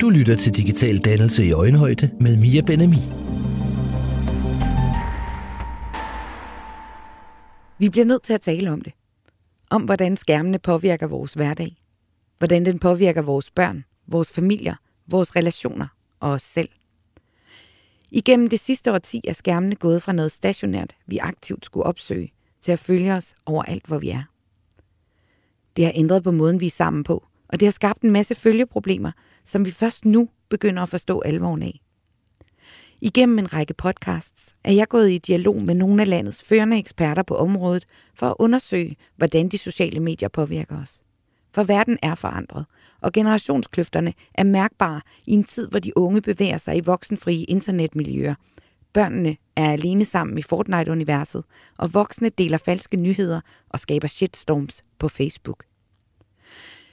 Du 0.00 0.10
lytter 0.10 0.36
til 0.36 0.56
Digital 0.56 0.98
Dannelse 0.98 1.44
i 1.44 1.52
Øjenhøjde 1.52 2.10
med 2.20 2.36
Mia 2.36 2.60
Benami. 2.60 2.96
Vi 7.78 7.88
bliver 7.88 8.04
nødt 8.04 8.22
til 8.22 8.32
at 8.32 8.40
tale 8.40 8.70
om 8.70 8.80
det. 8.80 8.92
Om 9.70 9.82
hvordan 9.82 10.16
skærmene 10.16 10.58
påvirker 10.58 11.06
vores 11.06 11.34
hverdag. 11.34 11.76
Hvordan 12.38 12.64
den 12.64 12.78
påvirker 12.78 13.22
vores 13.22 13.50
børn, 13.50 13.84
vores 14.06 14.32
familier, 14.32 14.74
vores 15.06 15.36
relationer 15.36 15.86
og 16.20 16.30
os 16.30 16.42
selv. 16.42 16.68
Igennem 18.10 18.48
det 18.48 18.60
sidste 18.60 18.92
årti 18.92 19.20
er 19.28 19.32
skærmene 19.32 19.74
gået 19.74 20.02
fra 20.02 20.12
noget 20.12 20.32
stationært, 20.32 20.96
vi 21.06 21.18
aktivt 21.18 21.64
skulle 21.64 21.86
opsøge, 21.86 22.32
til 22.60 22.72
at 22.72 22.78
følge 22.78 23.14
os 23.14 23.34
overalt, 23.46 23.86
hvor 23.86 23.98
vi 23.98 24.10
er. 24.10 24.22
Det 25.76 25.84
har 25.84 25.92
ændret 25.94 26.22
på 26.22 26.30
måden, 26.30 26.60
vi 26.60 26.66
er 26.66 26.70
sammen 26.70 27.04
på, 27.04 27.24
og 27.52 27.60
det 27.60 27.66
har 27.66 27.72
skabt 27.72 28.02
en 28.02 28.10
masse 28.10 28.34
følgeproblemer, 28.34 29.12
som 29.44 29.64
vi 29.64 29.70
først 29.70 30.04
nu 30.04 30.28
begynder 30.48 30.82
at 30.82 30.88
forstå 30.88 31.20
alvoren 31.20 31.62
af. 31.62 31.80
Igennem 33.00 33.38
en 33.38 33.52
række 33.52 33.74
podcasts 33.74 34.56
er 34.64 34.72
jeg 34.72 34.88
gået 34.88 35.10
i 35.10 35.18
dialog 35.18 35.62
med 35.62 35.74
nogle 35.74 36.02
af 36.02 36.08
landets 36.08 36.44
førende 36.44 36.78
eksperter 36.78 37.22
på 37.22 37.36
området 37.36 37.86
for 38.14 38.26
at 38.26 38.34
undersøge, 38.38 38.96
hvordan 39.16 39.48
de 39.48 39.58
sociale 39.58 40.00
medier 40.00 40.28
påvirker 40.28 40.82
os. 40.82 41.02
For 41.54 41.62
verden 41.62 41.98
er 42.02 42.14
forandret, 42.14 42.64
og 43.00 43.12
generationskløfterne 43.12 44.12
er 44.34 44.44
mærkbare 44.44 45.00
i 45.26 45.32
en 45.32 45.44
tid, 45.44 45.68
hvor 45.68 45.78
de 45.78 45.98
unge 45.98 46.20
bevæger 46.20 46.58
sig 46.58 46.76
i 46.76 46.80
voksenfrie 46.80 47.44
internetmiljøer. 47.44 48.34
Børnene 48.92 49.36
er 49.56 49.72
alene 49.72 50.04
sammen 50.04 50.38
i 50.38 50.42
Fortnite-universet, 50.42 51.44
og 51.78 51.94
voksne 51.94 52.28
deler 52.28 52.58
falske 52.58 52.96
nyheder 52.96 53.40
og 53.68 53.80
skaber 53.80 54.08
shitstorms 54.08 54.82
på 54.98 55.08
Facebook. 55.08 55.64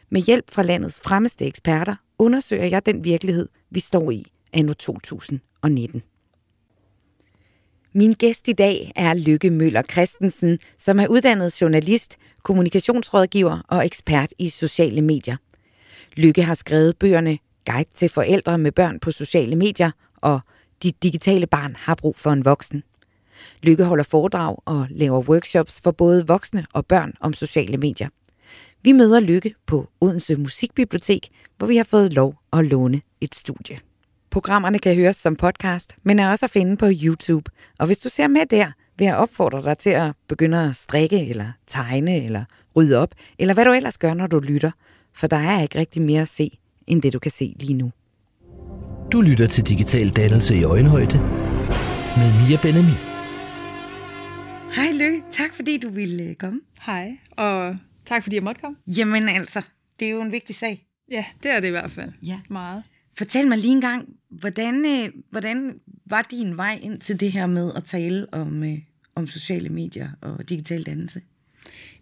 Med 0.09 0.21
hjælp 0.21 0.51
fra 0.51 0.63
landets 0.63 1.01
fremmeste 1.03 1.45
eksperter 1.45 1.95
undersøger 2.17 2.65
jeg 2.65 2.85
den 2.85 3.03
virkelighed, 3.03 3.49
vi 3.69 3.79
står 3.79 4.11
i 4.11 4.25
anno 4.53 4.73
2019. 4.73 6.01
Min 7.93 8.13
gæst 8.13 8.47
i 8.47 8.53
dag 8.53 8.91
er 8.95 9.13
Lykke 9.13 9.49
Møller 9.49 9.81
Christensen, 9.91 10.59
som 10.77 10.99
er 10.99 11.07
uddannet 11.07 11.61
journalist, 11.61 12.17
kommunikationsrådgiver 12.43 13.59
og 13.67 13.85
ekspert 13.85 14.33
i 14.37 14.49
sociale 14.49 15.01
medier. 15.01 15.35
Lykke 16.15 16.43
har 16.43 16.53
skrevet 16.53 16.97
bøgerne 16.97 17.37
Guide 17.65 17.89
til 17.93 18.09
forældre 18.09 18.57
med 18.57 18.71
børn 18.71 18.99
på 18.99 19.11
sociale 19.11 19.55
medier 19.55 19.91
og 20.15 20.39
Dit 20.83 21.03
digitale 21.03 21.47
barn 21.47 21.75
har 21.79 21.95
brug 21.95 22.15
for 22.15 22.31
en 22.31 22.45
voksen. 22.45 22.83
Lykke 23.63 23.83
holder 23.83 24.03
foredrag 24.03 24.55
og 24.65 24.87
laver 24.89 25.21
workshops 25.21 25.81
for 25.81 25.91
både 25.91 26.27
voksne 26.27 26.65
og 26.73 26.85
børn 26.85 27.13
om 27.19 27.33
sociale 27.33 27.77
medier. 27.77 28.09
Vi 28.83 28.91
møder 28.91 29.19
Lykke 29.19 29.53
på 29.65 29.89
Odense 30.01 30.35
Musikbibliotek, 30.35 31.27
hvor 31.57 31.67
vi 31.67 31.77
har 31.77 31.83
fået 31.83 32.13
lov 32.13 32.35
at 32.53 32.65
låne 32.65 33.01
et 33.21 33.35
studie. 33.35 33.79
Programmerne 34.29 34.79
kan 34.79 34.95
høres 34.95 35.15
som 35.15 35.35
podcast, 35.35 35.95
men 36.03 36.19
er 36.19 36.31
også 36.31 36.45
at 36.45 36.51
finde 36.51 36.77
på 36.77 36.85
YouTube. 37.03 37.51
Og 37.79 37.85
hvis 37.85 37.97
du 37.97 38.09
ser 38.09 38.27
med 38.27 38.45
der, 38.49 38.71
vil 38.97 39.05
jeg 39.05 39.15
opfordre 39.15 39.63
dig 39.63 39.77
til 39.77 39.89
at 39.89 40.13
begynde 40.27 40.69
at 40.69 40.75
strikke, 40.75 41.29
eller 41.29 41.51
tegne, 41.67 42.25
eller 42.25 42.43
rydde 42.75 42.97
op, 42.97 43.15
eller 43.39 43.53
hvad 43.53 43.65
du 43.65 43.71
ellers 43.71 43.97
gør, 43.97 44.13
når 44.13 44.27
du 44.27 44.39
lytter. 44.39 44.71
For 45.13 45.27
der 45.27 45.37
er 45.37 45.61
ikke 45.61 45.79
rigtig 45.79 46.01
mere 46.01 46.21
at 46.21 46.27
se, 46.27 46.59
end 46.87 47.01
det 47.01 47.13
du 47.13 47.19
kan 47.19 47.31
se 47.31 47.55
lige 47.59 47.73
nu. 47.73 47.91
Du 49.11 49.21
lytter 49.21 49.47
til 49.47 49.67
Digital 49.67 50.09
Dannelse 50.09 50.55
i 50.55 50.63
Øjenhøjde 50.63 51.17
med 52.17 52.47
Mia 52.47 52.57
Benami. 52.61 52.95
Hej 54.75 54.91
Lykke, 54.93 55.21
tak 55.31 55.53
fordi 55.55 55.77
du 55.77 55.89
ville 55.89 56.35
komme. 56.35 56.59
Hej, 56.81 57.11
og 57.31 57.75
tak 58.09 58.23
fordi 58.23 58.35
jeg 58.35 58.43
måtte 58.43 58.61
komme. 58.61 58.77
Jamen 58.87 59.29
altså, 59.29 59.65
det 59.99 60.07
er 60.07 60.11
jo 60.11 60.21
en 60.21 60.31
vigtig 60.31 60.55
sag. 60.55 60.87
Ja, 61.11 61.25
det 61.43 61.51
er 61.51 61.59
det 61.59 61.67
i 61.67 61.71
hvert 61.71 61.91
fald. 61.91 62.11
Ja. 62.23 62.39
Meget. 62.49 62.83
Fortæl 63.17 63.47
mig 63.47 63.57
lige 63.57 63.71
en 63.71 63.81
gang, 63.81 64.09
hvordan, 64.29 64.85
øh, 64.85 65.21
hvordan 65.29 65.79
var 66.05 66.21
din 66.21 66.57
vej 66.57 66.79
ind 66.81 66.99
til 66.99 67.19
det 67.19 67.31
her 67.31 67.47
med 67.47 67.71
at 67.75 67.83
tale 67.83 68.33
om, 68.33 68.63
øh, 68.63 68.77
om 69.15 69.27
sociale 69.27 69.69
medier 69.69 70.09
og 70.21 70.49
digital 70.49 70.83
dannelse? 70.83 71.21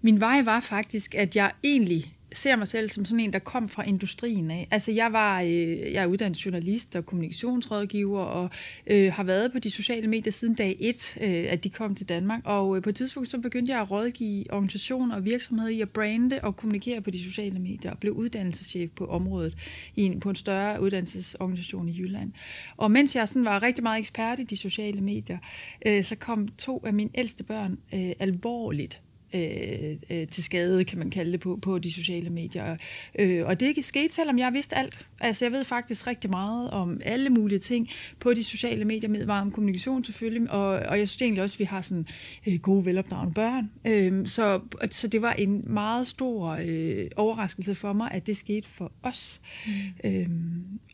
Min 0.01 0.19
vej 0.19 0.41
var 0.41 0.59
faktisk, 0.59 1.15
at 1.15 1.35
jeg 1.35 1.51
egentlig 1.63 2.16
ser 2.33 2.55
mig 2.55 2.67
selv 2.67 2.89
som 2.89 3.05
sådan 3.05 3.19
en, 3.19 3.33
der 3.33 3.39
kom 3.39 3.69
fra 3.69 3.83
industrien 3.83 4.51
af. 4.51 4.67
Altså 4.71 4.91
jeg 4.91 5.13
var, 5.13 5.41
øh, 5.41 5.93
jeg 5.93 6.03
er 6.03 6.05
uddannet 6.05 6.45
journalist 6.45 6.95
og 6.95 7.05
kommunikationsrådgiver 7.05 8.19
og 8.19 8.49
øh, 8.87 9.13
har 9.13 9.23
været 9.23 9.51
på 9.51 9.59
de 9.59 9.71
sociale 9.71 10.07
medier 10.07 10.31
siden 10.31 10.55
dag 10.55 10.77
1, 10.79 11.17
øh, 11.21 11.45
at 11.49 11.63
de 11.63 11.69
kom 11.69 11.95
til 11.95 12.09
Danmark. 12.09 12.41
Og 12.45 12.77
øh, 12.77 12.83
på 12.83 12.89
et 12.89 12.95
tidspunkt 12.95 13.29
så 13.29 13.37
begyndte 13.37 13.71
jeg 13.71 13.81
at 13.81 13.91
rådgive 13.91 14.53
organisationer 14.53 15.15
og 15.15 15.25
virksomheder 15.25 15.69
i 15.69 15.81
at 15.81 15.89
brande 15.89 16.39
og 16.43 16.55
kommunikere 16.55 17.01
på 17.01 17.11
de 17.11 17.23
sociale 17.23 17.59
medier 17.59 17.91
og 17.91 17.99
blev 17.99 18.13
uddannelseschef 18.13 18.91
på 18.95 19.05
området 19.05 19.55
i 19.95 20.01
en, 20.01 20.19
på 20.19 20.29
en 20.29 20.35
større 20.35 20.81
uddannelsesorganisation 20.81 21.89
i 21.89 21.99
Jylland. 21.99 22.31
Og 22.77 22.91
mens 22.91 23.15
jeg 23.15 23.27
sådan 23.27 23.45
var 23.45 23.63
rigtig 23.63 23.83
meget 23.83 23.99
ekspert 23.99 24.39
i 24.39 24.43
de 24.43 24.57
sociale 24.57 25.01
medier, 25.01 25.37
øh, 25.85 26.03
så 26.03 26.15
kom 26.15 26.47
to 26.47 26.83
af 26.85 26.93
mine 26.93 27.09
ældste 27.15 27.43
børn 27.43 27.77
øh, 27.93 28.11
alvorligt 28.19 29.01
øh, 29.33 29.95
øh, 30.09 30.27
til 30.27 30.43
skade, 30.43 30.83
kan 30.83 30.97
man 30.97 31.09
kalde 31.09 31.31
det, 31.31 31.39
på, 31.39 31.59
på 31.61 31.79
de 31.79 31.93
sociale 31.93 32.29
medier. 32.29 32.77
Øh, 33.19 33.45
og 33.45 33.59
det 33.59 33.85
skete, 33.85 34.13
selvom 34.13 34.39
jeg 34.39 34.53
vidste 34.53 34.77
alt. 34.77 35.05
Altså, 35.19 35.45
jeg 35.45 35.51
ved 35.51 35.63
faktisk 35.63 36.07
rigtig 36.07 36.29
meget 36.29 36.69
om 36.69 37.01
alle 37.05 37.29
mulige 37.29 37.59
ting 37.59 37.89
på 38.19 38.33
de 38.33 38.43
sociale 38.43 38.85
medier, 38.85 39.09
med 39.09 39.25
meget 39.25 39.41
om 39.41 39.51
kommunikation 39.51 40.03
selvfølgelig, 40.03 40.51
og, 40.51 40.67
og 40.67 40.99
jeg 40.99 41.09
synes 41.09 41.21
egentlig 41.21 41.43
også, 41.43 41.55
at 41.55 41.59
vi 41.59 41.63
har 41.63 41.81
sådan 41.81 42.07
øh, 42.47 42.59
gode, 42.59 42.85
velopdragende 42.85 43.33
børn. 43.33 43.71
Øh, 43.85 44.27
så, 44.27 44.61
så 44.91 45.07
det 45.07 45.21
var 45.21 45.33
en 45.33 45.63
meget 45.67 46.07
stor 46.07 46.57
øh, 46.65 47.07
overraskelse 47.15 47.75
for 47.75 47.93
mig, 47.93 48.11
at 48.11 48.27
det 48.27 48.37
skete 48.37 48.67
for 48.69 48.91
os. 49.03 49.41
Mm. 49.65 50.09
Øh, 50.09 50.27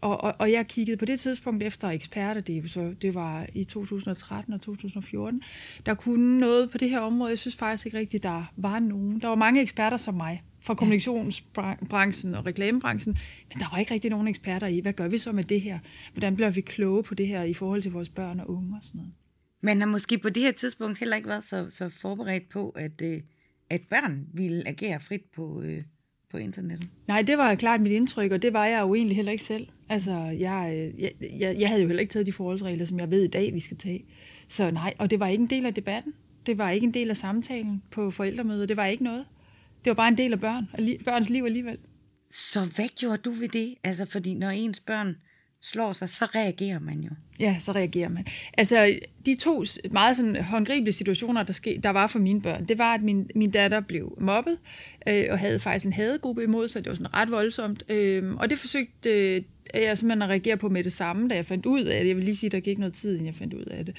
og, 0.03 0.23
og, 0.23 0.35
og 0.39 0.51
jeg 0.51 0.67
kiggede 0.67 0.97
på 0.97 1.05
det 1.05 1.19
tidspunkt 1.19 1.63
efter 1.63 1.89
eksperter, 1.89 2.41
det, 2.41 2.71
så 2.71 2.95
det 3.01 3.15
var 3.15 3.47
i 3.53 3.63
2013 3.63 4.53
og 4.53 4.61
2014, 4.61 5.41
der 5.85 5.93
kunne 5.93 6.39
noget 6.39 6.71
på 6.71 6.77
det 6.77 6.89
her 6.89 6.99
område. 6.99 7.29
Jeg 7.29 7.39
synes 7.39 7.55
faktisk 7.55 7.85
ikke 7.85 7.97
rigtigt, 7.97 8.23
der 8.23 8.53
var 8.57 8.79
nogen. 8.79 9.21
Der 9.21 9.27
var 9.27 9.35
mange 9.35 9.61
eksperter 9.61 9.97
som 9.97 10.13
mig 10.13 10.43
fra 10.61 10.75
kommunikationsbranchen 10.75 12.35
og 12.35 12.45
reklamebranchen, 12.45 13.17
men 13.49 13.59
der 13.59 13.65
var 13.71 13.77
ikke 13.77 13.93
rigtig 13.93 14.11
nogen 14.11 14.27
eksperter 14.27 14.67
i, 14.67 14.79
hvad 14.79 14.93
gør 14.93 15.07
vi 15.07 15.17
så 15.17 15.31
med 15.31 15.43
det 15.43 15.61
her? 15.61 15.79
Hvordan 16.13 16.35
bliver 16.35 16.51
vi 16.51 16.61
kloge 16.61 17.03
på 17.03 17.15
det 17.15 17.27
her 17.27 17.43
i 17.43 17.53
forhold 17.53 17.81
til 17.81 17.91
vores 17.91 18.09
børn 18.09 18.39
og 18.39 18.49
unge 18.49 18.77
og 18.77 18.83
sådan 18.83 18.97
noget? 18.97 19.13
Man 19.61 19.79
har 19.79 19.87
måske 19.87 20.17
på 20.17 20.29
det 20.29 20.43
her 20.43 20.51
tidspunkt 20.51 20.99
heller 20.99 21.15
ikke 21.15 21.29
været 21.29 21.43
så, 21.43 21.69
så 21.69 21.89
forberedt 21.89 22.49
på, 22.49 22.69
at, 22.69 23.01
øh, 23.01 23.21
at 23.69 23.81
børn 23.89 24.27
ville 24.33 24.67
agere 24.67 24.99
frit 24.99 25.25
på, 25.35 25.61
øh, 25.61 25.83
på 26.33 26.37
internettet. 26.37 26.89
Nej, 27.07 27.21
det 27.21 27.37
var 27.37 27.55
klart 27.55 27.81
mit 27.81 27.91
indtryk, 27.91 28.31
og 28.31 28.41
det 28.41 28.53
var 28.53 28.65
jeg 28.65 28.81
jo 28.81 28.95
egentlig 28.95 29.15
heller 29.15 29.31
ikke 29.31 29.43
selv. 29.43 29.67
Altså, 29.89 30.11
jeg, 30.39 30.73
øh, 30.77 31.01
jeg, 31.01 31.11
jeg, 31.39 31.55
jeg 31.59 31.69
havde 31.69 31.81
jo 31.81 31.87
heller 31.87 32.01
ikke 32.01 32.11
taget 32.11 32.25
de 32.25 32.31
forholdsregler, 32.31 32.85
som 32.85 32.99
jeg 32.99 33.11
ved 33.11 33.23
i 33.23 33.27
dag, 33.27 33.53
vi 33.53 33.59
skal 33.59 33.77
tage. 33.77 34.05
Så 34.47 34.71
nej, 34.71 34.93
og 34.97 35.09
det 35.09 35.19
var 35.19 35.27
ikke 35.27 35.41
en 35.41 35.49
del 35.49 35.65
af 35.65 35.73
debatten. 35.73 36.13
Det 36.45 36.57
var 36.57 36.69
ikke 36.69 36.85
en 36.85 36.93
del 36.93 37.09
af 37.09 37.17
samtalen 37.17 37.83
på 37.91 38.11
forældremødet. 38.11 38.69
Det 38.69 38.77
var 38.77 38.85
ikke 38.85 39.03
noget. 39.03 39.25
Det 39.83 39.89
var 39.89 39.93
bare 39.93 40.07
en 40.07 40.17
del 40.17 40.33
af 40.33 40.39
børn, 40.39 40.67
børns 41.05 41.29
liv 41.29 41.43
alligevel. 41.43 41.77
Så 42.29 42.59
hvad 42.75 42.87
gjorde 42.99 43.17
du 43.17 43.31
ved 43.31 43.49
det? 43.49 43.75
Altså, 43.83 44.05
fordi 44.05 44.33
når 44.33 44.49
ens 44.49 44.79
børn 44.79 45.15
slår 45.63 45.93
sig, 45.93 46.09
så 46.09 46.25
reagerer 46.25 46.79
man 46.79 46.99
jo. 46.99 47.09
Ja, 47.39 47.57
så 47.59 47.71
reagerer 47.71 48.09
man. 48.09 48.25
Altså, 48.57 48.99
de 49.25 49.35
to 49.35 49.63
meget 49.91 50.17
sådan 50.17 50.35
håndgribelige 50.35 50.93
situationer, 50.93 51.43
der, 51.43 51.53
ske, 51.53 51.79
der 51.83 51.89
var 51.89 52.07
for 52.07 52.19
mine 52.19 52.41
børn, 52.41 52.65
det 52.65 52.77
var, 52.77 52.93
at 52.93 53.01
min, 53.01 53.29
min 53.35 53.51
datter 53.51 53.79
blev 53.79 54.17
mobbet, 54.21 54.57
øh, 55.07 55.25
og 55.29 55.39
havde 55.39 55.59
faktisk 55.59 55.85
en 55.85 55.93
hadegruppe 55.93 56.43
imod 56.43 56.67
sig. 56.67 56.85
Det 56.85 56.89
var 56.89 56.95
sådan 56.95 57.13
ret 57.13 57.31
voldsomt. 57.31 57.83
Øh, 57.89 58.35
og 58.35 58.49
det 58.49 58.59
forsøgte 58.59 59.09
øh, 59.09 59.41
jeg 59.73 59.97
simpelthen 59.97 60.21
at 60.21 60.29
reagere 60.29 60.57
på 60.57 60.69
med 60.69 60.83
det 60.83 60.91
samme, 60.91 61.29
da 61.29 61.35
jeg 61.35 61.45
fandt 61.45 61.65
ud 61.65 61.83
af 61.83 61.99
det. 61.99 62.07
Jeg 62.07 62.15
vil 62.15 62.23
lige 62.23 62.35
sige, 62.35 62.47
at 62.47 62.51
der 62.51 62.59
gik 62.59 62.77
noget 62.77 62.93
tid, 62.93 63.11
inden 63.11 63.25
jeg 63.25 63.35
fandt 63.35 63.53
ud 63.53 63.65
af 63.65 63.85
det. 63.85 63.95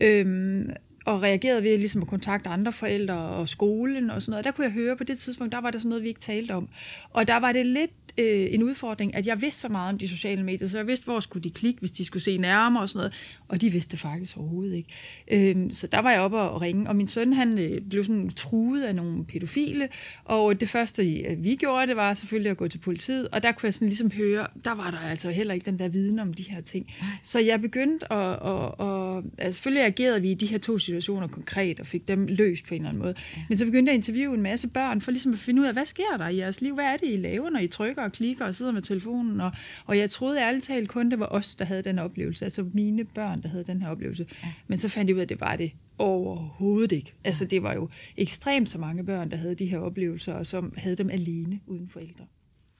Ja. 0.00 0.06
Øhm, 0.06 0.70
og 1.06 1.22
reagerede 1.22 1.62
ved 1.62 1.78
ligesom 1.78 2.02
at 2.02 2.08
kontakte 2.08 2.50
andre 2.50 2.72
forældre 2.72 3.14
og 3.14 3.48
skolen 3.48 4.10
og 4.10 4.22
sådan 4.22 4.30
noget. 4.30 4.44
Der 4.44 4.50
kunne 4.50 4.64
jeg 4.64 4.72
høre, 4.72 4.96
på 4.96 5.04
det 5.04 5.18
tidspunkt, 5.18 5.52
der 5.52 5.60
var 5.60 5.70
der 5.70 5.78
sådan 5.78 5.88
noget, 5.88 6.02
vi 6.02 6.08
ikke 6.08 6.20
talte 6.20 6.52
om. 6.52 6.68
Og 7.10 7.28
der 7.28 7.36
var 7.36 7.52
det 7.52 7.66
lidt 7.66 7.90
øh, 8.18 8.54
en 8.54 8.62
udfordring, 8.62 9.14
at 9.14 9.26
jeg 9.26 9.42
vidste 9.42 9.60
så 9.60 9.68
meget 9.68 9.88
om 9.88 9.98
de 9.98 10.08
sociale 10.08 10.42
medier, 10.42 10.68
så 10.68 10.76
jeg 10.76 10.86
vidste, 10.86 11.04
hvor 11.04 11.20
skulle 11.20 11.44
de 11.44 11.50
klikke, 11.50 11.78
hvis 11.78 11.90
de 11.90 12.04
skulle 12.04 12.22
se 12.22 12.36
nærmere 12.36 12.82
og 12.82 12.88
sådan 12.88 12.98
noget. 12.98 13.12
Og 13.48 13.60
de 13.60 13.70
vidste 13.70 13.90
det 13.90 14.00
faktisk 14.00 14.36
overhovedet 14.36 14.74
ikke. 14.76 14.88
Øh, 15.32 15.70
så 15.70 15.86
der 15.86 15.98
var 15.98 16.10
jeg 16.10 16.20
oppe 16.20 16.38
og 16.38 16.62
ringe, 16.62 16.88
og 16.88 16.96
min 16.96 17.08
søn 17.08 17.32
han 17.32 17.58
øh, 17.58 17.80
blev 17.90 18.04
sådan 18.04 18.30
truet 18.30 18.82
af 18.82 18.94
nogle 18.94 19.24
pædofile, 19.24 19.88
og 20.24 20.60
det 20.60 20.68
første, 20.68 21.02
vi 21.38 21.56
gjorde, 21.56 21.86
det 21.86 21.96
var 21.96 22.14
selvfølgelig 22.14 22.50
at 22.50 22.56
gå 22.56 22.68
til 22.68 22.78
politiet, 22.78 23.28
og 23.28 23.42
der 23.42 23.52
kunne 23.52 23.66
jeg 23.66 23.74
sådan 23.74 23.88
ligesom 23.88 24.10
høre, 24.10 24.46
der 24.64 24.74
var 24.74 24.90
der 24.90 24.98
altså 24.98 25.30
heller 25.30 25.54
ikke 25.54 25.66
den 25.66 25.78
der 25.78 25.88
viden 25.88 26.18
om 26.18 26.34
de 26.34 26.42
her 26.42 26.60
ting. 26.60 26.86
Så 27.22 27.38
jeg 27.38 27.60
begyndte 27.60 28.12
at, 28.12 28.38
at, 28.46 28.86
at, 28.86 29.24
at 29.38 29.54
selvfølgelig 29.54 29.84
agerede 29.84 30.22
vi 30.22 30.30
i 30.30 30.34
de 30.34 30.46
her 30.46 30.58
to 30.58 30.78
situationer 30.78 30.95
konkret, 31.28 31.80
og 31.80 31.86
fik 31.86 32.08
dem 32.08 32.26
løst 32.26 32.66
på 32.66 32.74
en 32.74 32.80
eller 32.80 32.88
anden 32.88 33.02
måde. 33.02 33.14
Men 33.48 33.58
så 33.58 33.64
begyndte 33.64 33.90
jeg 33.90 33.94
at 33.94 33.98
interviewe 33.98 34.34
en 34.34 34.42
masse 34.42 34.68
børn, 34.68 35.00
for 35.00 35.10
ligesom 35.10 35.32
at 35.32 35.38
finde 35.38 35.62
ud 35.62 35.66
af, 35.66 35.72
hvad 35.72 35.86
sker 35.86 36.16
der 36.18 36.28
i 36.28 36.36
jeres 36.36 36.60
liv? 36.60 36.74
Hvad 36.74 36.84
er 36.84 36.96
det, 36.96 37.12
I 37.12 37.16
laver, 37.16 37.50
når 37.50 37.60
I 37.60 37.68
trykker 37.68 38.02
og 38.02 38.12
klikker 38.12 38.44
og 38.44 38.54
sidder 38.54 38.72
med 38.72 38.82
telefonen? 38.82 39.40
Og, 39.40 39.52
og 39.86 39.98
jeg 39.98 40.10
troede 40.10 40.40
ærligt 40.40 40.64
talt 40.64 40.88
kun, 40.88 41.10
det 41.10 41.20
var 41.20 41.26
os, 41.26 41.54
der 41.54 41.64
havde 41.64 41.82
den 41.82 41.98
oplevelse, 41.98 42.44
altså 42.44 42.66
mine 42.74 43.04
børn, 43.04 43.42
der 43.42 43.48
havde 43.48 43.64
den 43.64 43.82
her 43.82 43.88
oplevelse. 43.88 44.26
Ja. 44.42 44.48
Men 44.66 44.78
så 44.78 44.88
fandt 44.88 45.08
jeg 45.08 45.14
ud 45.14 45.20
af, 45.20 45.24
at 45.24 45.28
det 45.28 45.40
var 45.40 45.56
det 45.56 45.72
overhovedet 45.98 46.92
ikke. 46.92 47.12
Altså 47.24 47.44
det 47.44 47.62
var 47.62 47.74
jo 47.74 47.88
ekstremt 48.16 48.68
så 48.68 48.78
mange 48.78 49.04
børn, 49.04 49.30
der 49.30 49.36
havde 49.36 49.54
de 49.54 49.66
her 49.66 49.78
oplevelser, 49.78 50.32
og 50.32 50.46
som 50.46 50.72
havde 50.76 50.96
dem 50.96 51.10
alene 51.10 51.60
uden 51.66 51.88
forældre. 51.88 52.26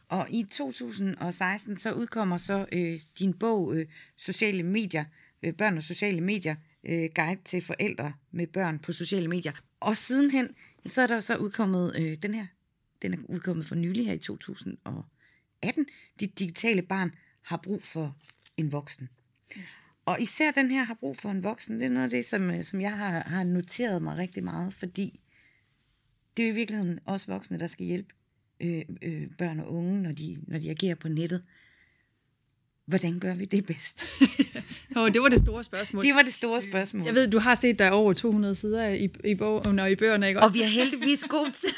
Og 0.08 0.26
i 0.30 0.42
2016 0.42 1.76
så 1.76 1.92
udkommer 1.92 2.38
så 2.38 2.66
øh, 2.72 3.00
din 3.18 3.32
bog 3.32 3.76
øh, 3.76 3.86
Sociale 4.16 4.62
medier, 4.62 5.04
øh, 5.42 5.52
børn 5.52 5.76
og 5.76 5.82
sociale 5.82 6.20
medier, 6.20 6.54
øh, 6.88 7.10
guide 7.14 7.40
til 7.44 7.60
forældre 7.60 8.12
med 8.30 8.46
børn 8.46 8.78
på 8.78 8.92
sociale 8.92 9.28
medier. 9.28 9.52
Og 9.80 9.96
sidenhen, 9.96 10.48
så 10.86 11.02
er 11.02 11.06
der 11.06 11.20
så 11.20 11.36
udkommet 11.36 11.92
øh, 11.98 12.16
den 12.22 12.34
her, 12.34 12.46
den 13.02 13.14
er 13.14 13.18
udkommet 13.28 13.66
for 13.66 13.74
nylig 13.74 14.06
her 14.06 14.12
i 14.12 14.18
2018. 14.18 15.86
Dit 16.20 16.38
digitale 16.38 16.82
barn 16.82 17.14
har 17.42 17.56
brug 17.56 17.82
for 17.82 18.16
en 18.56 18.72
voksen. 18.72 19.08
Og 20.06 20.20
især 20.20 20.50
den 20.50 20.70
her 20.70 20.84
har 20.84 20.94
brug 20.94 21.16
for 21.16 21.30
en 21.30 21.44
voksen, 21.44 21.76
det 21.76 21.84
er 21.84 21.90
noget 21.90 22.04
af 22.04 22.10
det, 22.10 22.24
som, 22.24 22.50
øh, 22.50 22.64
som 22.64 22.80
jeg 22.80 22.96
har, 22.98 23.20
har 23.20 23.44
noteret 23.44 24.02
mig 24.02 24.16
rigtig 24.16 24.44
meget, 24.44 24.74
fordi 24.74 25.20
det 26.36 26.44
er 26.44 26.48
i 26.48 26.54
virkeligheden 26.54 26.98
også 27.04 27.32
voksne, 27.32 27.58
der 27.58 27.66
skal 27.66 27.86
hjælpe 27.86 28.14
øh, 28.60 28.82
øh, 29.02 29.28
børn 29.38 29.60
og 29.60 29.72
unge, 29.72 30.02
når 30.02 30.12
de, 30.12 30.38
når 30.46 30.58
de 30.58 30.70
agerer 30.70 30.94
på 30.94 31.08
nettet. 31.08 31.44
Hvordan 32.86 33.18
gør 33.18 33.34
vi 33.34 33.44
det 33.44 33.66
bedst? 33.66 34.04
oh, 34.96 35.12
det 35.12 35.20
var 35.20 35.28
det 35.28 35.38
store 35.38 35.64
spørgsmål. 35.64 36.04
Det 36.04 36.14
var 36.14 36.22
det 36.22 36.34
store 36.34 36.62
spørgsmål. 36.62 37.06
Jeg 37.06 37.14
ved, 37.14 37.30
du 37.30 37.38
har 37.38 37.54
set 37.54 37.78
der 37.78 37.90
over 37.90 38.12
200 38.12 38.54
sider 38.54 38.88
i, 38.88 39.08
i, 39.24 39.34
bogen 39.34 39.78
og 39.78 39.90
i 39.90 39.94
bøgerne, 39.94 40.28
ikke? 40.28 40.40
Og 40.40 40.54
vi 40.54 40.58
har 40.60 40.68
heldigvis 40.68 41.24
god 41.28 41.50
tid. 41.52 41.68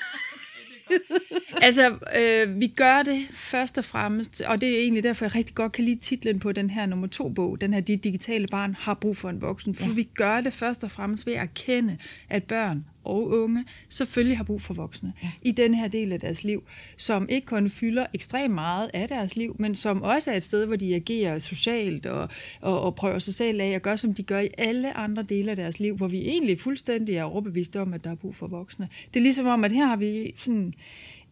altså, 1.67 1.99
øh, 2.17 2.61
vi 2.61 2.67
gør 2.67 3.03
det 3.03 3.27
først 3.31 3.79
og 3.79 3.85
fremmest, 3.85 4.41
og 4.41 4.61
det 4.61 4.69
er 4.69 4.79
egentlig 4.79 5.03
derfor, 5.03 5.25
jeg 5.25 5.35
rigtig 5.35 5.55
godt 5.55 5.73
kan 5.73 5.85
lide 5.85 6.01
titlen 6.01 6.41
på 6.41 6.53
den 6.53 6.71
her 6.71 6.87
nummer 6.87 7.07
to 7.07 7.29
bog, 7.29 7.61
den 7.61 7.75
her 7.75 7.81
De 7.81 7.97
digitale 7.97 8.47
barn 8.47 8.77
har 8.79 8.95
brug 8.95 9.17
for 9.17 9.29
en 9.29 9.41
voksen, 9.43 9.75
for 9.75 9.87
ja. 9.87 9.93
vi 9.93 10.09
gør 10.15 10.41
det 10.41 10.53
først 10.53 10.85
og 10.85 10.91
fremmest 10.91 11.27
ved 11.27 11.33
at 11.33 11.41
erkende, 11.41 11.99
at 12.29 12.45
børn 12.45 12.85
og 13.09 13.29
unge 13.29 13.65
selvfølgelig 13.89 14.37
har 14.37 14.45
brug 14.45 14.63
for 14.63 14.75
voksne 14.75 15.13
ja. 15.23 15.31
i 15.43 15.53
den 15.53 15.75
her 15.75 15.89
del 15.89 16.13
af 16.13 16.21
deres 16.21 16.45
liv, 16.45 16.63
som 16.97 17.27
ikke 17.29 17.47
kun 17.47 17.71
fylder 17.71 18.07
ekstremt 18.15 18.55
meget 18.55 18.91
af 18.95 19.09
deres 19.09 19.37
liv, 19.37 19.57
men 19.59 19.75
som 19.75 20.03
også 20.03 20.31
er 20.31 20.37
et 20.37 20.45
sted, 20.45 20.67
hvor 20.67 20.77
de 20.77 20.95
agerer 20.95 21.39
socialt 21.39 22.07
og, 22.07 22.29
og, 22.61 22.81
og 22.81 22.95
prøver 22.95 23.19
sig 23.19 23.35
selv 23.35 23.61
af 23.61 23.69
at 23.71 23.83
gøre, 23.83 23.99
som 23.99 24.15
de 24.15 24.23
gør 24.23 24.41
i 24.41 24.49
alle 24.59 24.97
andre 24.97 25.23
dele 25.23 25.51
af 25.51 25.57
deres 25.57 25.81
liv, 25.81 25.97
hvor 25.97 26.09
vi 26.09 26.19
egentlig 26.19 26.61
fuldstændig 26.61 27.15
er 27.15 27.25
overbeviste 27.25 27.81
om, 27.81 27.95
at 27.95 28.05
der 28.05 28.11
er 28.11 28.15
brug 28.15 28.35
for 28.35 28.47
voksne. 28.47 28.89
Det 29.15 29.21
er 29.21 29.25
ligesom 29.25 29.47
om, 29.47 29.65
at 29.65 29.73
her 29.73 29.87
har 29.87 29.97
vi 29.97 30.33
sådan 30.37 30.75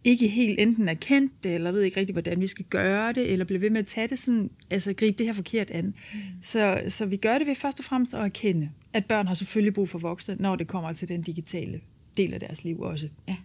ikke 0.07 0.29
helt 0.29 0.61
enten 0.61 0.89
erkendt 0.89 1.33
det, 1.45 1.55
eller 1.55 1.73
ved 1.73 1.83
ikke 1.83 2.01
rigtig, 2.01 2.13
hvordan 2.15 2.41
vi 2.41 2.47
skal 2.47 2.65
gøre 2.65 3.13
det, 3.13 3.33
eller 3.33 3.45
blive 3.45 3.61
ved 3.61 3.71
med 3.71 3.79
at 3.79 3.87
tage 3.87 4.09
det 4.09 4.19
sådan, 4.19 4.51
altså 4.71 4.95
gribe 4.97 5.19
det 5.19 5.27
her 5.27 5.33
forkert 5.33 5.71
an. 5.71 5.85
Mm. 5.85 6.21
Så, 6.43 6.83
så 6.89 7.07
vi 7.07 7.17
gør 7.17 7.39
det 7.39 7.47
ved 7.47 7.55
først 7.55 7.79
og 7.79 7.85
fremmest 7.85 8.15
at 8.15 8.21
erkende, 8.21 8.71
at 8.93 9.07
børn 9.07 9.27
har 9.27 9.35
selvfølgelig 9.35 9.75
brug 9.75 9.89
for 9.89 9.99
voksne, 9.99 10.37
når 10.39 10.57
det 10.57 10.67
kommer 10.67 10.93
til 10.93 11.09
den 11.09 11.23
digitale 11.23 11.81
del 12.17 12.35
af 12.35 12.41
deres 12.41 12.65
liv 12.65 12.81
også. 12.81 13.09
Ja. 13.29 13.37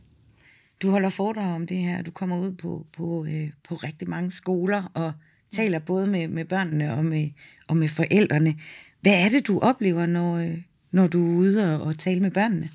Du 0.82 0.90
holder 0.90 1.10
foredrag 1.10 1.56
om 1.56 1.68
det 1.68 1.78
her, 1.78 2.02
du 2.02 2.12
kommer 2.12 2.40
ud 2.40 2.52
på, 2.52 2.86
på, 2.94 3.26
øh, 3.26 3.50
på 3.70 3.76
rigtig 3.76 4.10
mange 4.10 4.32
skoler 4.32 4.92
og 4.94 5.14
taler 5.54 5.80
både 5.80 6.08
med, 6.08 6.28
med 6.28 6.46
børnene 6.46 6.94
og 6.94 7.06
med, 7.06 7.30
og 7.68 7.78
med 7.78 7.90
forældrene. 7.90 8.56
Hvad 9.02 9.26
er 9.26 9.30
det, 9.30 9.48
du 9.48 9.60
oplever, 9.60 10.06
når, 10.06 10.38
øh, 10.38 10.58
når 10.92 11.08
du 11.08 11.32
er 11.32 11.38
ude 11.38 11.76
og, 11.76 11.82
og 11.82 11.98
tale 11.98 12.20
med 12.20 12.32
børnene? 12.32 12.70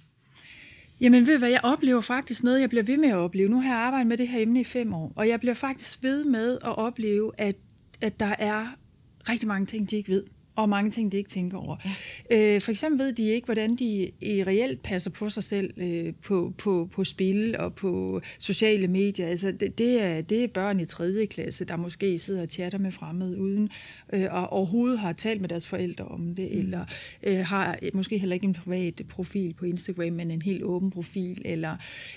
Jamen 1.01 1.27
ved 1.27 1.33
du 1.33 1.39
hvad, 1.39 1.51
jeg 1.51 1.61
oplever 1.63 2.01
faktisk 2.01 2.43
noget, 2.43 2.61
jeg 2.61 2.69
bliver 2.69 2.83
ved 2.83 2.97
med 2.97 3.09
at 3.09 3.17
opleve. 3.17 3.49
Nu 3.49 3.61
har 3.61 3.69
jeg 3.69 3.79
arbejdet 3.79 4.07
med 4.07 4.17
det 4.17 4.29
her 4.29 4.41
emne 4.41 4.61
i 4.61 4.65
fem 4.65 4.95
år, 4.95 5.13
og 5.17 5.29
jeg 5.29 5.41
bliver 5.41 5.55
faktisk 5.55 6.03
ved 6.03 6.25
med 6.25 6.53
at 6.53 6.79
opleve, 6.79 7.33
at, 7.39 7.57
at 8.01 8.21
der 8.21 8.35
er 8.39 8.67
rigtig 9.29 9.49
mange 9.49 9.67
ting, 9.67 9.91
de 9.91 9.97
ikke 9.97 10.13
ved 10.13 10.25
og 10.57 10.69
mange 10.69 10.91
ting, 10.91 11.13
de 11.13 11.17
ikke 11.17 11.31
tænker 11.31 11.59
over. 11.59 11.77
Ja. 12.31 12.55
Øh, 12.55 12.61
for 12.61 12.71
eksempel 12.71 12.99
ved 12.99 13.13
de 13.13 13.29
ikke, 13.29 13.45
hvordan 13.45 13.77
de 13.77 14.11
i 14.21 14.45
reelt 14.45 14.83
passer 14.83 15.11
på 15.11 15.31
sig 15.31 15.45
selv 15.45 15.71
øh, 15.77 16.13
på, 16.25 16.55
på, 16.59 16.89
på 16.93 17.05
spil 17.05 17.57
og 17.59 17.75
på 17.75 18.21
sociale 18.39 18.89
medier. 18.89 19.29
Altså, 19.29 19.53
det, 19.53 19.79
det, 19.79 20.03
er, 20.03 20.21
det 20.21 20.45
er 20.45 20.49
børn 20.49 20.81
i 20.81 20.85
3. 20.85 21.27
klasse, 21.27 21.65
der 21.65 21.77
måske 21.77 22.19
sidder 22.19 22.43
og 22.43 22.49
chatter 22.49 22.79
med 22.79 22.93
fremmede, 22.93 23.41
uden 23.41 23.71
øh, 24.13 24.27
og 24.31 24.53
overhovedet 24.53 24.99
har 24.99 25.13
talt 25.13 25.41
med 25.41 25.49
deres 25.49 25.67
forældre 25.67 26.05
om 26.05 26.35
det, 26.35 26.49
mm. 26.53 26.59
eller 26.59 26.85
øh, 27.23 27.39
har 27.39 27.79
måske 27.95 28.19
heller 28.19 28.35
ikke 28.35 28.47
en 28.47 28.55
privat 28.55 29.03
profil 29.09 29.55
på 29.55 29.65
Instagram, 29.65 30.13
men 30.13 30.31
en 30.31 30.43
helt 30.43 30.63
åben 30.63 30.91
profil. 30.91 31.43
Eller, 31.45 31.77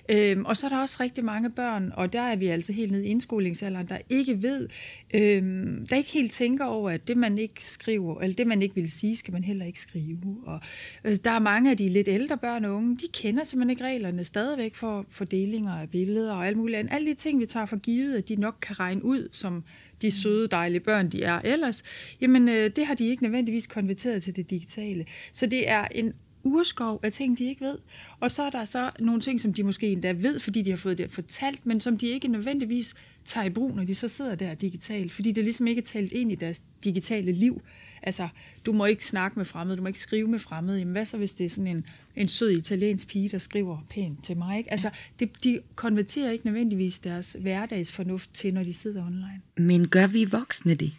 øh, 0.09 0.37
og 0.45 0.57
så 0.57 0.67
er 0.67 0.69
der 0.69 0.79
også 0.79 0.97
rigtig 0.99 1.25
mange 1.25 1.51
børn, 1.51 1.91
og 1.95 2.13
der 2.13 2.21
er 2.21 2.35
vi 2.35 2.47
altså 2.47 2.73
helt 2.73 2.91
nede 2.91 3.07
i 3.07 3.09
indskolingsalderen, 3.09 3.87
der 3.87 3.97
ikke 4.09 4.41
ved, 4.41 4.69
øh, 5.13 5.41
der 5.89 5.95
ikke 5.95 6.11
helt 6.11 6.31
tænker 6.31 6.65
over, 6.65 6.89
at 6.89 7.07
det 7.07 7.17
man 7.17 7.37
ikke 7.37 7.63
skriver, 7.63 8.19
eller 8.29 8.35
det, 8.35 8.47
man 8.47 8.61
ikke 8.61 8.75
vil 8.75 8.91
sige, 8.91 9.15
skal 9.15 9.33
man 9.33 9.43
heller 9.43 9.65
ikke 9.65 9.79
skrive. 9.79 10.37
Og, 10.45 10.59
øh, 11.03 11.17
der 11.23 11.31
er 11.31 11.39
mange 11.39 11.71
af 11.71 11.77
de 11.77 11.89
lidt 11.89 12.07
ældre 12.07 12.37
børn 12.37 12.65
og 12.65 12.75
unge, 12.75 12.97
de 12.97 13.07
kender 13.13 13.43
simpelthen 13.43 13.69
ikke 13.69 13.83
reglerne 13.83 14.23
stadigvæk 14.23 14.75
for 14.75 15.05
fordelinger 15.09 15.71
af 15.71 15.89
billeder 15.89 16.33
og 16.33 16.47
alt 16.47 16.57
muligt 16.57 16.79
andet. 16.79 16.93
Alle 16.93 17.07
de 17.07 17.13
ting, 17.13 17.39
vi 17.39 17.45
tager 17.45 17.65
for 17.65 17.77
givet, 17.77 18.17
at 18.17 18.29
de 18.29 18.35
nok 18.35 18.57
kan 18.61 18.79
regne 18.79 19.05
ud, 19.05 19.29
som 19.31 19.63
de 20.01 20.11
søde, 20.11 20.47
dejlige 20.47 20.79
børn, 20.79 21.09
de 21.09 21.23
er 21.23 21.41
ellers, 21.43 21.83
jamen 22.21 22.49
øh, 22.49 22.71
det 22.75 22.85
har 22.85 22.93
de 22.93 23.07
ikke 23.07 23.23
nødvendigvis 23.23 23.67
konverteret 23.67 24.23
til 24.23 24.35
det 24.35 24.49
digitale. 24.49 25.05
Så 25.31 25.45
det 25.45 25.69
er 25.69 25.87
en 25.91 26.13
urskov 26.43 26.99
af 27.03 27.11
ting, 27.11 27.37
de 27.37 27.45
ikke 27.45 27.61
ved. 27.61 27.77
Og 28.19 28.31
så 28.31 28.43
er 28.43 28.49
der 28.49 28.65
så 28.65 28.91
nogle 28.99 29.21
ting, 29.21 29.41
som 29.41 29.53
de 29.53 29.63
måske 29.63 29.87
endda 29.87 30.11
ved, 30.11 30.39
fordi 30.39 30.61
de 30.61 30.69
har 30.69 30.77
fået 30.77 30.97
det 30.97 31.11
fortalt, 31.11 31.65
men 31.65 31.79
som 31.79 31.97
de 31.97 32.07
ikke 32.07 32.27
nødvendigvis 32.27 32.95
tager 33.25 33.45
i 33.45 33.49
brug, 33.49 33.75
når 33.75 33.83
de 33.83 33.95
så 33.95 34.07
sidder 34.07 34.35
der 34.35 34.53
digitalt, 34.53 35.13
fordi 35.13 35.31
det 35.31 35.43
ligesom 35.43 35.67
ikke 35.67 35.79
er 35.79 35.85
talt 35.85 36.11
ind 36.11 36.31
i 36.31 36.35
deres 36.35 36.61
digitale 36.83 37.31
liv. 37.31 37.61
Altså, 38.03 38.27
du 38.65 38.71
må 38.71 38.85
ikke 38.85 39.05
snakke 39.05 39.39
med 39.39 39.45
fremmede, 39.45 39.77
du 39.77 39.81
må 39.81 39.87
ikke 39.87 39.99
skrive 39.99 40.27
med 40.27 40.39
fremmede. 40.39 40.79
Jamen, 40.79 40.91
hvad 40.91 41.05
så, 41.05 41.17
hvis 41.17 41.31
det 41.31 41.45
er 41.45 41.49
sådan 41.49 41.67
en, 41.67 41.85
en 42.15 42.27
sød 42.27 42.49
italiensk 42.49 43.07
pige, 43.07 43.29
der 43.29 43.37
skriver 43.37 43.77
pænt 43.89 44.23
til 44.23 44.37
mig? 44.37 44.57
Ikke? 44.57 44.71
Altså, 44.71 44.89
det, 45.19 45.43
de 45.43 45.59
konverterer 45.75 46.31
ikke 46.31 46.45
nødvendigvis 46.45 46.99
deres 46.99 47.35
hverdagsfornuft 47.39 48.33
til, 48.33 48.53
når 48.53 48.63
de 48.63 48.73
sidder 48.73 49.05
online. 49.05 49.41
Men 49.57 49.87
gør 49.87 50.07
vi 50.07 50.25
voksne 50.25 50.75
det? 50.75 50.93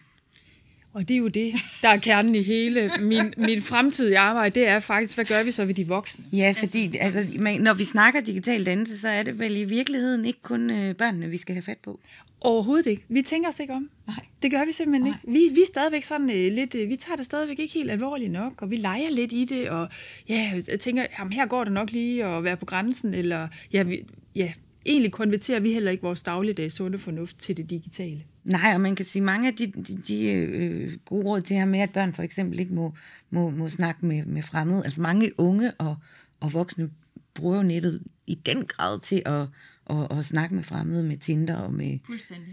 Og 0.92 1.08
det 1.08 1.14
er 1.14 1.18
jo 1.18 1.28
det, 1.28 1.54
der 1.82 1.88
er 1.88 1.96
kernen 1.96 2.34
i 2.34 2.42
hele 2.42 2.90
min, 3.00 3.34
min 3.36 3.62
fremtidige 3.62 4.18
arbejde, 4.18 4.60
det 4.60 4.68
er 4.68 4.80
faktisk, 4.80 5.14
hvad 5.14 5.24
gør 5.24 5.42
vi 5.42 5.50
så 5.50 5.64
ved 5.64 5.74
de 5.74 5.88
voksne? 5.88 6.24
Ja, 6.32 6.54
fordi 6.58 6.96
altså, 6.96 7.26
når 7.60 7.74
vi 7.74 7.84
snakker 7.84 8.20
digital 8.20 8.66
dannelse, 8.66 8.98
så 8.98 9.08
er 9.08 9.22
det 9.22 9.38
vel 9.38 9.56
i 9.56 9.64
virkeligheden 9.64 10.24
ikke 10.24 10.42
kun 10.42 10.70
øh, 10.70 10.94
børnene, 10.94 11.28
vi 11.28 11.36
skal 11.36 11.54
have 11.54 11.62
fat 11.62 11.78
på. 11.78 12.00
Overhovedet 12.40 12.86
ikke. 12.86 13.04
Vi 13.08 13.22
tænker 13.22 13.48
os 13.48 13.60
ikke 13.60 13.72
om. 13.74 13.90
Nej. 14.06 14.16
Det 14.42 14.50
gør 14.50 14.64
vi 14.64 14.72
simpelthen 14.72 15.02
Nej. 15.02 15.18
ikke. 15.24 15.32
Vi, 15.32 15.54
vi 15.54 15.60
er 15.60 15.66
stadigvæk 15.66 16.02
sådan 16.02 16.30
øh, 16.30 16.52
lidt, 16.52 16.74
øh, 16.74 16.88
vi 16.88 16.96
tager 16.96 17.16
det 17.16 17.24
stadigvæk 17.24 17.58
ikke 17.58 17.74
helt 17.74 17.90
alvorligt 17.90 18.32
nok, 18.32 18.62
og 18.62 18.70
vi 18.70 18.76
leger 18.76 19.10
lidt 19.10 19.32
i 19.32 19.44
det, 19.44 19.70
og 19.70 19.88
ja, 20.28 20.62
jeg 20.68 20.80
tænker, 20.80 21.06
jamen, 21.18 21.32
her 21.32 21.46
går 21.46 21.64
det 21.64 21.72
nok 21.72 21.90
lige 21.90 22.24
at 22.24 22.44
være 22.44 22.56
på 22.56 22.64
grænsen, 22.64 23.14
eller 23.14 23.48
ja, 23.72 23.82
vi, 23.82 24.04
ja, 24.34 24.52
egentlig 24.86 25.12
konverterer 25.12 25.60
vi 25.60 25.72
heller 25.72 25.90
ikke 25.90 26.02
vores 26.02 26.22
dagligdags 26.22 26.74
sunde 26.74 26.98
fornuft 26.98 27.38
til 27.38 27.56
det 27.56 27.70
digitale. 27.70 28.22
Nej, 28.44 28.70
og 28.74 28.80
man 28.80 28.96
kan 28.96 29.06
sige, 29.06 29.22
mange 29.22 29.48
af 29.48 29.54
de, 29.54 29.66
de, 29.66 29.96
de 30.08 30.32
øh, 30.32 30.98
gode 31.04 31.24
råd, 31.24 31.40
det 31.40 31.56
her 31.56 31.64
med, 31.64 31.80
at 31.80 31.92
børn 31.92 32.14
for 32.14 32.22
eksempel 32.22 32.60
ikke 32.60 32.74
må, 32.74 32.94
må, 33.30 33.50
må 33.50 33.68
snakke 33.68 34.06
med, 34.06 34.24
med 34.24 34.42
fremmede, 34.42 34.84
altså 34.84 35.00
mange 35.00 35.40
unge 35.40 35.72
og, 35.78 35.96
og 36.40 36.52
voksne 36.52 36.90
bruger 37.34 37.56
jo 37.56 37.62
nettet 37.62 38.02
i 38.26 38.34
den 38.34 38.64
grad 38.64 39.00
til 39.00 39.22
at, 39.26 39.46
og, 39.90 40.10
og 40.10 40.24
snakke 40.24 40.54
med 40.54 40.62
fremmede, 40.62 41.04
med 41.04 41.16
Tinder 41.16 41.56
og 41.56 41.72
med, 41.72 41.98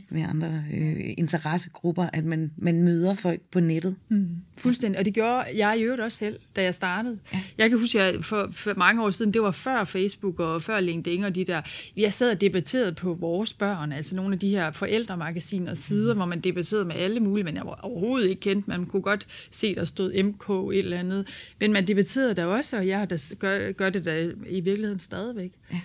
med 0.09 0.21
andre 0.21 0.63
øh, 0.73 1.13
interessegrupper, 1.17 2.09
at 2.13 2.25
man, 2.25 2.51
man 2.57 2.83
møder 2.83 3.13
folk 3.13 3.41
på 3.51 3.59
nettet. 3.59 3.95
Mm. 4.09 4.29
Fuldstændig, 4.57 4.99
og 4.99 5.05
det 5.05 5.13
gjorde 5.13 5.45
jeg 5.55 5.79
i 5.79 5.81
øvrigt 5.81 6.01
også 6.01 6.17
selv, 6.17 6.39
da 6.55 6.63
jeg 6.63 6.73
startede. 6.73 7.19
Ja. 7.33 7.41
Jeg 7.57 7.69
kan 7.69 7.79
huske, 7.79 8.01
at 8.01 8.25
for, 8.25 8.49
for 8.51 8.73
mange 8.77 9.03
år 9.03 9.11
siden, 9.11 9.33
det 9.33 9.41
var 9.41 9.51
før 9.51 9.83
Facebook 9.83 10.39
og 10.39 10.61
før 10.61 10.79
LinkedIn 10.79 11.23
og 11.23 11.35
de 11.35 11.45
der, 11.45 11.61
jeg 11.97 12.13
sad 12.13 12.31
og 12.31 12.41
debatterede 12.41 12.93
på 12.93 13.13
vores 13.13 13.53
børn, 13.53 13.91
altså 13.91 14.15
nogle 14.15 14.33
af 14.33 14.39
de 14.39 14.49
her 14.49 14.71
forældremagasiner 14.71 15.71
og 15.71 15.77
sider, 15.77 16.13
mm. 16.13 16.17
hvor 16.17 16.25
man 16.25 16.39
debatterede 16.39 16.85
med 16.85 16.95
alle 16.95 17.19
mulige, 17.19 17.43
men 17.43 17.55
jeg 17.55 17.65
var 17.65 17.79
overhovedet 17.81 18.29
ikke 18.29 18.41
kendt. 18.41 18.67
Man 18.67 18.85
kunne 18.85 19.01
godt 19.01 19.27
se, 19.51 19.75
der 19.75 19.85
stod 19.85 20.23
MK 20.23 20.49
et 20.49 20.77
eller 20.77 20.99
andet, 20.99 21.27
men 21.59 21.73
man 21.73 21.87
debatterede 21.87 22.33
der 22.33 22.45
også, 22.45 22.77
og 22.77 22.87
jeg 22.87 22.99
har 22.99 23.05
da, 23.05 23.17
gør, 23.39 23.71
gør 23.71 23.89
det 23.89 24.05
da 24.05 24.29
i 24.49 24.59
virkeligheden 24.59 24.99
stadigvæk. 24.99 25.51
Ja. 25.71 25.79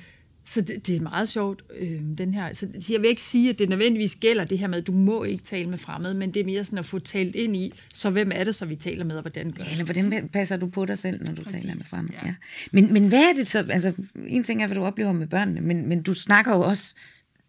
Så 0.44 0.60
det, 0.60 0.86
det 0.86 0.96
er 0.96 1.00
meget 1.00 1.28
sjovt, 1.28 1.62
øh, 1.78 2.00
den 2.18 2.34
her. 2.34 2.54
Så, 2.54 2.66
jeg 2.90 3.00
vil 3.00 3.10
ikke 3.10 3.22
sige, 3.22 3.50
at 3.50 3.58
det 3.58 3.68
nødvendigvis 3.68 4.16
gælder 4.16 4.44
det 4.44 4.58
her 4.58 4.66
med, 4.66 4.78
at 4.78 4.86
du 4.86 4.92
må 4.92 5.24
ikke 5.24 5.44
tale 5.44 5.70
med 5.70 5.78
fremmede, 5.78 6.14
men 6.14 6.34
det 6.34 6.40
er 6.40 6.44
mere 6.44 6.64
sådan 6.64 6.78
at 6.78 6.86
få 6.86 6.98
talt 6.98 7.36
ind 7.36 7.56
i, 7.56 7.72
så 7.92 8.10
hvem 8.10 8.30
er 8.34 8.44
det, 8.44 8.54
så 8.54 8.66
vi 8.66 8.76
taler 8.76 9.04
med, 9.04 9.16
og 9.16 9.22
hvordan 9.22 9.52
gør 9.52 9.64
ja, 9.64 9.70
Eller 9.70 9.84
hvordan 9.84 10.28
passer 10.28 10.56
du 10.56 10.66
på 10.66 10.84
dig 10.84 10.98
selv, 10.98 11.24
når 11.24 11.34
du 11.34 11.42
Præcis, 11.42 11.62
taler 11.62 11.74
med 11.74 11.84
fremmede? 11.84 12.14
Ja. 12.22 12.26
Ja. 12.26 12.34
Men, 12.72 12.92
men 12.92 13.08
hvad 13.08 13.22
er 13.22 13.32
det 13.36 13.48
så? 13.48 13.66
Altså, 13.70 13.92
en 14.26 14.44
ting 14.44 14.62
er, 14.62 14.66
hvad 14.66 14.76
du 14.76 14.84
oplever 14.84 15.12
med 15.12 15.26
børnene, 15.26 15.60
men, 15.60 15.88
men 15.88 16.02
du 16.02 16.14
snakker 16.14 16.56
jo 16.56 16.60
også 16.60 16.94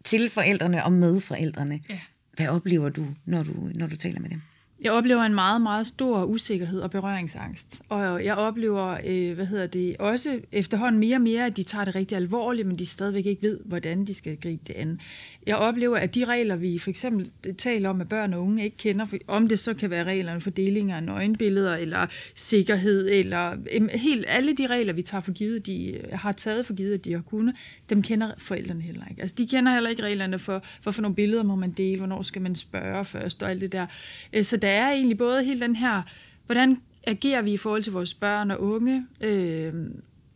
til 0.04 0.30
forældrene 0.30 0.84
og 0.84 0.92
med 0.92 1.20
forældrene. 1.20 1.80
Ja. 1.88 1.98
Hvad 2.36 2.48
oplever 2.48 2.88
du, 2.88 3.06
når 3.24 3.42
du, 3.42 3.70
når 3.74 3.86
du 3.86 3.96
taler 3.96 4.20
med 4.20 4.30
dem? 4.30 4.40
Jeg 4.84 4.92
oplever 4.92 5.22
en 5.22 5.34
meget, 5.34 5.62
meget 5.62 5.86
stor 5.86 6.24
usikkerhed 6.24 6.80
og 6.80 6.90
berøringsangst. 6.90 7.82
Og 7.88 8.24
jeg 8.24 8.34
oplever, 8.34 8.98
øh, 9.04 9.34
hvad 9.34 9.46
hedder 9.46 9.66
det, 9.66 9.96
også 9.98 10.40
efterhånden 10.52 11.00
mere 11.00 11.16
og 11.16 11.20
mere, 11.20 11.46
at 11.46 11.56
de 11.56 11.62
tager 11.62 11.84
det 11.84 11.94
rigtig 11.94 12.16
alvorligt, 12.16 12.66
men 12.66 12.78
de 12.78 12.86
stadigvæk 12.86 13.26
ikke 13.26 13.42
ved, 13.42 13.58
hvordan 13.64 14.04
de 14.04 14.14
skal 14.14 14.36
gribe 14.36 14.62
det 14.66 14.74
an. 14.74 15.00
Jeg 15.46 15.56
oplever, 15.56 15.96
at 15.96 16.14
de 16.14 16.24
regler, 16.24 16.56
vi 16.56 16.78
for 16.78 16.90
eksempel 16.90 17.30
taler 17.58 17.88
om, 17.88 18.00
at 18.00 18.08
børn 18.08 18.34
og 18.34 18.42
unge 18.42 18.64
ikke 18.64 18.76
kender, 18.76 19.06
om 19.26 19.48
det 19.48 19.58
så 19.58 19.74
kan 19.74 19.90
være 19.90 20.04
reglerne 20.04 20.40
for 20.40 20.50
deling 20.50 20.92
af 20.92 21.02
nøgenbilleder, 21.02 21.76
eller 21.76 22.06
sikkerhed, 22.34 23.08
eller 23.10 23.56
helt 23.96 24.24
alle 24.28 24.56
de 24.56 24.66
regler, 24.66 24.92
vi 24.92 25.02
tager 25.02 25.22
for 25.22 25.32
givet, 25.32 25.66
de 25.66 25.86
øh, 25.86 26.02
har 26.12 26.32
taget 26.32 26.66
for 26.66 26.74
givet, 26.74 26.94
at 26.94 27.04
de 27.04 27.12
har 27.12 27.22
kunnet, 27.22 27.54
dem 27.90 28.02
kender 28.02 28.30
forældrene 28.38 28.82
heller 28.82 29.02
ikke. 29.10 29.22
Altså, 29.22 29.36
de 29.38 29.46
kender 29.46 29.72
heller 29.72 29.90
ikke 29.90 30.02
reglerne 30.02 30.38
for, 30.38 30.62
for, 30.82 30.90
for 30.90 31.02
nogle 31.02 31.14
billeder 31.14 31.42
må 31.42 31.54
man 31.54 31.70
dele, 31.70 31.96
hvornår 31.96 32.22
skal 32.22 32.42
man 32.42 32.54
spørge 32.54 33.04
først, 33.04 33.42
og 33.42 33.50
alt 33.50 33.60
det 33.60 33.72
der. 33.72 33.86
Øh, 34.32 34.44
så 34.44 34.56
der 34.56 34.73
er 34.74 34.90
egentlig 34.90 35.18
både 35.18 35.44
hele 35.44 35.60
den 35.60 35.76
her, 35.76 36.02
hvordan 36.46 36.80
agerer 37.06 37.42
vi 37.42 37.52
i 37.52 37.56
forhold 37.56 37.82
til 37.82 37.92
vores 37.92 38.14
børn 38.14 38.50
og 38.50 38.62
unge, 38.62 39.06
øh, 39.20 39.72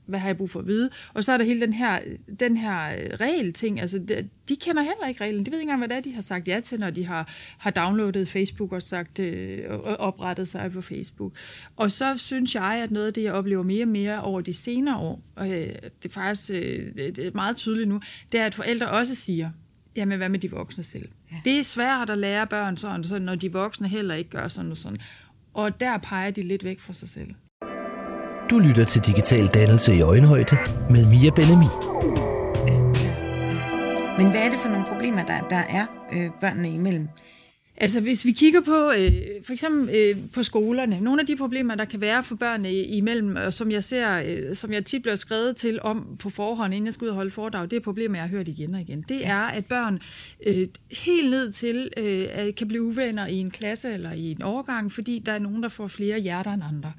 hvad 0.09 0.19
har 0.19 0.29
jeg 0.29 0.37
brug 0.37 0.51
for 0.51 0.61
at 0.61 0.67
vide? 0.67 0.91
Og 1.15 1.25
så 1.25 1.33
er 1.33 1.37
der 1.37 1.45
hele 1.45 1.61
den 1.61 1.73
her, 1.73 1.99
den 2.41 2.57
her 2.57 2.99
øh, 2.99 3.11
regel-ting, 3.21 3.81
altså 3.81 3.99
de, 3.99 4.29
de 4.49 4.57
kender 4.57 4.83
heller 4.83 5.07
ikke 5.09 5.25
reglen. 5.25 5.47
De 5.47 5.51
ved 5.51 5.59
ikke 5.59 5.63
engang, 5.63 5.81
hvad 5.81 5.89
det 5.89 5.97
er, 5.97 6.01
de 6.01 6.15
har 6.15 6.23
sagt 6.23 6.49
ja 6.49 6.61
til, 6.61 6.81
når 6.81 6.91
de 6.91 7.05
har, 7.05 7.33
har 7.59 7.71
downloadet 7.71 8.29
Facebook 8.29 8.73
og 8.73 8.83
sagt 8.83 9.19
øh, 9.19 9.65
oprettet 9.99 10.49
sig 10.49 10.73
på 10.73 10.81
Facebook. 10.81 11.33
Og 11.77 11.91
så 11.91 12.17
synes 12.17 12.55
jeg, 12.55 12.81
at 12.83 12.91
noget 12.91 13.07
af 13.07 13.15
det, 13.15 13.23
jeg 13.23 13.33
oplever 13.33 13.63
mere 13.63 13.85
og 13.85 13.89
mere 13.89 14.23
over 14.23 14.41
de 14.41 14.53
senere 14.53 14.97
år, 14.97 15.23
og 15.37 15.49
øh, 15.51 15.67
det 16.03 16.05
er 16.05 16.09
faktisk 16.09 16.51
øh, 16.51 16.95
det 16.97 17.19
er 17.19 17.31
meget 17.35 17.57
tydeligt 17.57 17.89
nu, 17.89 18.01
det 18.33 18.41
er, 18.41 18.47
at 18.47 18.55
forældre 18.55 18.91
også 18.91 19.15
siger, 19.15 19.51
jamen 19.99 20.19
hvad 20.19 20.29
med 20.29 20.39
de 20.39 20.51
voksne 20.51 20.85
selv? 20.85 21.09
Ja. 21.33 21.37
Det 21.45 21.59
er 21.59 21.65
svært 21.65 22.11
at 22.11 22.19
lære 22.19 22.47
børn 22.47 22.77
sådan, 22.77 23.05
sådan, 23.05 23.23
når 23.23 23.35
de 23.35 23.53
voksne 23.53 23.89
heller 23.89 24.15
ikke 24.15 24.31
gør 24.31 24.49
sådan 24.49 24.71
og 24.71 24.77
sådan. 24.77 24.99
Og 25.55 25.81
der 25.81 25.99
peger 25.99 26.31
de 26.31 26.43
lidt 26.43 26.65
væk 26.65 26.81
fra 26.81 26.93
sig 26.93 27.09
selv. 27.09 27.35
Du 28.51 28.59
lytter 28.59 28.85
til 28.85 29.01
Digital 29.07 29.47
Dannelse 29.47 29.95
i 29.95 30.01
Øjenhøjde 30.01 30.57
med 30.91 31.07
Mia 31.07 31.31
Benemi. 31.31 31.71
Men 34.19 34.31
hvad 34.31 34.41
er 34.41 34.51
det 34.51 34.59
for 34.63 34.69
nogle 34.69 34.87
problemer, 34.87 35.27
der, 35.27 35.41
der 35.49 35.63
er 35.69 35.87
øh, 36.13 36.31
børnene 36.41 36.71
imellem? 36.71 37.09
Altså 37.81 38.01
hvis 38.01 38.25
vi 38.25 38.33
kigger 38.33 38.61
på 38.61 38.91
øh, 38.91 39.13
for 39.45 39.53
eksempel 39.53 39.95
øh, 39.95 40.17
på 40.33 40.43
skolerne, 40.43 41.01
nogle 41.01 41.21
af 41.21 41.27
de 41.27 41.37
problemer, 41.37 41.75
der 41.75 41.85
kan 41.85 42.01
være 42.01 42.25
for 42.25 42.35
børnene 42.37 42.73
imellem, 42.75 43.37
og 43.37 43.55
som 43.55 43.71
jeg 43.71 43.85
ser, 43.85 44.23
øh, 44.27 44.57
som 44.57 44.73
jeg 44.73 44.85
tit 44.85 45.03
bliver 45.03 45.17
skrevet 45.17 45.57
til 45.57 45.79
om 45.83 46.17
på 46.19 46.31
forhånd, 46.31 46.75
inden 46.75 46.87
jeg 46.87 46.95
skal 46.95 47.05
ud 47.05 47.09
og 47.09 47.15
holde 47.15 47.31
foredrag, 47.31 47.71
det 47.71 47.77
er 47.77 47.81
problemer, 47.81 48.17
jeg 48.17 48.23
har 48.23 48.29
hørt 48.29 48.49
igen 48.49 48.75
og 48.75 48.81
igen. 48.81 49.05
Det 49.09 49.27
er, 49.27 49.41
at 49.41 49.67
børn 49.67 50.01
øh, 50.47 50.69
helt 50.91 51.31
ned 51.31 51.53
til 51.53 51.91
øh, 51.97 52.55
kan 52.55 52.69
blive 52.69 52.83
uvenner 52.83 53.27
i 53.27 53.35
en 53.35 53.51
klasse 53.51 53.93
eller 53.93 54.13
i 54.13 54.31
en 54.31 54.43
overgang, 54.43 54.93
fordi 54.93 55.23
der 55.27 55.33
er 55.33 55.39
nogen, 55.39 55.63
der 55.63 55.69
får 55.69 55.87
flere 55.87 56.19
hjerter 56.19 56.53
end 56.53 56.63
andre. 56.69 56.93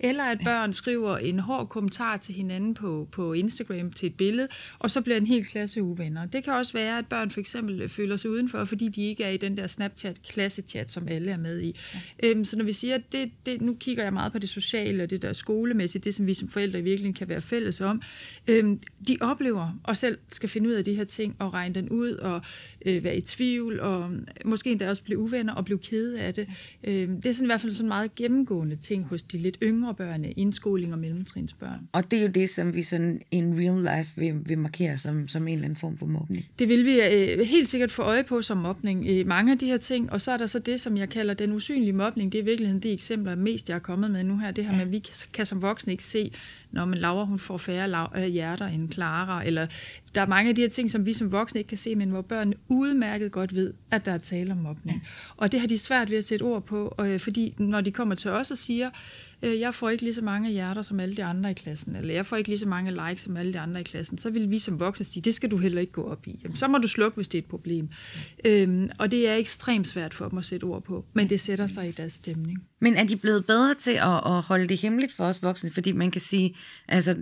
Eller 0.00 0.24
at 0.24 0.38
børn 0.44 0.72
skriver 0.72 1.18
en 1.18 1.38
hård 1.38 1.68
kommentar 1.68 2.16
til 2.16 2.34
hinanden 2.34 2.74
på, 2.74 3.08
på 3.12 3.32
Instagram 3.32 3.92
til 3.92 4.06
et 4.06 4.14
billede, 4.14 4.48
og 4.78 4.90
så 4.90 5.00
bliver 5.00 5.16
en 5.16 5.26
hel 5.26 5.44
klasse 5.44 5.82
uvenner. 5.82 6.26
Det 6.26 6.44
kan 6.44 6.52
også 6.52 6.72
være, 6.72 6.98
at 6.98 7.06
børn 7.06 7.30
for 7.30 7.40
eksempel 7.40 7.88
føler 7.88 8.16
sig 8.16 8.30
udenfor, 8.30 8.64
fordi 8.64 8.88
de 8.88 9.02
ikke 9.02 9.24
er 9.24 9.30
i 9.30 9.36
den 9.36 9.56
der 9.56 9.66
Snapchat 9.66 10.23
klassechat, 10.28 10.90
som 10.90 11.08
alle 11.08 11.30
er 11.30 11.36
med 11.36 11.60
i. 11.60 11.80
Ja. 11.94 12.28
Øhm, 12.28 12.44
så 12.44 12.56
når 12.56 12.64
vi 12.64 12.72
siger, 12.72 12.98
det, 13.12 13.30
det, 13.46 13.62
nu 13.62 13.74
kigger 13.74 14.02
jeg 14.02 14.12
meget 14.12 14.32
på 14.32 14.38
det 14.38 14.48
sociale 14.48 15.02
og 15.02 15.10
det 15.10 15.22
der 15.22 15.32
skolemæssige, 15.32 16.02
det 16.02 16.14
som 16.14 16.26
vi 16.26 16.34
som 16.34 16.48
forældre 16.48 16.82
virkelig 16.82 17.14
kan 17.14 17.28
være 17.28 17.40
fælles 17.40 17.80
om, 17.80 18.02
øhm, 18.48 18.80
de 19.08 19.16
oplever 19.20 19.80
og 19.84 19.96
selv 19.96 20.18
skal 20.28 20.48
finde 20.48 20.68
ud 20.68 20.74
af 20.74 20.84
de 20.84 20.94
her 20.94 21.04
ting 21.04 21.36
og 21.38 21.54
regne 21.54 21.74
den 21.74 21.88
ud 21.88 22.12
og 22.12 22.40
øh, 22.86 23.04
være 23.04 23.16
i 23.16 23.20
tvivl 23.20 23.80
og 23.80 24.10
måske 24.44 24.70
endda 24.70 24.88
også 24.88 25.02
blive 25.02 25.18
uvenner 25.18 25.54
og 25.54 25.64
blive 25.64 25.78
kede 25.78 26.20
af 26.20 26.34
det. 26.34 26.48
Øhm, 26.84 27.20
det 27.22 27.28
er 27.28 27.32
sådan 27.32 27.46
i 27.46 27.48
hvert 27.48 27.60
fald 27.60 27.72
sådan 27.72 27.88
meget 27.88 28.14
gennemgående 28.14 28.76
ting 28.76 29.04
hos 29.04 29.22
de 29.22 29.38
lidt 29.38 29.58
yngre 29.62 29.94
børn, 29.94 30.24
indskoling 30.36 30.92
og 30.92 30.98
mellemtrinsbørn. 30.98 31.88
Og 31.92 32.10
det 32.10 32.18
er 32.18 32.22
jo 32.22 32.28
det, 32.28 32.50
som 32.50 32.74
vi 32.74 32.82
sådan 32.82 33.20
in 33.30 33.58
real 33.58 33.98
life 33.98 34.20
vil, 34.20 34.34
vil 34.44 34.58
markere 34.58 34.98
som, 34.98 35.28
som 35.28 35.48
en 35.48 35.54
eller 35.54 35.64
anden 35.64 35.76
form 35.76 35.98
for 35.98 36.06
mobning. 36.06 36.46
Det 36.58 36.68
vil 36.68 36.86
vi 36.86 37.00
øh, 37.00 37.40
helt 37.40 37.68
sikkert 37.68 37.90
få 37.90 38.02
øje 38.02 38.24
på 38.24 38.42
som 38.42 38.56
mobning. 38.56 39.06
Øh, 39.08 39.26
mange 39.26 39.52
af 39.52 39.58
de 39.58 39.66
her 39.66 39.76
ting, 39.76 40.12
og 40.14 40.20
så 40.20 40.32
er 40.32 40.36
der 40.36 40.46
så 40.46 40.58
det, 40.58 40.80
som 40.80 40.96
jeg 40.96 41.08
kalder 41.08 41.34
den 41.34 41.52
usynlige 41.52 41.92
mobning. 41.92 42.32
Det 42.32 42.38
er 42.38 42.42
i 42.42 42.44
virkeligheden 42.44 42.82
de 42.82 42.92
eksempler, 42.92 43.34
mest 43.34 43.68
jeg 43.68 43.74
er 43.74 43.78
kommet 43.78 44.10
med 44.10 44.24
nu 44.24 44.38
her. 44.38 44.50
Det 44.50 44.64
her 44.64 44.72
med, 44.72 44.80
at 44.80 44.92
vi 44.92 44.98
kan 45.32 45.46
som 45.46 45.62
voksne 45.62 45.92
ikke 45.92 46.04
se, 46.04 46.32
når 46.70 46.84
man 46.84 46.98
Laura 46.98 47.24
hun 47.24 47.38
får 47.38 47.56
færre 47.56 48.08
øh, 48.16 48.24
hjerter 48.24 48.66
end 48.66 48.92
Clara, 48.92 49.46
eller 49.46 49.66
der 50.14 50.20
er 50.20 50.26
mange 50.26 50.48
af 50.48 50.54
de 50.54 50.60
her 50.60 50.68
ting, 50.68 50.90
som 50.90 51.06
vi 51.06 51.12
som 51.12 51.32
voksne 51.32 51.60
ikke 51.60 51.68
kan 51.68 51.78
se, 51.78 51.94
men 51.94 52.10
hvor 52.10 52.22
børn 52.22 52.52
udmærket 52.68 53.32
godt 53.32 53.54
ved, 53.54 53.72
at 53.90 54.04
der 54.04 54.12
er 54.12 54.18
tale 54.18 54.52
om 54.52 54.58
mobning. 54.58 55.06
Og 55.36 55.52
det 55.52 55.60
har 55.60 55.66
de 55.66 55.78
svært 55.78 56.10
ved 56.10 56.18
at 56.18 56.24
sætte 56.24 56.42
ord 56.42 56.62
på, 56.62 56.94
øh, 57.00 57.20
fordi 57.20 57.54
når 57.58 57.80
de 57.80 57.92
kommer 57.92 58.14
til 58.14 58.30
os 58.30 58.50
og 58.50 58.58
siger, 58.58 58.90
jeg 59.48 59.74
får 59.74 59.90
ikke 59.90 60.02
lige 60.02 60.14
så 60.14 60.22
mange 60.22 60.50
hjerter 60.50 60.82
som 60.82 61.00
alle 61.00 61.16
de 61.16 61.24
andre 61.24 61.50
i 61.50 61.54
klassen, 61.54 61.96
eller 61.96 62.14
jeg 62.14 62.26
får 62.26 62.36
ikke 62.36 62.48
lige 62.48 62.58
så 62.58 62.68
mange 62.68 62.90
likes 62.90 63.20
som 63.20 63.36
alle 63.36 63.52
de 63.52 63.58
andre 63.58 63.80
i 63.80 63.84
klassen, 63.84 64.18
så 64.18 64.30
vil 64.30 64.50
vi 64.50 64.58
som 64.58 64.80
voksne 64.80 65.04
sige, 65.04 65.22
det 65.22 65.34
skal 65.34 65.50
du 65.50 65.56
heller 65.56 65.80
ikke 65.80 65.92
gå 65.92 66.02
op 66.02 66.26
i. 66.26 66.40
Jamen, 66.42 66.56
så 66.56 66.68
må 66.68 66.78
du 66.78 66.88
slukke, 66.88 67.16
hvis 67.16 67.28
det 67.28 67.38
er 67.38 67.42
et 67.42 67.48
problem. 67.48 67.88
Øhm, 68.44 68.90
og 68.98 69.10
det 69.10 69.28
er 69.28 69.34
ekstremt 69.34 69.88
svært 69.88 70.14
for 70.14 70.28
dem 70.28 70.38
at 70.38 70.44
sætte 70.44 70.64
ord 70.64 70.82
på, 70.82 71.04
men 71.12 71.30
det 71.30 71.40
sætter 71.40 71.66
sig 71.66 71.88
i 71.88 71.92
deres 71.92 72.12
stemning. 72.12 72.58
Men 72.80 72.96
er 72.96 73.04
de 73.04 73.16
blevet 73.16 73.46
bedre 73.46 73.74
til 73.74 73.90
at, 73.90 74.16
at 74.26 74.42
holde 74.42 74.66
det 74.66 74.80
hemmeligt 74.80 75.12
for 75.12 75.24
os 75.24 75.42
voksne? 75.42 75.70
Fordi 75.70 75.92
man 75.92 76.10
kan 76.10 76.20
sige, 76.20 76.54
altså 76.88 77.14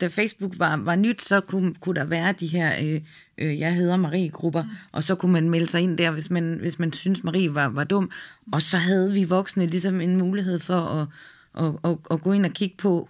da 0.00 0.06
Facebook 0.06 0.58
var, 0.58 0.76
var 0.76 0.96
nyt, 0.96 1.22
så 1.22 1.40
kunne, 1.40 1.74
kunne 1.74 2.00
der 2.00 2.04
være 2.04 2.32
de 2.32 2.46
her 2.46 2.72
øh, 2.82 3.00
øh, 3.38 3.58
jeg 3.58 3.74
hedder 3.74 3.96
Marie-grupper, 3.96 4.62
mm. 4.62 4.68
og 4.92 5.02
så 5.02 5.14
kunne 5.14 5.32
man 5.32 5.50
melde 5.50 5.66
sig 5.66 5.80
ind 5.80 5.98
der, 5.98 6.10
hvis 6.10 6.30
man, 6.30 6.58
hvis 6.60 6.78
man 6.78 6.92
synes 6.92 7.24
Marie 7.24 7.54
var, 7.54 7.68
var 7.68 7.84
dum. 7.84 8.10
Og 8.52 8.62
så 8.62 8.76
havde 8.76 9.12
vi 9.12 9.24
voksne 9.24 9.66
ligesom 9.66 10.00
en 10.00 10.16
mulighed 10.16 10.58
for 10.58 10.80
at, 10.80 11.06
og, 11.52 11.80
og, 11.82 12.00
og 12.04 12.20
gå 12.20 12.32
ind 12.32 12.46
og 12.46 12.52
kigge 12.52 12.76
på, 12.76 13.08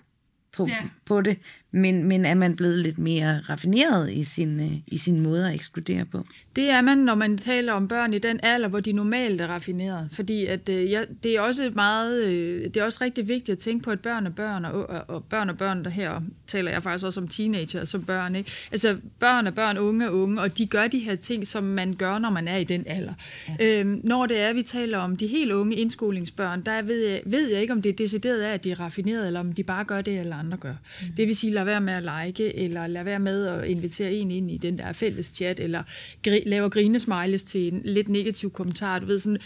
på, 0.53 0.67
ja 0.67 0.89
på 1.13 1.21
det, 1.21 1.39
men, 1.71 2.05
men 2.05 2.25
er 2.25 2.35
man 2.35 2.57
blevet 2.57 2.79
lidt 2.79 2.99
mere 2.99 3.41
raffineret 3.41 4.13
i 4.13 4.25
sin, 4.25 4.61
øh, 4.61 4.73
i 4.87 4.99
sin 4.99 5.21
måde 5.21 5.49
at 5.49 5.55
ekskludere 5.55 6.05
på? 6.05 6.25
Det 6.57 6.71
er 6.71 6.81
man, 6.81 6.99
når 6.99 7.15
man 7.15 7.39
taler 7.39 7.73
om 7.73 7.89
børn 7.89 8.15
i 8.15 8.19
den 8.19 8.41
alder, 8.43 8.69
hvor 8.69 8.81
de 8.81 8.93
normalt 8.93 9.41
er 9.41 9.47
raffineret. 9.47 10.09
Fordi 10.13 10.47
at, 10.47 10.69
øh, 10.69 10.91
ja, 10.91 11.05
det 11.23 11.37
er 11.37 11.41
også 11.41 11.71
meget, 11.75 12.25
øh, 12.25 12.65
det 12.65 12.77
er 12.77 12.85
også 12.85 12.99
rigtig 13.01 13.29
vigtigt 13.29 13.51
at 13.51 13.59
tænke 13.59 13.85
på, 13.85 13.91
at 13.91 14.01
børn 14.01 14.27
og 14.27 14.35
børn, 14.35 14.65
og, 14.65 14.91
og, 14.91 15.05
og 15.09 15.25
børn 15.25 15.51
og 15.51 15.57
børn, 15.57 15.85
der 15.85 15.91
her 15.91 16.21
taler 16.47 16.71
jeg 16.71 16.83
faktisk 16.83 17.05
også 17.05 17.21
om 17.21 17.29
teenager 17.29 17.85
som 17.85 18.05
børn. 18.05 18.37
Ikke? 18.37 18.51
Altså 18.73 18.97
børn 19.21 19.47
og 19.47 19.55
børn, 19.55 19.79
unge 19.79 20.09
og 20.09 20.17
unge, 20.17 20.41
og 20.41 20.59
de 20.59 20.67
gør 20.67 20.89
de 20.89 20.99
her 20.99 21.15
ting, 21.15 21.47
som 21.47 21.65
man 21.65 21.95
gør, 21.95 22.19
når 22.19 22.31
man 22.31 22.49
er 22.49 22.57
i 22.57 22.65
den 22.65 22.85
alder. 22.87 23.13
Ja. 23.61 23.81
Øhm, 23.81 24.01
når 24.05 24.27
det 24.27 24.41
er, 24.41 24.53
vi 24.53 24.63
taler 24.63 24.99
om 24.99 25.17
de 25.17 25.27
helt 25.27 25.53
unge 25.53 25.77
indskolingsbørn, 25.77 26.63
der 26.63 26.83
ved 26.83 27.07
jeg, 27.07 27.23
ved 27.27 27.51
jeg 27.51 27.61
ikke, 27.61 27.73
om 27.73 27.83
det 27.83 27.91
er 27.91 27.97
decideret 27.97 28.41
af, 28.41 28.55
at 28.55 28.65
de 28.65 28.71
er 28.71 28.81
raffineret, 28.81 29.27
eller 29.27 29.41
om 29.41 29.53
de 29.53 29.63
bare 29.63 29.85
gør 29.85 30.01
det, 30.01 30.19
eller 30.21 30.37
andre 30.37 30.57
gør. 30.57 30.75
Mm. 31.09 31.13
Det 31.17 31.29
vil 31.29 31.37
sige, 31.37 31.53
lad 31.53 31.65
være 31.65 31.81
med 31.81 31.93
at 31.93 32.27
like, 32.27 32.57
eller 32.57 32.87
lad 32.87 33.05
være 33.05 33.19
med 33.19 33.47
at 33.47 33.69
invitere 33.69 34.13
en 34.13 34.31
ind 34.31 34.51
i 34.51 34.57
den 34.57 34.79
der 34.79 34.93
fælles 34.93 35.27
chat, 35.27 35.61
eller 35.61 35.83
gri- 36.29 36.43
lave 36.49 36.71
grinesmiles 36.71 37.43
til 37.45 37.73
en 37.73 37.81
lidt 37.85 38.09
negativ 38.09 38.51
kommentar. 38.51 38.99
Du 38.99 39.07
ved 39.07 39.19
sådan, 39.19 39.39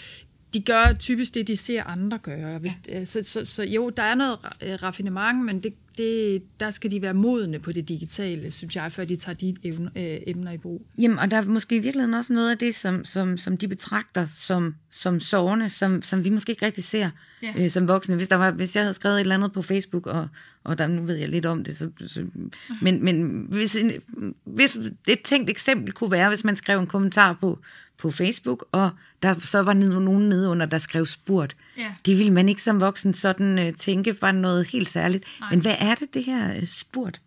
de 0.54 0.60
gør 0.60 0.92
typisk 0.98 1.34
det, 1.34 1.46
de 1.46 1.56
ser 1.56 1.84
andre 1.84 2.18
gøre. 2.18 2.58
Hvis, 2.58 2.72
ja. 2.88 3.04
så, 3.04 3.22
så, 3.22 3.44
så 3.44 3.62
jo, 3.62 3.90
der 3.90 4.02
er 4.02 4.14
noget 4.14 4.38
raffinement, 4.82 5.44
men 5.44 5.62
det, 5.62 5.74
det, 5.98 6.42
der 6.60 6.70
skal 6.70 6.90
de 6.90 7.02
være 7.02 7.14
modne 7.14 7.58
på 7.58 7.72
det 7.72 7.88
digitale, 7.88 8.50
synes 8.50 8.76
jeg, 8.76 8.92
før 8.92 9.04
de 9.04 9.16
tager 9.16 9.36
de 9.36 9.54
emner, 9.62 9.90
øh, 9.96 10.18
emner 10.26 10.52
i 10.52 10.58
brug. 10.58 10.86
Jamen, 10.98 11.18
og 11.18 11.30
der 11.30 11.36
er 11.36 11.42
måske 11.42 11.76
i 11.76 11.78
virkeligheden 11.78 12.14
også 12.14 12.32
noget 12.32 12.50
af 12.50 12.58
det, 12.58 12.74
som, 12.74 13.04
som, 13.04 13.38
som 13.38 13.56
de 13.56 13.68
betragter 13.68 14.26
som, 14.26 14.74
som 14.90 15.20
sovende, 15.20 15.68
som, 15.68 16.02
som 16.02 16.24
vi 16.24 16.30
måske 16.30 16.50
ikke 16.50 16.66
rigtig 16.66 16.84
ser 16.84 17.10
ja. 17.42 17.52
øh, 17.58 17.70
som 17.70 17.88
voksne. 17.88 18.16
Hvis, 18.16 18.28
der 18.28 18.36
var, 18.36 18.50
hvis 18.50 18.76
jeg 18.76 18.84
havde 18.84 18.94
skrevet 18.94 19.16
et 19.16 19.20
eller 19.20 19.34
andet 19.34 19.52
på 19.52 19.62
Facebook, 19.62 20.06
og, 20.06 20.28
og 20.64 20.78
der, 20.78 20.86
nu 20.86 21.02
ved 21.02 21.16
jeg 21.16 21.28
lidt 21.28 21.46
om 21.46 21.64
det, 21.64 21.76
så, 21.76 21.90
så, 22.06 22.26
men, 22.82 23.04
men 23.04 23.46
hvis, 23.50 23.76
en, 23.76 23.92
hvis 24.44 24.78
et 25.08 25.22
tænkt 25.22 25.50
eksempel 25.50 25.92
kunne 25.92 26.10
være, 26.10 26.28
hvis 26.28 26.44
man 26.44 26.56
skrev 26.56 26.78
en 26.78 26.86
kommentar 26.86 27.38
på, 27.40 27.58
på 27.98 28.10
Facebook, 28.10 28.66
og 28.72 28.90
der 29.22 29.34
så 29.40 29.62
var 29.62 29.72
nogen 29.72 30.28
nede 30.28 30.48
under, 30.48 30.66
der 30.66 30.78
skrev 30.78 31.06
spurgt. 31.06 31.56
Ja. 31.78 31.92
Det 32.06 32.18
ville 32.18 32.32
man 32.32 32.48
ikke 32.48 32.62
som 32.62 32.80
voksen 32.80 33.14
sådan 33.14 33.68
uh, 33.68 33.74
tænke 33.74 34.22
var 34.22 34.32
noget 34.32 34.66
helt 34.66 34.88
særligt. 34.88 35.24
Nej. 35.40 35.50
Men 35.50 35.60
hvad 35.60 35.74
er 35.80 35.94
det, 35.94 36.14
det 36.14 36.24
her 36.24 36.56
uh, 36.56 36.66
spurgt? 36.66 37.20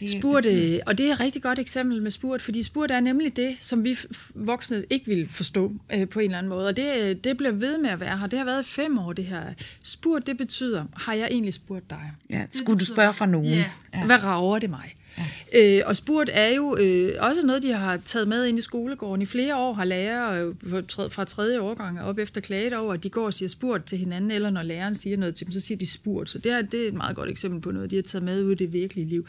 Det 0.00 0.10
spurt, 0.10 0.46
øh, 0.46 0.78
og 0.86 0.98
det 0.98 1.08
er 1.08 1.12
et 1.12 1.20
rigtig 1.20 1.42
godt 1.42 1.58
eksempel 1.58 2.02
med 2.02 2.10
spurt, 2.10 2.42
fordi 2.42 2.62
spurt 2.62 2.90
er 2.90 3.00
nemlig 3.00 3.36
det, 3.36 3.56
som 3.60 3.84
vi 3.84 3.98
voksne 4.34 4.84
ikke 4.90 5.06
vil 5.06 5.28
forstå 5.28 5.72
øh, 5.92 6.08
på 6.08 6.18
en 6.18 6.24
eller 6.24 6.38
anden 6.38 6.50
måde, 6.50 6.68
og 6.68 6.76
det, 6.76 7.24
det 7.24 7.36
bliver 7.36 7.52
ved 7.52 7.78
med 7.78 7.90
at 7.90 8.00
være 8.00 8.18
her. 8.18 8.26
Det 8.26 8.38
har 8.38 8.46
været 8.46 8.66
fem 8.66 8.98
år, 8.98 9.12
det 9.12 9.24
her. 9.24 9.42
Spurt, 9.82 10.26
det 10.26 10.36
betyder, 10.36 10.84
har 10.96 11.14
jeg 11.14 11.28
egentlig 11.30 11.54
spurgt 11.54 11.90
dig? 11.90 12.12
Ja, 12.30 12.46
skulle 12.50 12.80
du 12.80 12.84
spørge 12.84 13.12
fra 13.12 13.26
nogen? 13.26 13.52
Ja, 13.52 13.64
ja. 13.94 14.04
hvad 14.04 14.24
rager 14.24 14.58
det 14.58 14.70
mig? 14.70 14.96
Ja. 15.18 15.78
Øh, 15.78 15.82
og 15.86 15.96
spurt 15.96 16.30
er 16.32 16.48
jo 16.48 16.76
øh, 16.76 17.14
også 17.18 17.42
noget, 17.42 17.62
de 17.62 17.72
har 17.72 17.96
taget 17.96 18.28
med 18.28 18.46
ind 18.46 18.58
i 18.58 18.62
skolegården. 18.62 19.22
I 19.22 19.26
flere 19.26 19.56
år 19.56 19.72
har 19.72 19.84
lærere 19.84 20.42
øh, 20.42 20.84
fra 21.10 21.24
tredje 21.24 21.60
årgang 21.60 22.00
op 22.00 22.18
efter 22.18 22.40
klaget 22.40 22.76
over, 22.76 22.94
at 22.94 23.02
de 23.02 23.10
går 23.10 23.26
og 23.26 23.34
siger 23.34 23.48
spurt 23.48 23.84
til 23.84 23.98
hinanden, 23.98 24.30
eller 24.30 24.50
når 24.50 24.62
læreren 24.62 24.94
siger 24.94 25.16
noget 25.16 25.34
til 25.34 25.46
dem, 25.46 25.52
så 25.52 25.60
siger 25.60 25.78
de 25.78 25.86
spurt. 25.86 26.30
Så 26.30 26.38
det 26.38 26.52
er, 26.52 26.62
det 26.62 26.84
er 26.84 26.88
et 26.88 26.94
meget 26.94 27.16
godt 27.16 27.30
eksempel 27.30 27.60
på 27.60 27.70
noget, 27.70 27.90
de 27.90 27.96
har 27.96 28.02
taget 28.02 28.22
med 28.22 28.44
ud 28.44 28.52
i 28.52 28.54
det 28.54 28.72
virkelige 28.72 29.08
liv. 29.08 29.26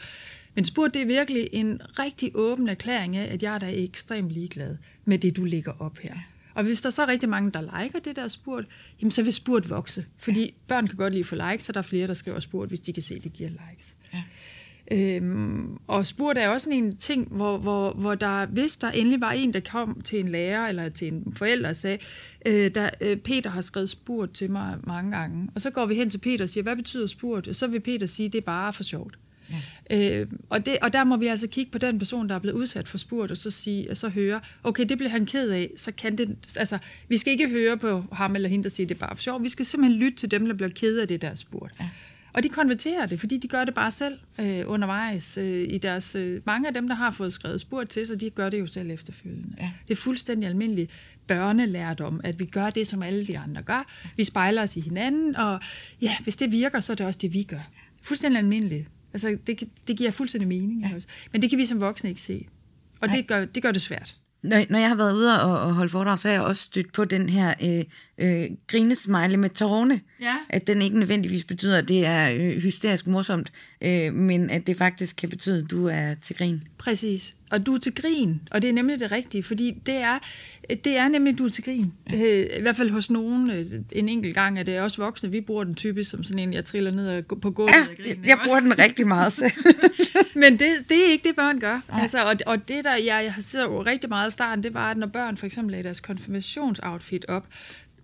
Men 0.54 0.64
spurgt, 0.64 0.94
det 0.94 1.02
er 1.02 1.06
virkelig 1.06 1.48
en 1.52 1.80
rigtig 1.98 2.30
åben 2.34 2.68
erklæring 2.68 3.16
af, 3.16 3.32
at 3.32 3.42
jeg 3.42 3.54
er 3.54 3.58
da 3.58 3.70
ekstremt 3.70 4.30
ligeglad 4.30 4.76
med 5.04 5.18
det, 5.18 5.36
du 5.36 5.44
lægger 5.44 5.72
op 5.78 5.98
her. 5.98 6.14
Og 6.54 6.64
hvis 6.64 6.80
der 6.80 6.90
så 6.90 7.02
er 7.02 7.08
rigtig 7.08 7.28
mange, 7.28 7.50
der 7.50 7.82
liker 7.82 7.98
det 7.98 8.16
der 8.16 8.28
spurt, 8.28 8.64
jamen 9.00 9.10
så 9.10 9.22
vil 9.22 9.32
spurt 9.32 9.70
vokse. 9.70 10.04
Fordi 10.18 10.44
ja. 10.44 10.50
børn 10.68 10.86
kan 10.86 10.96
godt 10.96 11.12
lide 11.12 11.20
at 11.20 11.26
få 11.26 11.34
likes, 11.34 11.66
så 11.66 11.72
der 11.72 11.78
er 11.78 11.82
flere, 11.82 12.06
der 12.06 12.14
skriver 12.14 12.40
spurt, 12.40 12.68
hvis 12.68 12.80
de 12.80 12.92
kan 12.92 13.02
se, 13.02 13.14
at 13.14 13.24
det 13.24 13.32
giver 13.32 13.50
likes. 13.50 13.96
Ja. 14.14 14.22
Øhm, 14.90 15.78
og 15.86 16.06
spurgt 16.06 16.38
er 16.38 16.48
også 16.48 16.64
sådan 16.64 16.84
en 16.84 16.96
ting, 16.96 17.28
hvor, 17.30 17.58
hvor, 17.58 17.92
hvor 17.92 18.14
der, 18.14 18.46
hvis 18.46 18.76
der 18.76 18.90
endelig 18.90 19.20
var 19.20 19.32
en, 19.32 19.54
der 19.54 19.60
kom 19.60 20.00
til 20.00 20.20
en 20.20 20.28
lærer 20.28 20.68
eller 20.68 20.88
til 20.88 21.12
en 21.12 21.32
forælder 21.36 21.68
og 21.68 21.76
sagde, 21.76 21.98
øh, 22.46 22.74
der, 22.74 22.90
øh, 23.00 23.16
Peter 23.16 23.50
har 23.50 23.60
skrevet 23.60 23.90
spurgt 23.90 24.34
til 24.34 24.50
mig 24.50 24.76
mange 24.84 25.16
gange, 25.16 25.48
og 25.54 25.60
så 25.60 25.70
går 25.70 25.86
vi 25.86 25.94
hen 25.94 26.10
til 26.10 26.18
Peter 26.18 26.44
og 26.44 26.48
siger, 26.48 26.62
hvad 26.62 26.76
betyder 26.76 27.06
spurgt? 27.06 27.48
Og 27.48 27.54
så 27.54 27.66
vil 27.66 27.80
Peter 27.80 28.06
sige, 28.06 28.28
det 28.28 28.38
er 28.38 28.42
bare 28.42 28.72
for 28.72 28.82
sjovt. 28.82 29.18
Ja. 29.90 30.20
Øh, 30.20 30.26
og, 30.48 30.66
det, 30.66 30.78
og 30.82 30.92
der 30.92 31.04
må 31.04 31.16
vi 31.16 31.26
altså 31.26 31.48
kigge 31.48 31.72
på 31.72 31.78
den 31.78 31.98
person, 31.98 32.28
der 32.28 32.34
er 32.34 32.38
blevet 32.38 32.56
udsat 32.56 32.88
for 32.88 32.98
spurgt, 32.98 33.30
og 33.30 33.36
så 33.36 33.50
sige, 33.50 33.90
og 33.90 33.96
så 33.96 34.08
høre, 34.08 34.40
okay, 34.64 34.84
det 34.88 34.98
bliver 34.98 35.10
han 35.10 35.26
ked 35.26 35.50
af, 35.50 35.70
så 35.76 35.92
kan 35.92 36.18
det, 36.18 36.36
altså, 36.56 36.78
vi 37.08 37.16
skal 37.16 37.32
ikke 37.32 37.48
høre 37.48 37.76
på 37.76 38.04
ham 38.12 38.34
eller 38.34 38.48
hende, 38.48 38.64
der 38.64 38.70
siger, 38.70 38.86
det 38.86 38.94
er 38.94 38.98
bare 38.98 39.16
for 39.16 39.22
sjovt, 39.22 39.42
vi 39.42 39.48
skal 39.48 39.66
simpelthen 39.66 40.00
lytte 40.00 40.18
til 40.18 40.30
dem, 40.30 40.46
der 40.46 40.54
bliver 40.54 40.70
ked 40.70 40.98
af 40.98 41.08
det 41.08 41.22
der 41.22 41.34
spurgt. 41.34 41.74
Ja. 41.80 41.88
Og 42.34 42.42
de 42.42 42.48
konverterer 42.48 43.06
det, 43.06 43.20
fordi 43.20 43.36
de 43.36 43.48
gør 43.48 43.64
det 43.64 43.74
bare 43.74 43.90
selv 43.90 44.18
øh, 44.40 44.62
undervejs. 44.66 45.38
Øh, 45.38 45.68
i 45.68 45.78
deres, 45.78 46.14
øh, 46.14 46.40
mange 46.46 46.68
af 46.68 46.74
dem, 46.74 46.88
der 46.88 46.94
har 46.94 47.10
fået 47.10 47.32
skrevet 47.32 47.60
spurgt 47.60 47.90
til 47.90 48.06
sig, 48.06 48.20
de 48.20 48.30
gør 48.30 48.50
det 48.50 48.60
jo 48.60 48.66
selv 48.66 48.90
efterfølgende. 48.90 49.48
Ja. 49.58 49.70
Det 49.88 49.94
er 49.94 50.00
fuldstændig 50.00 50.48
almindeligt 50.48 50.90
børnelærdom, 51.26 52.20
at 52.24 52.38
vi 52.38 52.44
gør 52.44 52.70
det, 52.70 52.86
som 52.86 53.02
alle 53.02 53.26
de 53.26 53.38
andre 53.38 53.62
gør. 53.62 53.86
Vi 54.16 54.24
spejler 54.24 54.62
os 54.62 54.76
i 54.76 54.80
hinanden, 54.80 55.36
og 55.36 55.60
ja, 56.00 56.16
hvis 56.22 56.36
det 56.36 56.52
virker, 56.52 56.80
så 56.80 56.92
er 56.92 56.96
det 56.96 57.06
også 57.06 57.18
det, 57.22 57.34
vi 57.34 57.42
gør. 57.42 57.70
Fuldstændig 58.02 58.38
almindeligt. 58.38 58.88
Altså, 59.12 59.38
det, 59.46 59.68
det 59.88 59.96
giver 59.96 60.10
fuldstændig 60.10 60.48
mening. 60.48 60.82
Ja. 60.82 60.94
Også. 60.94 61.08
Men 61.32 61.42
det 61.42 61.50
kan 61.50 61.58
vi 61.58 61.66
som 61.66 61.80
voksne 61.80 62.10
ikke 62.10 62.20
se. 62.20 62.46
Og 63.00 63.08
det 63.08 63.26
gør, 63.26 63.44
det 63.44 63.62
gør 63.62 63.72
det 63.72 63.82
svært. 63.82 64.16
Når, 64.42 64.56
når 64.70 64.78
jeg 64.78 64.88
har 64.88 64.96
været 64.96 65.14
ude 65.14 65.42
og, 65.42 65.60
og 65.60 65.74
holde 65.74 65.90
foredrag, 65.90 66.18
så 66.18 66.28
har 66.28 66.32
jeg 66.32 66.42
også 66.42 66.62
stødt 66.62 66.92
på 66.92 67.04
den 67.04 67.28
her 67.28 67.54
øh, 67.64 67.84
øh, 68.18 68.46
grinesmiley 68.66 69.34
med 69.34 69.50
tårne. 69.50 70.00
Ja. 70.20 70.34
At 70.48 70.66
den 70.66 70.82
ikke 70.82 70.98
nødvendigvis 70.98 71.44
betyder, 71.44 71.78
at 71.78 71.88
det 71.88 72.06
er 72.06 72.30
øh, 72.30 72.62
hysterisk 72.62 73.06
morsomt, 73.06 73.52
øh, 73.80 74.14
men 74.14 74.50
at 74.50 74.66
det 74.66 74.76
faktisk 74.76 75.16
kan 75.16 75.28
betyde, 75.28 75.58
at 75.58 75.70
du 75.70 75.86
er 75.86 76.14
til 76.22 76.36
grin. 76.36 76.62
Præcis. 76.78 77.34
Og 77.50 77.66
du 77.66 77.74
er 77.74 77.78
til 77.78 77.94
grin, 77.94 78.40
og 78.50 78.62
det 78.62 78.70
er 78.70 78.72
nemlig 78.72 79.00
det 79.00 79.12
rigtige, 79.12 79.42
fordi 79.42 79.82
det 79.86 79.94
er, 79.94 80.18
det 80.84 80.96
er 80.96 81.08
nemlig, 81.08 81.38
du 81.38 81.44
er 81.44 81.48
til 81.48 81.64
grin. 81.64 81.92
Ja. 82.10 82.16
Øh, 82.16 82.58
I 82.58 82.60
hvert 82.60 82.76
fald 82.76 82.90
hos 82.90 83.10
nogen 83.10 83.50
øh, 83.50 83.66
en 83.92 84.08
enkelt 84.08 84.34
gang, 84.34 84.58
er 84.58 84.62
det 84.62 84.80
også 84.80 85.02
voksne. 85.02 85.30
Vi 85.30 85.40
bruger 85.40 85.64
den 85.64 85.74
typisk 85.74 86.10
som 86.10 86.24
sådan 86.24 86.38
en, 86.38 86.54
jeg 86.54 86.64
triller 86.64 86.90
ned 86.90 87.22
på 87.22 87.50
gulvet 87.50 87.72
ja, 87.72 87.90
og 87.90 87.96
griner. 87.96 88.28
jeg 88.28 88.38
bruger 88.44 88.60
den 88.60 88.78
rigtig 88.78 89.06
meget 89.06 89.32
selv. 89.32 89.52
Men 90.42 90.52
det, 90.52 90.68
det 90.88 91.06
er 91.06 91.10
ikke 91.10 91.28
det, 91.28 91.36
børn 91.36 91.60
gør. 91.60 91.80
Ja. 91.88 92.00
Altså, 92.02 92.24
og, 92.24 92.36
og 92.46 92.68
det, 92.68 92.84
der 92.84 92.94
jeg, 92.94 93.20
jeg 93.24 93.34
har 93.34 93.42
siddet 93.42 93.66
jo 93.66 93.82
rigtig 93.82 94.08
meget 94.08 94.28
i 94.28 94.32
starten, 94.32 94.64
det 94.64 94.74
var, 94.74 94.90
at 94.90 94.96
når 94.96 95.06
børn 95.06 95.36
for 95.36 95.46
eksempel 95.46 95.70
lagde 95.70 95.84
deres 95.84 96.00
konfirmationsoutfit 96.00 97.24
op, 97.28 97.46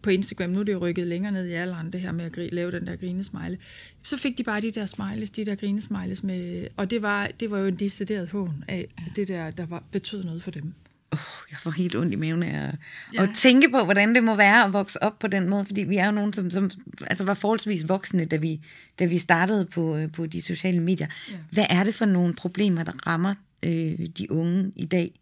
på 0.05 0.11
Instagram, 0.11 0.51
nu 0.51 0.61
er 0.61 0.65
det 0.65 0.73
jo 0.73 0.79
rykket 0.79 1.07
længere 1.07 1.33
ned 1.33 1.47
i 1.47 1.53
alderen, 1.53 1.93
det 1.93 2.01
her 2.01 2.13
med 2.13 2.25
at 2.25 2.53
lave 2.53 2.73
den 2.73 2.87
der 2.87 2.97
grinesmiley, 2.97 3.57
så 4.03 4.17
fik 4.17 4.39
de 4.39 4.45
bare 4.45 4.61
de 4.61 4.71
der 4.71 4.87
smileys, 4.87 5.31
de 5.31 5.45
der 5.45 5.55
grinesmileys 5.55 6.23
med, 6.23 6.67
og 6.77 6.91
det 6.91 7.03
var, 7.03 7.31
det 7.41 7.51
var 7.51 7.59
jo 7.59 7.67
en 7.67 7.77
decideret 7.77 8.31
hån 8.31 8.65
af 8.69 8.89
det 9.17 9.29
der, 9.29 9.51
der 9.51 9.67
var, 9.67 9.83
betød 9.93 10.25
noget 10.25 10.43
for 10.43 10.51
dem. 10.51 10.75
Oh, 11.11 11.19
jeg 11.51 11.59
får 11.59 11.71
helt 11.71 11.97
ondt 11.97 12.13
i 12.13 12.17
maven 12.17 12.43
af 12.43 12.69
at, 12.69 12.75
ja. 13.15 13.23
at 13.23 13.31
tænke 13.35 13.71
på, 13.71 13.85
hvordan 13.85 14.15
det 14.15 14.25
må 14.25 14.35
være 14.35 14.65
at 14.65 14.73
vokse 14.73 15.03
op 15.03 15.19
på 15.19 15.27
den 15.27 15.49
måde, 15.49 15.65
fordi 15.65 15.81
vi 15.81 15.97
er 15.97 16.07
jo 16.07 16.13
nogen, 16.13 16.33
som, 16.33 16.51
som 16.51 16.71
altså 17.01 17.25
var 17.25 17.35
forholdsvis 17.35 17.89
voksne, 17.89 18.25
da 18.25 18.37
vi, 18.37 18.61
da 18.99 19.05
vi 19.05 19.19
startede 19.19 19.67
på, 19.67 19.97
øh, 19.97 20.13
på 20.13 20.27
de 20.27 20.43
sociale 20.43 20.81
medier. 20.81 21.07
Ja. 21.31 21.37
Hvad 21.51 21.67
er 21.71 21.85
det 21.85 21.95
for 21.95 22.05
nogle 22.05 22.35
problemer, 22.35 22.85
der 22.85 23.07
rammer 23.07 23.35
øh, 23.63 24.07
de 24.19 24.33
unge 24.33 24.73
i 24.77 24.85
dag? 24.85 25.21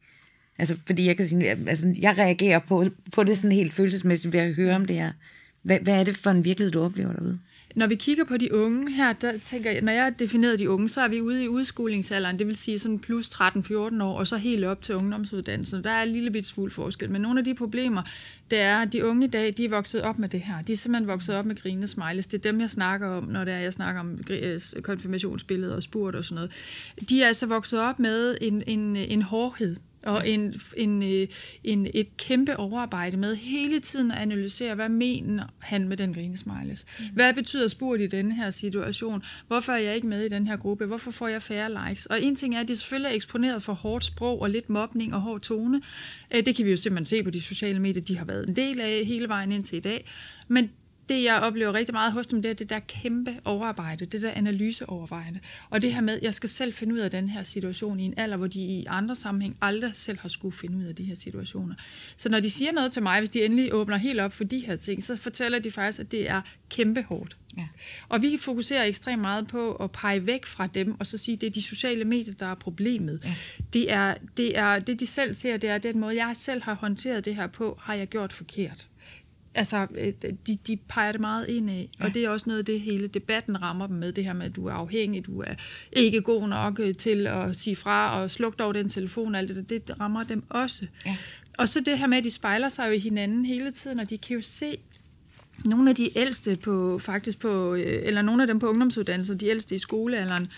Altså, 0.59 0.76
fordi 0.87 1.06
jeg 1.06 1.16
kan 1.16 1.28
sige, 1.28 1.44
altså, 1.47 1.94
jeg 2.00 2.18
reagerer 2.18 2.59
på, 2.59 2.85
på 3.12 3.25
det 3.25 3.37
sådan 3.37 3.52
helt 3.52 3.73
følelsesmæssigt 3.73 4.32
ved 4.32 4.40
at 4.40 4.54
høre 4.54 4.76
om 4.76 4.85
det 4.85 4.97
her. 4.97 5.12
Hvad, 5.62 5.78
hvad 5.80 6.00
er 6.00 6.04
det 6.04 6.16
for 6.16 6.30
en 6.30 6.44
virkelighed, 6.44 6.73
du 6.73 6.80
oplever 6.80 7.12
derude? 7.12 7.38
Når 7.75 7.87
vi 7.87 7.94
kigger 7.94 8.25
på 8.25 8.37
de 8.37 8.54
unge 8.54 8.92
her, 8.92 9.12
der 9.12 9.32
tænker 9.44 9.71
jeg, 9.71 9.80
når 9.80 9.92
jeg 9.92 10.02
har 10.02 10.11
defineret 10.11 10.59
de 10.59 10.71
unge, 10.71 10.88
så 10.88 11.00
er 11.00 11.09
vi 11.09 11.21
ude 11.21 11.44
i 11.44 11.49
udskolingsalderen, 11.49 12.38
det 12.38 12.47
vil 12.47 12.56
sige 12.56 12.78
sådan 12.78 12.99
plus 12.99 13.28
13-14 13.28 14.02
år, 14.02 14.18
og 14.18 14.26
så 14.26 14.37
helt 14.37 14.64
op 14.64 14.82
til 14.82 14.94
ungdomsuddannelsen. 14.94 15.85
Der 15.85 15.90
er 15.90 16.02
en 16.02 16.09
lille 16.09 16.30
bit 16.30 16.47
smule 16.47 16.71
forskel, 16.71 17.11
men 17.11 17.23
nogle 17.23 17.38
af 17.38 17.44
de 17.44 17.54
problemer, 17.54 18.02
det 18.50 18.61
er, 18.61 18.76
at 18.76 18.92
de 18.92 19.04
unge 19.04 19.26
i 19.26 19.30
dag, 19.30 19.54
de 19.56 19.64
er 19.64 19.68
vokset 19.68 20.02
op 20.02 20.18
med 20.18 20.28
det 20.28 20.40
her. 20.40 20.62
De 20.62 20.73
er 20.73 20.76
simpelthen 20.76 21.09
vokset 21.09 21.35
op 21.35 21.47
med 21.47 21.56
grine 21.56 21.88
smiles. 21.88 22.26
Det 22.26 22.38
er 22.38 22.50
dem, 22.52 22.61
jeg 22.61 22.71
snakker 22.71 23.09
om, 23.09 23.25
når 23.25 23.44
det 23.44 23.54
er, 23.54 23.59
jeg 23.59 23.73
snakker 23.73 24.00
om 24.00 24.09
konfirmationsbilledet 24.09 24.75
øh, 24.76 24.82
konfirmationsbilleder 24.82 25.76
og 25.76 25.82
spurt 25.82 26.14
og 26.14 26.25
sådan 26.25 26.35
noget. 26.35 26.50
De 27.09 27.23
er 27.23 27.26
altså 27.26 27.47
vokset 27.47 27.80
op 27.80 27.99
med 27.99 28.37
en, 28.40 28.62
en, 28.66 28.97
en 28.97 29.23
hårdhed 29.23 29.76
og 30.02 30.28
en, 30.28 30.61
en, 30.76 31.02
øh, 31.02 31.26
en, 31.64 31.87
et 31.94 32.16
kæmpe 32.16 32.56
overarbejde 32.56 33.16
med 33.16 33.37
hele 33.37 33.80
tiden 33.80 34.11
at 34.11 34.18
analysere, 34.18 34.75
hvad 34.75 34.88
mener 34.88 35.44
han 35.59 35.88
med 35.88 35.97
den 35.97 36.14
grinesmiles? 36.14 36.85
Mm. 36.99 37.04
Hvad 37.14 37.35
betyder 37.35 37.68
spurgt 37.68 38.03
i 38.03 38.07
denne 38.07 38.35
her 38.35 38.50
situation? 38.50 39.22
Hvorfor 39.46 39.72
er 39.72 39.79
jeg 39.79 39.94
ikke 39.94 40.07
med 40.07 40.24
i 40.24 40.29
den 40.29 40.46
her 40.46 40.57
gruppe? 40.57 40.87
Hvorfor 40.87 41.11
får 41.11 41.29
jeg 41.29 41.42
færre 41.42 41.88
likes? 41.88 42.07
Og 42.07 42.22
en 42.22 42.37
ting 42.37 42.55
er, 42.55 42.61
at 42.61 42.68
de 42.68 42.77
selvfølgelig 42.77 43.11
er 43.11 43.14
eksponeret 43.14 43.62
for 43.62 43.72
hårdt 43.72 44.05
sprog 44.05 44.42
og 44.42 44.50
lidt 44.50 44.70
mobning 44.70 45.14
og 45.14 45.20
hård 45.20 45.40
tone. 45.40 45.83
Øh, 46.35 46.46
det 46.46 46.57
kan 46.57 46.64
vi 46.64 46.70
jo 46.70 46.77
simpelthen 46.77 47.07
se 47.07 47.22
på 47.22 47.31
de 47.31 47.40
sociale 47.40 47.79
medier, 47.79 48.03
de 48.03 48.18
har 48.18 48.24
været 48.24 48.48
en 48.48 48.57
del 48.57 48.81
af 48.81 49.05
hele 49.05 49.29
vejen 49.29 49.53
indtil 49.53 49.77
i 49.77 49.81
dag. 49.81 50.05
Men 50.48 50.70
det, 51.09 51.23
jeg 51.23 51.35
oplever 51.35 51.75
rigtig 51.75 51.93
meget 51.93 52.12
hos 52.12 52.27
dem, 52.27 52.43
det 52.43 52.51
er 52.51 52.55
det 52.55 52.71
der 52.71 52.79
kæmpe 52.79 53.37
overarbejde, 53.45 54.07
det 54.07 54.23
der 54.23 54.31
analyseoverarbejde. 54.31 55.41
Og 55.71 55.83
det 55.83 55.95
her 55.95 56.01
med, 56.01 56.17
at 56.17 56.23
jeg 56.23 56.35
skal 56.35 56.49
selv 56.49 56.73
finde 56.73 56.95
ud 56.95 56.99
af 56.99 57.11
den 57.11 57.29
her 57.29 57.45
situation 57.45 58.01
i 58.01 58.05
en 58.05 58.15
alder, 58.17 58.37
hvor 58.37 58.47
de 58.47 58.61
i 58.61 58.87
andre 58.88 59.15
sammenhæng 59.15 59.57
aldrig 59.61 59.91
selv 59.95 60.19
har 60.19 60.29
skulle 60.29 60.57
finde 60.57 60.79
ud 60.79 60.85
af 60.85 60.95
de 60.95 61.05
her 61.05 61.15
situationer. 61.15 61.75
Så 62.17 62.29
når 62.29 62.41
de 62.41 62.51
siger 62.51 62.73
noget 62.73 62.93
til 62.93 63.03
mig, 63.03 63.19
hvis 63.19 63.31
de 63.31 63.45
endelig 63.45 63.75
åbner 63.75 63.97
helt 63.97 64.21
op 64.21 64.33
for 64.33 64.45
de 64.45 64.59
her 64.59 64.77
ting, 64.77 65.03
så 65.05 65.17
fortæller 65.17 65.59
de 65.59 65.71
faktisk, 65.71 66.01
at 66.01 66.11
det 66.11 66.31
er 66.31 66.43
kæmpe 66.71 67.03
hårdt. 67.03 67.37
Ja. 67.57 67.67
Og 68.09 68.23
vi 68.23 68.37
fokuserer 68.41 68.85
ekstremt 68.85 69.23
meget 69.23 69.47
på 69.47 69.75
at 69.75 69.91
pege 69.91 70.27
væk 70.27 70.47
fra 70.47 70.67
dem, 70.67 71.01
og 71.01 71.07
så 71.07 71.19
sige, 71.19 71.35
at 71.35 71.41
det 71.41 71.47
er 71.47 71.51
de 71.51 71.62
sociale 71.62 72.05
medier, 72.05 72.35
der 72.35 72.47
er 72.47 72.55
problemet. 72.55 73.21
Ja. 73.25 73.35
Det, 73.73 73.93
er, 73.93 74.15
det 74.37 74.59
er 74.59 74.79
det, 74.79 75.01
de 75.01 75.07
selv 75.07 75.35
ser, 75.35 75.57
det 75.57 75.71
er 75.71 75.79
den 75.79 75.99
måde, 75.99 76.27
jeg 76.27 76.37
selv 76.37 76.62
har 76.62 76.75
håndteret 76.75 77.25
det 77.25 77.37
her 77.37 77.47
på, 77.47 77.79
har 77.81 77.95
jeg 77.95 78.09
gjort 78.09 78.33
forkert 78.33 78.88
altså, 79.55 79.87
øh, 79.95 80.12
de, 80.47 80.59
de 80.67 80.79
peger 80.88 81.12
det 81.12 81.21
meget 81.21 81.49
ind 81.49 81.71
af, 81.71 81.88
ja. 82.01 82.05
og 82.05 82.15
det 82.15 82.25
er 82.25 82.29
også 82.29 82.45
noget 82.47 82.59
af 82.59 82.65
det, 82.65 82.81
hele 82.81 83.09
debatten 83.09 83.62
rammer 83.62 83.87
dem 83.87 83.97
med, 83.97 84.12
det 84.12 84.25
her 84.25 84.33
med, 84.33 84.47
at 84.47 84.57
du 84.57 84.67
er 84.67 84.73
afhængig, 84.73 85.27
du 85.27 85.41
er 85.41 85.55
ikke 85.93 86.21
god 86.21 86.49
nok 86.49 86.81
øh, 86.81 86.95
til 86.95 87.27
at 87.27 87.57
sige 87.57 87.77
fra, 87.77 88.21
og 88.21 88.31
slukke 88.31 88.57
dog 88.57 88.75
den 88.75 88.88
telefon, 88.88 89.35
alt 89.35 89.49
det 89.49 89.71
det 89.71 90.01
rammer 90.01 90.25
dem 90.25 90.45
også. 90.49 90.87
Ja. 91.07 91.17
Og 91.59 91.69
så 91.69 91.81
det 91.81 91.99
her 91.99 92.07
med, 92.07 92.19
at 92.19 92.25
de 92.25 92.31
spejler 92.31 92.69
sig 92.69 92.87
jo 92.87 92.93
i 92.93 92.99
hinanden 92.99 93.45
hele 93.45 93.71
tiden, 93.71 93.99
og 93.99 94.11
de 94.11 94.19
kan 94.19 94.37
jo 94.37 94.43
se, 94.43 94.79
nogle 95.64 95.90
af 95.90 95.96
de 95.96 96.18
ældste 96.18 96.57
på, 96.57 96.98
faktisk 96.98 97.38
på, 97.38 97.75
øh, 97.75 98.03
eller 98.03 98.22
nogle 98.22 98.42
af 98.42 98.46
dem 98.46 98.59
på 98.59 98.66
ungdomsuddannelser, 98.66 99.35
de 99.35 99.46
ældste 99.46 99.75
i 99.75 99.79
skolealderen, 99.79 100.48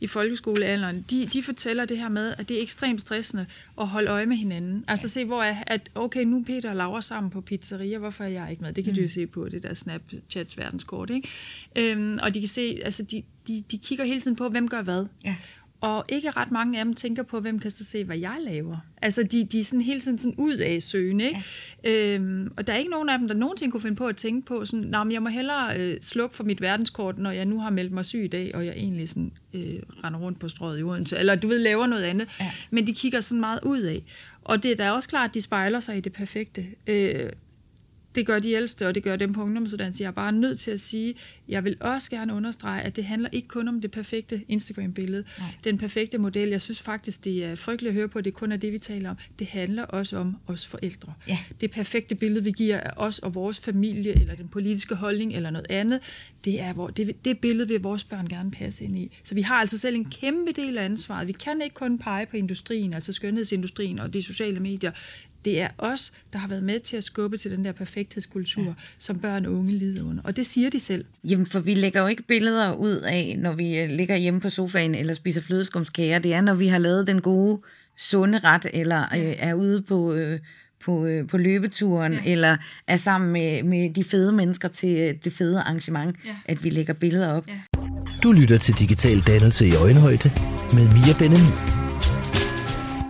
i 0.00 0.06
folkeskolealderen, 0.06 1.04
de, 1.10 1.26
de 1.26 1.42
fortæller 1.42 1.84
det 1.84 1.98
her 1.98 2.08
med, 2.08 2.34
at 2.38 2.48
det 2.48 2.58
er 2.58 2.62
ekstremt 2.62 3.00
stressende 3.00 3.46
at 3.80 3.88
holde 3.88 4.10
øje 4.10 4.26
med 4.26 4.36
hinanden. 4.36 4.84
Altså 4.88 5.08
se, 5.08 5.24
hvor 5.24 5.42
er, 5.42 5.56
at 5.66 5.90
okay, 5.94 6.24
nu 6.24 6.38
er 6.38 6.44
Peter 6.44 6.70
og 6.70 6.76
Laura 6.76 7.02
sammen 7.02 7.30
på 7.30 7.40
pizzeria, 7.40 7.98
hvorfor 7.98 8.24
er 8.24 8.28
jeg 8.28 8.50
ikke 8.50 8.62
med? 8.62 8.72
Det 8.72 8.84
kan 8.84 8.92
mm. 8.92 8.96
du 8.96 9.02
jo 9.02 9.08
se 9.08 9.26
på 9.26 9.48
det 9.48 9.62
der 9.62 9.74
Snapchats 9.74 10.58
verdenskort, 10.58 11.10
ikke? 11.10 11.28
Øhm, 11.76 12.18
og 12.22 12.34
de 12.34 12.40
kan 12.40 12.48
se, 12.48 12.80
altså 12.84 13.02
de, 13.02 13.22
de, 13.48 13.64
de 13.70 13.78
kigger 13.78 14.04
hele 14.04 14.20
tiden 14.20 14.36
på, 14.36 14.48
hvem 14.48 14.68
gør 14.68 14.82
hvad. 14.82 15.06
Ja. 15.24 15.36
Og 15.84 16.04
ikke 16.08 16.30
ret 16.30 16.50
mange 16.50 16.78
af 16.78 16.84
dem 16.84 16.94
tænker 16.94 17.22
på, 17.22 17.40
hvem 17.40 17.58
kan 17.58 17.70
så 17.70 17.84
se, 17.84 18.04
hvad 18.04 18.18
jeg 18.18 18.36
laver. 18.40 18.76
Altså, 19.02 19.22
de, 19.22 19.44
de 19.44 19.60
er 19.60 19.64
sådan 19.64 19.80
hele 19.80 20.00
tiden 20.00 20.18
sådan 20.18 20.34
ud 20.38 20.56
af 20.56 20.82
søgen, 20.82 21.20
ikke? 21.20 21.44
Ja. 21.84 22.14
Øhm, 22.14 22.52
og 22.56 22.66
der 22.66 22.72
er 22.72 22.76
ikke 22.76 22.90
nogen 22.90 23.08
af 23.08 23.18
dem, 23.18 23.28
der 23.28 23.34
nogensinde 23.34 23.72
kunne 23.72 23.80
finde 23.80 23.96
på 23.96 24.06
at 24.06 24.16
tænke 24.16 24.46
på, 24.46 24.64
sådan, 24.64 24.90
men 24.90 25.12
jeg 25.12 25.22
må 25.22 25.28
hellere 25.28 25.80
øh, 25.80 25.96
slukke 26.02 26.36
for 26.36 26.44
mit 26.44 26.60
verdenskort, 26.60 27.18
når 27.18 27.30
jeg 27.30 27.44
nu 27.44 27.60
har 27.60 27.70
meldt 27.70 27.92
mig 27.92 28.04
syg 28.04 28.24
i 28.24 28.28
dag, 28.28 28.54
og 28.54 28.66
jeg 28.66 28.74
egentlig 28.76 29.08
sådan, 29.08 29.32
øh, 29.54 29.74
render 30.04 30.20
rundt 30.20 30.38
på 30.38 30.48
strøget 30.48 30.80
i 30.80 30.82
Odense, 30.82 31.18
eller 31.18 31.34
du 31.34 31.48
ved, 31.48 31.58
laver 31.58 31.86
noget 31.86 32.04
andet. 32.04 32.28
Ja. 32.40 32.50
Men 32.70 32.86
de 32.86 32.94
kigger 32.94 33.20
sådan 33.20 33.40
meget 33.40 33.60
ud 33.62 33.80
af. 33.80 34.02
Og 34.44 34.62
det 34.62 34.70
er 34.70 34.76
da 34.76 34.90
også 34.90 35.08
klart, 35.08 35.30
at 35.30 35.34
de 35.34 35.40
spejler 35.40 35.80
sig 35.80 35.96
i 35.96 36.00
det 36.00 36.12
perfekte. 36.12 36.66
Øh, 36.86 37.30
det 38.14 38.26
gør 38.26 38.38
de 38.38 38.50
ældste, 38.50 38.86
og 38.86 38.94
det 38.94 39.02
gør 39.02 39.16
dem 39.16 39.32
på 39.32 39.42
ungdomsuddannelse. 39.42 40.02
Jeg 40.02 40.08
er 40.08 40.12
bare 40.12 40.32
nødt 40.32 40.58
til 40.58 40.70
at 40.70 40.80
sige, 40.80 41.14
jeg 41.48 41.64
vil 41.64 41.76
også 41.80 42.10
gerne 42.10 42.34
understrege, 42.34 42.82
at 42.82 42.96
det 42.96 43.04
handler 43.04 43.28
ikke 43.32 43.48
kun 43.48 43.68
om 43.68 43.80
det 43.80 43.90
perfekte 43.90 44.42
Instagram-billede, 44.48 45.24
den 45.64 45.78
perfekte 45.78 46.18
model. 46.18 46.48
Jeg 46.48 46.60
synes 46.60 46.82
faktisk, 46.82 47.24
det 47.24 47.44
er 47.44 47.54
frygteligt 47.54 47.90
at 47.90 47.94
høre 47.94 48.08
på, 48.08 48.18
at 48.18 48.24
det 48.24 48.34
kun 48.34 48.52
er 48.52 48.56
det, 48.56 48.72
vi 48.72 48.78
taler 48.78 49.10
om. 49.10 49.16
Det 49.38 49.46
handler 49.46 49.82
også 49.82 50.16
om 50.16 50.36
os 50.46 50.66
forældre. 50.66 51.12
Ja. 51.28 51.38
Det 51.60 51.70
perfekte 51.70 52.14
billede, 52.14 52.44
vi 52.44 52.50
giver 52.50 52.80
af 52.80 52.90
os 52.96 53.18
og 53.18 53.34
vores 53.34 53.60
familie, 53.60 54.20
eller 54.20 54.34
den 54.34 54.48
politiske 54.48 54.94
holdning, 54.94 55.32
eller 55.32 55.50
noget 55.50 55.66
andet, 55.70 56.00
det 56.44 56.60
er 56.60 56.72
hvor, 56.72 56.88
det, 56.88 57.24
det 57.24 57.38
billede, 57.38 57.68
vil 57.68 57.80
vores 57.80 58.04
børn 58.04 58.26
gerne 58.26 58.50
passe 58.50 58.84
ind 58.84 58.98
i. 58.98 59.16
Så 59.22 59.34
vi 59.34 59.42
har 59.42 59.54
altså 59.54 59.78
selv 59.78 59.96
en 59.96 60.04
kæmpe 60.04 60.52
del 60.52 60.78
af 60.78 60.84
ansvaret. 60.84 61.26
Vi 61.26 61.32
kan 61.32 61.62
ikke 61.62 61.74
kun 61.74 61.98
pege 61.98 62.26
på 62.26 62.36
industrien, 62.36 62.94
altså 62.94 63.12
skønhedsindustrien 63.12 63.98
og 63.98 64.14
de 64.14 64.22
sociale 64.22 64.60
medier 64.60 64.92
det 65.44 65.60
er 65.60 65.68
os, 65.78 66.12
der 66.32 66.38
har 66.38 66.48
været 66.48 66.62
med 66.62 66.80
til 66.80 66.96
at 66.96 67.04
skubbe 67.04 67.36
til 67.36 67.50
den 67.50 67.64
der 67.64 67.72
perfekthedskultur, 67.72 68.62
ja. 68.62 68.72
som 68.98 69.18
børn 69.18 69.46
og 69.46 69.52
unge 69.52 69.72
lider 69.72 70.04
under. 70.04 70.22
Og 70.22 70.36
det 70.36 70.46
siger 70.46 70.70
de 70.70 70.80
selv. 70.80 71.04
Jamen, 71.24 71.46
for 71.46 71.60
vi 71.60 71.74
lægger 71.74 72.00
jo 72.00 72.06
ikke 72.06 72.22
billeder 72.22 72.74
ud 72.74 72.96
af, 72.96 73.36
når 73.38 73.52
vi 73.52 73.78
øh, 73.78 73.88
ligger 73.88 74.16
hjemme 74.16 74.40
på 74.40 74.50
sofaen 74.50 74.94
eller 74.94 75.14
spiser 75.14 75.40
flødeskumskager. 75.40 76.18
Det 76.18 76.34
er, 76.34 76.40
når 76.40 76.54
vi 76.54 76.66
har 76.66 76.78
lavet 76.78 77.06
den 77.06 77.20
gode, 77.20 77.60
sunde 77.96 78.38
ret, 78.38 78.66
eller 78.72 79.02
øh, 79.02 79.34
er 79.38 79.54
ude 79.54 79.82
på... 79.82 80.14
Øh, 80.14 80.38
på, 80.84 81.06
øh, 81.06 81.28
på 81.28 81.36
løbeturen, 81.36 82.12
ja. 82.12 82.32
eller 82.32 82.56
er 82.86 82.96
sammen 82.96 83.32
med, 83.32 83.62
med 83.62 83.94
de 83.94 84.04
fede 84.04 84.32
mennesker 84.32 84.68
til 84.68 84.98
øh, 84.98 85.14
det 85.24 85.32
fede 85.32 85.60
arrangement, 85.60 86.16
ja. 86.26 86.36
at 86.44 86.64
vi 86.64 86.70
lægger 86.70 86.92
billeder 86.92 87.32
op. 87.32 87.48
Ja. 87.48 87.80
Du 88.22 88.32
lytter 88.32 88.58
til 88.58 88.74
Digital 88.78 89.20
Dannelse 89.20 89.66
i 89.66 89.74
Øjenhøjde 89.74 90.30
med 90.72 90.88
Mia 90.88 91.14
Benjamin. 91.18 91.83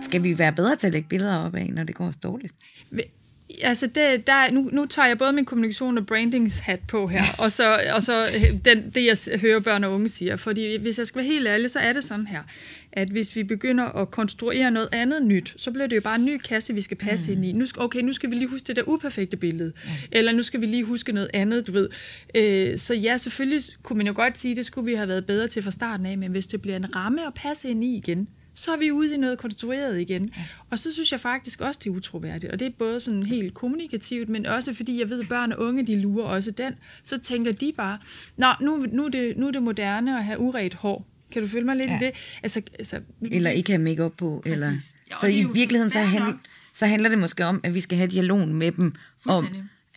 Skal 0.05 0.23
vi 0.23 0.37
være 0.37 0.53
bedre 0.53 0.75
til 0.75 0.87
at 0.87 0.93
lægge 0.93 1.09
billeder 1.09 1.37
op 1.37 1.55
af, 1.55 1.69
når 1.73 1.83
det 1.83 1.95
går 1.95 2.13
dårligt? 2.23 2.53
Altså, 3.61 3.87
det, 3.87 4.27
der, 4.27 4.51
nu, 4.51 4.69
nu 4.73 4.85
tager 4.85 5.07
jeg 5.07 5.17
både 5.17 5.33
min 5.33 5.45
kommunikation 5.45 5.97
og 5.97 6.05
brandingshat 6.05 6.79
på 6.87 7.07
her, 7.07 7.23
og 7.37 7.51
så, 7.51 7.79
og 7.95 8.03
så 8.03 8.27
den, 8.65 8.89
det, 8.89 9.05
jeg 9.05 9.39
hører 9.41 9.59
børn 9.59 9.83
og 9.83 9.91
unge 9.91 10.09
siger. 10.09 10.35
Fordi 10.35 10.77
hvis 10.77 10.99
jeg 10.99 11.07
skal 11.07 11.19
være 11.19 11.27
helt 11.27 11.47
ærlig, 11.47 11.69
så 11.69 11.79
er 11.79 11.93
det 11.93 12.03
sådan 12.03 12.27
her, 12.27 12.41
at 12.91 13.09
hvis 13.09 13.35
vi 13.35 13.43
begynder 13.43 13.83
at 13.83 14.11
konstruere 14.11 14.71
noget 14.71 14.89
andet 14.91 15.25
nyt, 15.25 15.53
så 15.57 15.71
bliver 15.71 15.87
det 15.87 15.95
jo 15.95 16.01
bare 16.01 16.15
en 16.15 16.25
ny 16.25 16.37
kasse, 16.37 16.73
vi 16.73 16.81
skal 16.81 16.97
passe 16.97 17.31
mm. 17.31 17.37
ind 17.37 17.45
i. 17.45 17.51
Nu, 17.51 17.65
okay, 17.77 18.01
nu 18.01 18.13
skal 18.13 18.31
vi 18.31 18.35
lige 18.35 18.47
huske 18.47 18.67
det 18.67 18.75
der 18.75 18.83
uperfekte 18.87 19.37
billede, 19.37 19.73
mm. 19.75 19.89
eller 20.11 20.31
nu 20.31 20.43
skal 20.43 20.61
vi 20.61 20.65
lige 20.65 20.83
huske 20.83 21.11
noget 21.11 21.29
andet, 21.33 21.67
du 21.67 21.71
ved. 21.71 21.89
Øh, 22.35 22.77
så 22.77 22.93
ja, 22.93 23.17
selvfølgelig 23.17 23.61
kunne 23.83 23.97
man 23.97 24.07
jo 24.07 24.13
godt 24.15 24.37
sige, 24.37 24.51
at 24.51 24.57
det 24.57 24.65
skulle 24.65 24.85
vi 24.85 24.93
have 24.93 25.07
været 25.07 25.25
bedre 25.25 25.47
til 25.47 25.63
fra 25.63 25.71
starten 25.71 26.05
af, 26.05 26.17
men 26.17 26.31
hvis 26.31 26.47
det 26.47 26.61
bliver 26.61 26.77
en 26.77 26.95
ramme 26.95 27.27
at 27.27 27.33
passe 27.33 27.69
ind 27.69 27.83
i 27.83 27.97
igen, 27.97 28.27
så 28.55 28.71
er 28.71 28.77
vi 28.77 28.91
ude 28.91 29.13
i 29.13 29.17
noget 29.17 29.37
konstrueret 29.37 30.01
igen. 30.01 30.29
Ja. 30.37 30.43
Og 30.69 30.79
så 30.79 30.93
synes 30.93 31.11
jeg 31.11 31.19
faktisk 31.19 31.61
også, 31.61 31.79
det 31.83 31.89
er 31.89 31.93
utroværdigt. 31.93 32.51
Og 32.51 32.59
det 32.59 32.65
er 32.65 32.71
både 32.79 32.99
sådan 32.99 33.23
helt 33.23 33.53
kommunikativt, 33.53 34.29
men 34.29 34.45
også 34.45 34.73
fordi 34.73 34.99
jeg 34.99 35.09
ved, 35.09 35.21
at 35.21 35.27
børn 35.27 35.51
og 35.51 35.59
unge, 35.59 35.87
de 35.87 36.01
lurer 36.01 36.25
også 36.25 36.51
den. 36.51 36.73
Så 37.03 37.17
tænker 37.17 37.51
de 37.51 37.73
bare, 37.77 37.97
Nå, 38.37 38.47
nu, 38.61 38.85
nu, 38.91 39.05
er 39.05 39.09
det, 39.09 39.37
nu 39.37 39.47
er 39.47 39.51
det 39.51 39.63
moderne 39.63 40.17
at 40.17 40.23
have 40.23 40.39
uret 40.39 40.73
hår. 40.73 41.07
Kan 41.31 41.41
du 41.41 41.47
følge 41.47 41.65
mig 41.65 41.75
lidt 41.75 41.91
ja. 41.91 41.97
i 41.97 41.99
det? 41.99 42.11
Altså, 42.43 42.61
altså, 42.79 43.01
eller 43.21 43.49
ikke 43.49 43.71
have 43.71 43.81
makeup 43.81 44.13
på. 44.17 44.43
Eller, 44.45 44.71
ja, 45.11 45.15
så 45.21 45.27
i 45.27 45.45
virkeligheden 45.53 45.91
så, 45.91 45.99
handler, 45.99 46.33
så 46.73 46.85
handler 46.85 47.09
det 47.09 47.17
måske 47.17 47.45
om, 47.45 47.61
at 47.63 47.73
vi 47.73 47.79
skal 47.79 47.97
have 47.97 48.09
dialog 48.09 48.47
med 48.47 48.71
dem 48.71 48.93
om, 49.25 49.47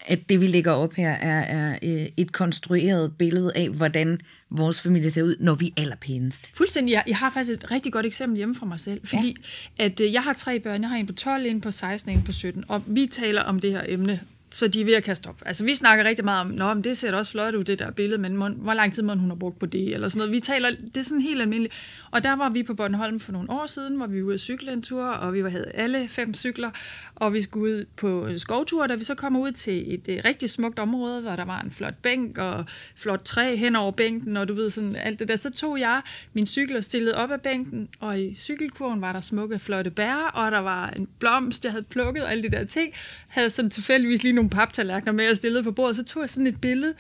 at 0.06 0.28
det, 0.28 0.40
vi 0.40 0.46
lægger 0.46 0.72
op 0.72 0.94
her, 0.94 1.10
er, 1.10 1.40
er 1.40 1.78
øh, 1.82 2.06
et 2.16 2.32
konstrueret 2.32 3.12
billede 3.18 3.52
af, 3.54 3.68
hvordan 3.70 4.20
vores 4.50 4.80
familie 4.80 5.10
ser 5.10 5.22
ud, 5.22 5.36
når 5.40 5.54
vi 5.54 5.66
er 5.66 5.80
allerpænest. 5.80 6.50
Fuldstændig. 6.54 6.92
Jeg, 6.92 7.02
jeg 7.06 7.16
har 7.16 7.30
faktisk 7.30 7.64
et 7.64 7.70
rigtig 7.70 7.92
godt 7.92 8.06
eksempel 8.06 8.36
hjemme 8.36 8.54
fra 8.54 8.66
mig 8.66 8.80
selv, 8.80 9.00
fordi 9.04 9.36
ja. 9.78 9.84
at 9.84 10.00
øh, 10.00 10.12
jeg 10.12 10.22
har 10.22 10.32
tre 10.32 10.60
børn. 10.60 10.82
Jeg 10.82 10.90
har 10.90 10.96
en 10.96 11.06
på 11.06 11.12
12, 11.12 11.46
en 11.46 11.60
på 11.60 11.70
16 11.70 12.12
en 12.12 12.22
på 12.22 12.32
17, 12.32 12.64
og 12.68 12.82
vi 12.86 13.06
taler 13.06 13.42
om 13.42 13.60
det 13.60 13.72
her 13.72 13.82
emne 13.88 14.20
så 14.50 14.68
de 14.68 14.80
er 14.80 14.84
ved 14.84 14.94
at 14.94 15.04
kaste 15.04 15.26
op. 15.26 15.42
Altså, 15.46 15.64
vi 15.64 15.74
snakker 15.74 16.04
rigtig 16.04 16.24
meget 16.24 16.40
om, 16.40 16.46
Nå, 16.46 16.74
men 16.74 16.84
det 16.84 16.98
ser 16.98 17.10
da 17.10 17.16
også 17.16 17.32
flot 17.32 17.54
ud, 17.54 17.64
det 17.64 17.78
der 17.78 17.90
billede, 17.90 18.20
men 18.20 18.36
må, 18.36 18.48
hvor 18.48 18.74
lang 18.74 18.94
tid 18.94 19.02
må 19.02 19.14
hun 19.14 19.28
har 19.28 19.36
brugt 19.36 19.58
på 19.58 19.66
det, 19.66 19.94
eller 19.94 20.08
sådan 20.08 20.18
noget. 20.18 20.32
Vi 20.32 20.40
taler, 20.40 20.70
det 20.70 20.96
er 20.96 21.02
sådan 21.02 21.20
helt 21.20 21.40
almindeligt. 21.40 21.74
Og 22.10 22.24
der 22.24 22.36
var 22.36 22.48
vi 22.48 22.62
på 22.62 22.74
Bornholm 22.74 23.20
for 23.20 23.32
nogle 23.32 23.50
år 23.50 23.66
siden, 23.66 23.96
hvor 23.96 24.06
vi 24.06 24.20
var 24.20 24.26
ude 24.26 24.34
at 24.34 24.40
cykle 24.40 24.72
en 24.72 24.82
tur, 24.82 25.04
og 25.04 25.34
vi 25.34 25.40
havde 25.40 25.70
alle 25.74 26.08
fem 26.08 26.34
cykler, 26.34 26.70
og 27.14 27.32
vi 27.32 27.42
skulle 27.42 27.64
ud 27.64 27.84
på 27.96 28.28
skovtur, 28.36 28.86
da 28.86 28.94
vi 28.94 29.04
så 29.04 29.14
kom 29.14 29.36
ud 29.36 29.50
til 29.50 29.94
et, 29.94 30.08
et 30.08 30.24
rigtig 30.24 30.50
smukt 30.50 30.78
område, 30.78 31.22
hvor 31.22 31.36
der 31.36 31.44
var 31.44 31.60
en 31.60 31.70
flot 31.70 31.94
bænk 32.02 32.38
og 32.38 32.64
flot 32.96 33.20
træ 33.24 33.56
hen 33.56 33.76
over 33.76 33.90
bænken, 33.90 34.36
og 34.36 34.48
du 34.48 34.54
ved 34.54 34.70
sådan 34.70 34.96
alt 34.96 35.18
det 35.18 35.28
der. 35.28 35.36
Så 35.36 35.50
tog 35.50 35.80
jeg 35.80 36.02
min 36.32 36.46
cykel 36.46 36.76
og 36.76 36.84
stillede 36.84 37.16
op 37.16 37.30
af 37.30 37.40
bænken, 37.40 37.88
og 38.00 38.20
i 38.20 38.34
cykelkurven 38.34 39.00
var 39.00 39.12
der 39.12 39.20
smukke, 39.20 39.58
flotte 39.58 39.90
bær, 39.90 40.30
og 40.34 40.52
der 40.52 40.58
var 40.58 40.90
en 40.90 41.08
blomst, 41.18 41.64
jeg 41.64 41.72
havde 41.72 41.84
plukket, 41.84 42.24
og 42.24 42.30
alle 42.30 42.42
de 42.42 42.50
der 42.50 42.64
ting. 42.64 42.92
Havde 43.28 43.50
sådan 43.50 43.70
tilfældigvis 43.70 44.22
lige 44.22 44.37
nogle 44.38 44.50
paptallerkener 44.50 45.12
med 45.12 45.30
og 45.30 45.36
stillede 45.36 45.64
på 45.64 45.72
bordet. 45.72 45.96
Så 45.96 46.04
tog 46.04 46.22
jeg 46.22 46.30
sådan 46.30 46.46
et 46.46 46.60
billede, 46.60 46.94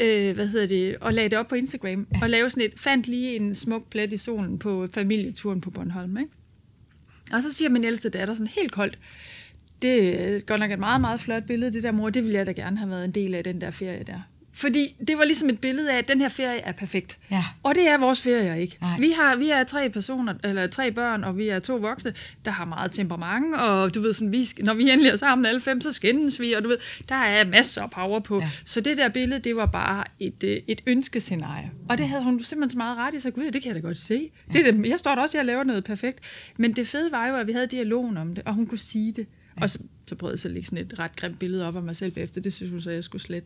øh, 0.00 0.34
hvad 0.34 0.46
hedder 0.46 0.66
det, 0.66 0.96
og 1.00 1.12
lagde 1.12 1.28
det 1.28 1.38
op 1.38 1.48
på 1.48 1.54
Instagram, 1.54 2.06
ja. 2.14 2.18
og 2.22 2.30
lavede 2.30 2.50
sådan 2.50 2.64
et, 2.64 2.80
fandt 2.80 3.08
lige 3.08 3.36
en 3.36 3.54
smuk 3.54 3.90
plet 3.90 4.12
i 4.12 4.16
solen 4.16 4.58
på 4.58 4.88
familieturen 4.92 5.60
på 5.60 5.70
Bornholm, 5.70 6.16
ikke? 6.18 6.30
Og 7.32 7.42
så 7.42 7.52
siger 7.52 7.68
min 7.68 7.84
ældste 7.84 8.08
datter 8.08 8.34
sådan 8.34 8.46
helt 8.46 8.72
koldt, 8.72 8.98
det 9.82 10.20
er 10.20 10.40
godt 10.40 10.60
nok 10.60 10.70
et 10.70 10.78
meget, 10.78 11.00
meget 11.00 11.20
flot 11.20 11.46
billede, 11.46 11.72
det 11.72 11.82
der 11.82 11.92
mor, 11.92 12.10
det 12.10 12.22
ville 12.22 12.38
jeg 12.38 12.46
da 12.46 12.52
gerne 12.52 12.78
have 12.78 12.90
været 12.90 13.04
en 13.04 13.10
del 13.10 13.34
af 13.34 13.44
den 13.44 13.60
der 13.60 13.70
ferie 13.70 14.04
der. 14.06 14.20
Fordi 14.56 14.96
det 15.08 15.18
var 15.18 15.24
ligesom 15.24 15.48
et 15.48 15.60
billede 15.60 15.92
af, 15.92 15.98
at 15.98 16.08
den 16.08 16.20
her 16.20 16.28
ferie 16.28 16.60
er 16.60 16.72
perfekt. 16.72 17.18
Ja. 17.30 17.44
Og 17.62 17.74
det 17.74 17.88
er 17.88 17.98
vores 17.98 18.20
ferie 18.20 18.60
ikke. 18.60 18.78
Vi 18.98 19.10
har 19.10 19.36
vi 19.36 19.50
er 19.50 19.64
tre 19.64 19.90
personer, 19.90 20.34
eller 20.44 20.66
tre 20.66 20.92
børn, 20.92 21.24
og 21.24 21.38
vi 21.38 21.48
er 21.48 21.58
to 21.58 21.76
voksne, 21.76 22.14
der 22.44 22.50
har 22.50 22.64
meget 22.64 22.92
temperament, 22.92 23.54
og 23.54 23.94
du 23.94 24.00
ved, 24.00 24.12
sådan, 24.12 24.32
vi, 24.32 24.46
når 24.58 24.74
vi 24.74 24.90
endelig 24.90 25.10
er 25.10 25.16
sammen 25.16 25.46
alle 25.46 25.60
fem, 25.60 25.80
så 25.80 25.92
skændes 25.92 26.40
vi, 26.40 26.52
og 26.52 26.64
du 26.64 26.68
ved, 26.68 26.76
der 27.08 27.14
er 27.14 27.44
masser 27.44 27.82
af 27.82 27.90
power 27.90 28.20
på. 28.20 28.40
Ja. 28.40 28.50
Så 28.64 28.80
det 28.80 28.96
der 28.96 29.08
billede, 29.08 29.40
det 29.40 29.56
var 29.56 29.66
bare 29.66 30.04
et, 30.20 30.44
øh, 30.44 30.56
et 30.66 30.82
ønskescenarie. 30.86 31.70
Og 31.88 31.98
det 31.98 32.08
havde 32.08 32.22
hun 32.22 32.42
simpelthen 32.42 32.70
så 32.70 32.78
meget 32.78 32.96
ret 32.96 33.14
i, 33.14 33.20
så 33.20 33.30
gud, 33.30 33.50
det 33.50 33.62
kan 33.62 33.74
jeg 33.74 33.82
da 33.82 33.86
godt 33.88 33.98
se. 33.98 34.30
Ja. 34.54 34.58
Det, 34.58 34.86
jeg 34.86 34.98
står 34.98 35.14
der 35.14 35.22
også, 35.22 35.38
jeg 35.38 35.44
laver 35.46 35.64
noget 35.64 35.84
perfekt. 35.84 36.20
Men 36.56 36.76
det 36.76 36.88
fede 36.88 37.12
var 37.12 37.26
jo, 37.26 37.36
at 37.36 37.46
vi 37.46 37.52
havde 37.52 37.66
dialogen 37.66 38.16
om 38.16 38.34
det, 38.34 38.44
og 38.46 38.54
hun 38.54 38.66
kunne 38.66 38.78
sige 38.78 39.12
det. 39.12 39.26
Og 39.62 39.70
så, 40.08 40.14
prøvede 40.14 40.32
jeg 40.32 40.38
så 40.38 40.48
at 40.48 40.54
lægge 40.54 40.66
sådan 40.66 40.86
et 40.86 40.98
ret 40.98 41.16
grimt 41.16 41.38
billede 41.38 41.68
op 41.68 41.76
af 41.76 41.82
mig 41.82 41.96
selv 41.96 42.10
bagefter. 42.10 42.40
Det 42.40 42.52
synes 42.52 42.70
hun 42.70 42.80
så, 42.80 42.90
jeg 42.90 43.04
skulle 43.04 43.22
slet. 43.22 43.44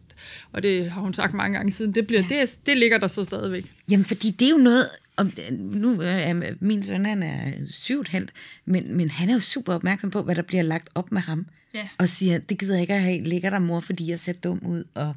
Og 0.53 0.63
det 0.63 0.91
har 0.91 1.01
hun 1.01 1.15
sagt 1.15 1.35
mange 1.35 1.57
gange 1.57 1.73
siden. 1.73 1.95
Det, 1.95 2.07
bliver, 2.07 2.23
ja. 2.31 2.41
det, 2.41 2.59
det 2.67 2.77
ligger 2.77 2.99
der 2.99 3.07
så 3.07 3.25
stadigvæk. 3.25 3.65
Jamen, 3.91 4.07
fordi 4.07 4.31
det 4.31 4.47
er 4.47 4.51
jo 4.51 4.59
noget... 4.59 4.89
Om, 5.17 5.33
nu 5.51 6.01
er 6.03 6.55
min 6.61 6.83
søn, 6.83 7.07
han 7.07 7.23
er 7.23 7.53
syv 7.71 8.05
halvt, 8.07 8.33
men, 8.65 8.97
men 8.97 9.11
han 9.11 9.29
er 9.29 9.35
jo 9.35 9.41
super 9.41 9.75
opmærksom 9.75 10.11
på, 10.11 10.23
hvad 10.23 10.35
der 10.35 10.43
bliver 10.43 10.63
lagt 10.63 10.89
op 10.95 11.13
med 11.13 11.21
ham. 11.21 11.47
Ja. 11.75 11.89
Og 11.99 12.09
siger, 12.09 12.39
det 12.39 12.59
gider 12.59 12.75
jeg 12.75 12.81
ikke 12.81 12.95
at 12.95 13.03
have. 13.03 13.23
Ligger 13.23 13.51
der 13.51 13.59
mor, 13.59 13.81
fordi 13.81 14.11
jeg 14.11 14.21
ser 14.21 14.33
dum 14.33 14.67
ud? 14.67 14.85
Og, 14.95 15.15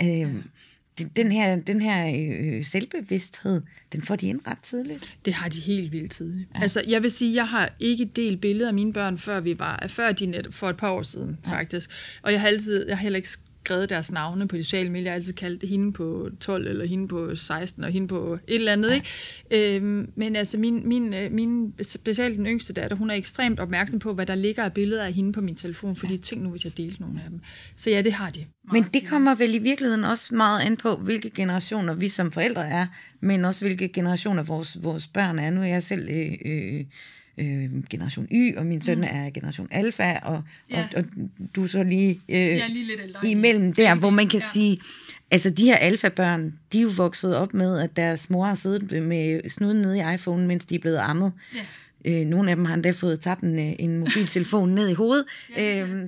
ja. 0.00 0.06
Ja 0.06 0.28
den 1.16 1.32
her, 1.32 1.58
den 1.58 1.80
her 1.80 2.28
øh, 2.40 2.64
selvbevidsthed, 2.64 3.62
den 3.92 4.02
får 4.02 4.16
de 4.16 4.28
ind 4.28 4.40
ret 4.46 4.58
tidligt. 4.62 5.16
Det 5.24 5.34
har 5.34 5.48
de 5.48 5.60
helt 5.60 5.92
vildt 5.92 6.12
tidligt. 6.12 6.48
Ja. 6.54 6.62
Altså, 6.62 6.82
jeg 6.86 7.02
vil 7.02 7.10
sige, 7.10 7.34
jeg 7.34 7.48
har 7.48 7.72
ikke 7.80 8.04
delt 8.04 8.40
billeder 8.40 8.68
af 8.68 8.74
mine 8.74 8.92
børn, 8.92 9.18
før 9.18 9.40
vi 9.40 9.58
var, 9.58 9.84
før 9.88 10.12
de 10.12 10.26
net, 10.26 10.48
for 10.50 10.70
et 10.70 10.76
par 10.76 10.90
år 10.90 11.02
siden, 11.02 11.38
ja. 11.46 11.52
faktisk. 11.52 11.90
Og 12.22 12.32
jeg 12.32 12.40
har 12.40 12.48
altid, 12.48 12.86
jeg 12.88 12.96
har 12.96 13.02
heller 13.02 13.16
ikke 13.16 13.28
skrevet 13.66 13.90
deres 13.90 14.12
navne 14.12 14.48
på 14.48 14.56
de 14.56 14.64
sociale 14.64 14.90
medier. 14.90 15.04
Jeg 15.04 15.12
har 15.12 15.14
altid 15.14 15.32
kaldt 15.32 15.68
hende 15.68 15.92
på 15.92 16.30
12, 16.40 16.66
eller 16.66 16.86
hende 16.86 17.08
på 17.08 17.36
16, 17.36 17.84
og 17.84 17.90
hende 17.90 18.08
på 18.08 18.38
et 18.48 18.54
eller 18.54 18.72
andet. 18.72 18.90
Ja. 18.90 18.94
Ikke? 18.94 19.76
Øhm, 19.76 20.10
men 20.16 20.36
altså, 20.36 20.58
min, 20.58 20.88
min, 20.88 21.14
øh, 21.14 21.32
min, 21.32 21.74
specielt 21.82 22.38
den 22.38 22.46
yngste 22.46 22.72
datter, 22.72 22.96
hun 22.96 23.10
er 23.10 23.14
ekstremt 23.14 23.60
opmærksom 23.60 23.98
på, 23.98 24.14
hvad 24.14 24.26
der 24.26 24.34
ligger 24.34 24.64
af 24.64 24.72
billeder 24.72 25.04
af 25.04 25.12
hende 25.12 25.32
på 25.32 25.40
min 25.40 25.54
telefon, 25.54 25.96
fordi 25.96 26.14
ja. 26.14 26.20
tænk 26.20 26.42
nu, 26.42 26.50
hvis 26.50 26.64
jeg 26.64 26.76
delte 26.76 27.00
nogle 27.00 27.20
af 27.24 27.30
dem. 27.30 27.40
Så 27.76 27.90
ja, 27.90 28.02
det 28.02 28.12
har 28.12 28.30
de. 28.30 28.46
Men 28.72 28.82
det 28.94 29.06
kommer 29.08 29.34
vel 29.34 29.54
i 29.54 29.58
virkeligheden 29.58 30.04
også 30.04 30.34
meget 30.34 30.60
an 30.60 30.76
på, 30.76 30.96
hvilke 30.96 31.30
generationer 31.30 31.94
vi 31.94 32.08
som 32.08 32.32
forældre 32.32 32.68
er, 32.68 32.86
men 33.20 33.44
også 33.44 33.64
hvilke 33.64 33.88
generationer 33.88 34.42
vores, 34.42 34.78
vores 34.82 35.06
børn 35.06 35.38
er. 35.38 35.50
Nu 35.50 35.60
er 35.60 35.66
jeg 35.66 35.82
selv 35.82 36.08
øh, 36.10 36.32
øh, 36.44 36.84
øh, 37.38 37.82
generation 37.90 38.28
Y, 38.32 38.56
og 38.56 38.66
min 38.66 38.80
søn 38.80 38.98
mm. 38.98 39.04
er 39.04 39.30
generation 39.30 39.68
Alpha, 39.70 40.18
og, 40.22 40.42
ja. 40.70 40.86
og, 40.96 41.04
og 41.04 41.04
du 41.56 41.62
er 41.62 41.66
så 41.66 41.82
lige, 41.82 42.20
øh, 42.28 42.36
ja, 42.36 42.66
lige 42.68 42.86
lidt 42.86 43.00
ældre. 43.04 43.28
imellem 43.28 43.72
der, 43.72 43.94
hvor 43.94 44.10
man 44.10 44.28
kan 44.28 44.40
ja. 44.40 44.46
sige, 44.52 44.78
altså 45.30 45.50
de 45.50 45.64
her 45.64 45.76
alfabørn, 45.76 46.54
de 46.72 46.78
er 46.78 46.82
jo 46.82 46.90
vokset 46.96 47.36
op 47.36 47.54
med, 47.54 47.78
at 47.78 47.96
deres 47.96 48.30
mor 48.30 48.44
har 48.44 48.54
siddet 48.54 49.02
med 49.02 49.50
snuden 49.50 49.82
nede 49.82 49.98
i 49.98 50.14
iPhone, 50.14 50.46
mens 50.46 50.66
de 50.66 50.74
er 50.74 50.78
blevet 50.78 50.98
ammet. 50.98 51.32
Ja. 51.54 52.20
Øh, 52.20 52.26
nogle 52.26 52.50
af 52.50 52.56
dem 52.56 52.64
har 52.64 52.74
endda 52.74 52.90
fået 52.90 53.20
tabt 53.20 53.42
en, 53.42 53.58
øh, 53.58 53.72
en 53.78 53.98
mobiltelefon 53.98 54.70
ned 54.70 54.88
i 54.88 54.92
hovedet. 54.92 55.24
Ja, 55.56 55.82
øh, 55.82 56.04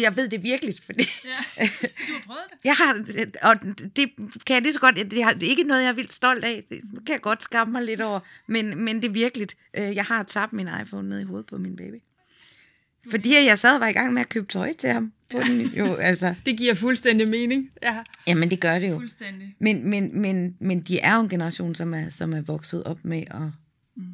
jeg 0.00 0.16
ved 0.16 0.28
det 0.28 0.42
virkelig, 0.42 0.74
fordi... 0.86 1.04
Ja, 1.24 1.64
du 2.08 2.12
har 2.12 2.22
prøvet 2.26 2.42
det. 2.50 2.58
jeg 2.68 2.74
har, 2.74 2.94
og 3.42 3.62
det 3.96 4.10
kan 4.46 4.54
jeg 4.54 4.62
lige 4.62 4.72
så 4.72 4.80
godt... 4.80 4.96
Det 4.96 5.18
er 5.18 5.32
ikke 5.42 5.62
noget, 5.62 5.82
jeg 5.82 5.88
er 5.88 5.92
vildt 5.92 6.12
stolt 6.12 6.44
af. 6.44 6.64
Det 6.70 6.80
kan 7.06 7.12
jeg 7.12 7.20
godt 7.20 7.42
skamme 7.42 7.72
mig 7.72 7.82
lidt 7.82 8.00
over. 8.00 8.20
Men, 8.46 8.84
men 8.84 8.96
det 8.96 9.04
er 9.04 9.12
virkelig... 9.12 9.48
Øh, 9.78 9.96
jeg 9.96 10.04
har 10.04 10.22
tabt 10.22 10.52
min 10.52 10.68
iPhone 10.82 11.08
ned 11.08 11.20
i 11.20 11.24
hovedet 11.24 11.46
på 11.46 11.58
min 11.58 11.76
baby. 11.76 12.02
Fordi 13.10 13.34
jeg 13.46 13.58
sad 13.58 13.74
og 13.74 13.80
var 13.80 13.88
i 13.88 13.92
gang 13.92 14.12
med 14.12 14.20
at 14.20 14.28
købe 14.28 14.46
tøj 14.46 14.72
til 14.72 14.90
ham. 14.90 15.12
På 15.30 15.38
den, 15.46 15.60
jo, 15.60 15.94
altså. 15.94 16.34
Det 16.46 16.58
giver 16.58 16.74
fuldstændig 16.74 17.28
mening. 17.28 17.70
Ja. 17.82 18.02
Jamen, 18.28 18.50
det 18.50 18.60
gør 18.60 18.78
det 18.78 18.90
jo. 18.90 18.98
Fuldstændig. 18.98 19.54
Men, 19.58 19.90
men, 19.90 20.20
men, 20.20 20.56
men 20.60 20.80
de 20.80 20.98
er 20.98 21.14
jo 21.14 21.20
en 21.20 21.28
generation, 21.28 21.74
som 21.74 21.94
er, 21.94 22.08
som 22.08 22.32
er 22.32 22.40
vokset 22.40 22.84
op 22.84 23.04
med, 23.04 23.22
at, 23.30 23.50
mm. 23.96 24.04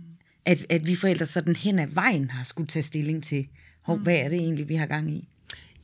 at, 0.44 0.66
at 0.70 0.86
vi 0.86 0.96
forældre 0.96 1.26
sådan 1.26 1.56
hen 1.56 1.78
ad 1.78 1.86
vejen 1.86 2.30
har 2.30 2.44
skulle 2.44 2.66
tage 2.66 2.82
stilling 2.82 3.24
til, 3.24 3.48
mm. 3.88 4.02
hvad 4.02 4.16
er 4.16 4.28
det 4.28 4.38
egentlig, 4.38 4.68
vi 4.68 4.74
har 4.74 4.86
gang 4.86 5.10
i. 5.10 5.28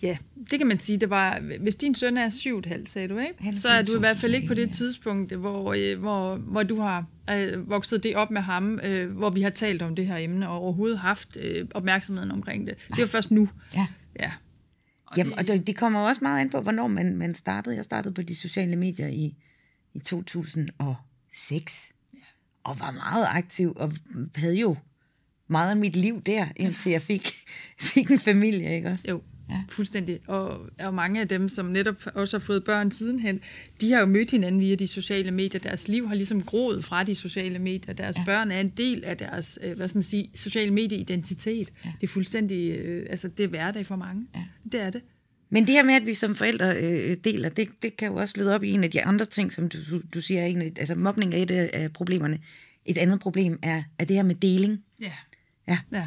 Ja, 0.03 0.17
det 0.51 0.59
kan 0.59 0.67
man 0.67 0.81
sige. 0.81 0.99
Det 0.99 1.11
var, 1.11 1.41
hvis 1.61 1.77
din 1.77 1.95
søn 1.95 2.17
er 2.17 2.31
7,5, 2.31 2.87
sagde 2.87 3.09
du, 3.09 3.19
ikke? 3.19 3.57
så 3.57 3.69
er 3.69 3.83
du 3.83 3.97
i 3.97 3.99
hvert 3.99 4.17
fald 4.17 4.35
ikke 4.35 4.47
på 4.47 4.55
det 4.55 4.71
tidspunkt, 4.71 5.33
hvor, 5.33 5.75
øh, 5.79 5.99
hvor, 5.99 6.37
hvor 6.37 6.63
du 6.63 6.81
har 6.81 7.07
øh, 7.31 7.71
vokset 7.71 8.03
det 8.03 8.17
op 8.17 8.31
med 8.31 8.43
ham, 8.43 8.81
øh, 8.83 9.11
hvor 9.11 9.31
vi 9.31 9.43
har 9.43 9.51
talt 9.51 9.83
om 9.83 9.95
det 9.95 10.07
her 10.07 10.17
emne, 10.17 10.49
og 10.49 10.59
overhovedet 10.59 10.99
haft 10.99 11.37
øh, 11.41 11.69
opmærksomheden 11.75 12.31
omkring 12.31 12.67
det. 12.67 12.77
Nej. 12.91 12.97
Det 12.97 13.03
jo 13.03 13.07
først 13.07 13.31
nu. 13.31 13.49
Ja. 13.75 13.87
ja. 14.21 14.33
Og 15.07 15.17
Jamen, 15.17 15.33
det, 15.33 15.39
og 15.39 15.49
det, 15.49 15.67
det 15.67 15.77
kommer 15.77 16.01
også 16.01 16.19
meget 16.23 16.41
ind 16.41 16.51
på, 16.51 16.61
hvornår 16.61 16.87
man, 16.87 17.17
man 17.17 17.35
startede. 17.35 17.77
Jeg 17.77 17.85
startede 17.85 18.15
på 18.15 18.23
de 18.23 18.37
sociale 18.37 18.77
medier 18.77 19.09
i, 19.09 19.35
i 19.95 19.99
2006, 19.99 21.93
ja. 22.15 22.19
og 22.65 22.81
var 22.81 22.91
meget 22.91 23.27
aktiv, 23.31 23.73
og 23.77 23.93
havde 24.37 24.61
jo 24.61 24.77
meget 25.49 25.71
af 25.71 25.77
mit 25.77 25.97
liv 25.97 26.23
der, 26.23 26.47
indtil 26.57 26.93
jeg 26.93 27.03
fik, 27.03 27.29
fik 27.95 28.11
en 28.11 28.19
familie, 28.19 28.75
ikke 28.77 28.89
også? 28.89 29.05
Jo, 29.09 29.23
Ja. 29.51 29.63
Fuldstændig. 29.69 30.21
Og, 30.27 30.61
og 30.79 30.95
mange 30.95 31.21
af 31.21 31.29
dem, 31.29 31.49
som 31.49 31.67
netop 31.67 32.07
også 32.15 32.39
har 32.39 32.45
fået 32.45 32.65
børn 32.65 32.91
sidenhen, 32.91 33.41
de 33.81 33.93
har 33.93 34.01
jo 34.01 34.07
mødt 34.07 34.31
hinanden 34.31 34.61
via 34.61 34.75
de 34.75 34.87
sociale 34.87 35.31
medier. 35.31 35.61
Deres 35.61 35.89
liv 35.89 36.09
har 36.09 36.15
ligesom 36.15 36.43
groet 36.43 36.85
fra 36.85 37.05
de 37.05 37.15
sociale 37.15 37.59
medier. 37.59 37.95
Deres 37.95 38.17
ja. 38.19 38.25
børn 38.25 38.51
er 38.51 38.61
en 38.61 38.69
del 38.69 39.05
af 39.05 39.17
deres, 39.17 39.59
øh, 39.63 39.77
hvad 39.77 39.89
skal 39.89 39.97
man 39.97 40.03
sige, 40.03 40.31
sociale 40.35 40.71
medieidentitet. 40.71 41.73
Ja. 41.85 41.93
Det 42.01 42.07
er 42.07 42.13
fuldstændig, 42.13 42.71
øh, 42.71 43.07
altså 43.11 43.29
det 43.29 43.45
er 43.45 43.49
hverdag 43.49 43.87
for 43.87 43.97
mange. 43.97 44.27
Ja. 44.35 44.45
Det 44.73 44.81
er 44.81 44.91
det. 44.91 45.03
Men 45.51 45.67
det 45.67 45.75
her 45.75 45.83
med, 45.83 45.95
at 45.95 46.07
vi 46.07 46.15
som 46.15 46.35
forældre 46.35 46.77
øh, 46.77 47.17
deler, 47.25 47.49
det, 47.49 47.69
det 47.83 47.97
kan 47.97 48.09
jo 48.09 48.15
også 48.15 48.35
lede 48.37 48.55
op 48.55 48.65
i 48.65 48.71
en 48.71 48.85
af 48.85 48.91
de 48.91 49.05
andre 49.05 49.27
ting, 49.27 49.53
som 49.53 49.69
du, 49.69 49.79
du 50.15 50.21
siger, 50.21 50.45
en 50.45 50.63
af, 50.63 50.73
altså 50.77 50.95
mobning 50.95 51.35
er 51.35 51.39
et 51.39 51.51
af 51.51 51.93
problemerne. 51.93 52.39
Et 52.87 52.99
andet 52.99 53.21
problem 53.21 53.59
er, 53.63 53.83
er 53.99 54.05
det 54.05 54.17
her 54.17 54.23
med 54.23 54.35
deling. 54.35 54.83
Ja. 55.01 55.13
Ja. 55.69 55.79
ja. 55.93 56.07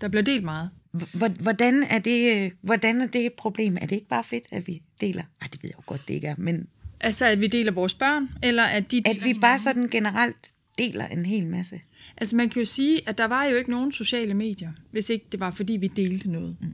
Der 0.00 0.08
bliver 0.08 0.22
delt 0.22 0.44
meget. 0.44 0.70
Hvordan 1.40 1.82
er, 1.82 1.98
det, 1.98 2.52
hvordan 2.60 3.00
er 3.00 3.06
det 3.06 3.26
et 3.26 3.32
problem? 3.32 3.76
Er 3.80 3.86
det 3.86 3.96
ikke 3.96 4.08
bare 4.08 4.24
fedt, 4.24 4.44
at 4.50 4.66
vi 4.66 4.82
deler? 5.00 5.22
Nej, 5.40 5.48
det 5.52 5.62
ved 5.62 5.70
jeg 5.70 5.76
jo 5.78 5.82
godt, 5.86 6.08
det 6.08 6.14
ikke 6.14 6.26
er, 6.26 6.34
men... 6.38 6.66
Altså, 7.00 7.26
at 7.26 7.40
vi 7.40 7.46
deler 7.46 7.72
vores 7.72 7.94
børn, 7.94 8.28
eller 8.42 8.62
at 8.62 8.90
de 8.90 9.02
At 9.06 9.14
vi 9.14 9.20
hinanden? 9.20 9.40
bare 9.40 9.58
sådan 9.60 9.88
generelt 9.88 10.50
deler 10.78 11.06
en 11.06 11.26
hel 11.26 11.46
masse. 11.46 11.80
Altså 12.16 12.36
man 12.36 12.48
kan 12.48 12.60
jo 12.60 12.66
sige, 12.66 13.08
at 13.08 13.18
der 13.18 13.24
var 13.24 13.44
jo 13.44 13.56
ikke 13.56 13.70
nogen 13.70 13.92
sociale 13.92 14.34
medier, 14.34 14.70
hvis 14.90 15.10
ikke 15.10 15.26
det 15.32 15.40
var, 15.40 15.50
fordi 15.50 15.72
vi 15.72 15.86
delte 15.86 16.30
noget. 16.30 16.56
Mm. 16.60 16.66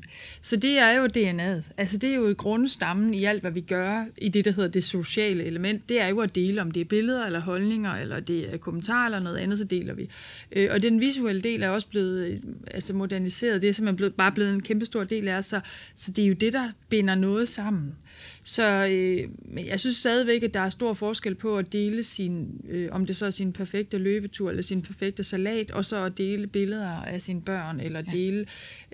Så 0.43 0.57
det 0.57 0.79
er 0.79 0.91
jo 0.91 1.07
DNA'et. 1.07 1.63
Altså 1.77 1.97
det 1.99 2.11
er 2.11 2.15
jo 2.15 2.35
grundstammen 2.39 3.15
i 3.15 3.25
alt, 3.25 3.41
hvad 3.41 3.51
vi 3.51 3.61
gør 3.61 4.05
i 4.19 4.29
det, 4.29 4.45
der 4.45 4.51
hedder 4.51 4.71
det 4.71 4.85
sociale 4.85 5.45
element. 5.45 5.89
Det 5.89 6.01
er 6.01 6.09
jo 6.09 6.21
at 6.21 6.35
dele, 6.35 6.61
om 6.61 6.71
det 6.71 6.81
er 6.81 6.85
billeder 6.85 7.27
eller 7.27 7.41
holdninger, 7.41 7.95
eller 7.95 8.21
det 8.21 8.55
er 8.55 8.57
kommentarer 8.57 9.07
eller 9.07 9.21
noget 9.21 9.37
andet, 9.37 9.59
så 9.59 9.65
deler 9.65 9.95
vi. 9.95 10.09
Øh, 10.53 10.69
og 10.73 10.83
den 10.83 11.01
visuelle 11.01 11.43
del 11.43 11.63
er 11.63 11.69
også 11.69 11.87
blevet 11.87 12.27
øh, 12.27 12.41
altså 12.67 12.95
moderniseret. 12.95 13.63
Det 13.63 13.69
er 13.69 13.73
simpelthen 13.73 13.97
blevet, 13.97 14.15
bare 14.15 14.33
blevet 14.33 14.53
en 14.53 14.63
kæmpe 14.63 14.87
stor 14.87 15.05
del 15.05 15.29
af 15.29 15.37
os. 15.37 15.47
Så, 15.47 15.61
så 15.95 16.11
det 16.11 16.25
er 16.25 16.29
jo 16.29 16.35
det, 16.35 16.53
der 16.53 16.69
binder 16.89 17.15
noget 17.15 17.49
sammen. 17.49 17.95
Så 18.45 18.87
øh, 18.91 19.29
jeg 19.67 19.81
synes 19.81 19.97
stadigvæk, 19.97 20.43
at 20.43 20.55
der 20.55 20.61
er 20.61 20.71
stor 20.71 20.95
forskel 20.95 21.35
på 21.35 21.59
at 21.59 21.73
dele 21.73 22.03
sin, 22.03 22.61
øh, 22.69 22.89
om 22.93 23.07
det 23.07 23.17
så 23.17 23.27
er 23.27 23.31
sin 23.31 23.53
perfekte 23.53 23.99
løbetur 23.99 24.51
eller 24.51 24.63
sin 24.63 24.83
perfekte 24.83 25.22
salat, 25.23 25.71
og 25.71 25.85
så 25.85 26.05
at 26.05 26.19
dele 26.19 26.47
billeder 26.47 26.89
af 26.89 27.23
sine 27.23 27.43
børn, 27.43 27.81
eller 27.81 28.03
dele 28.03 28.47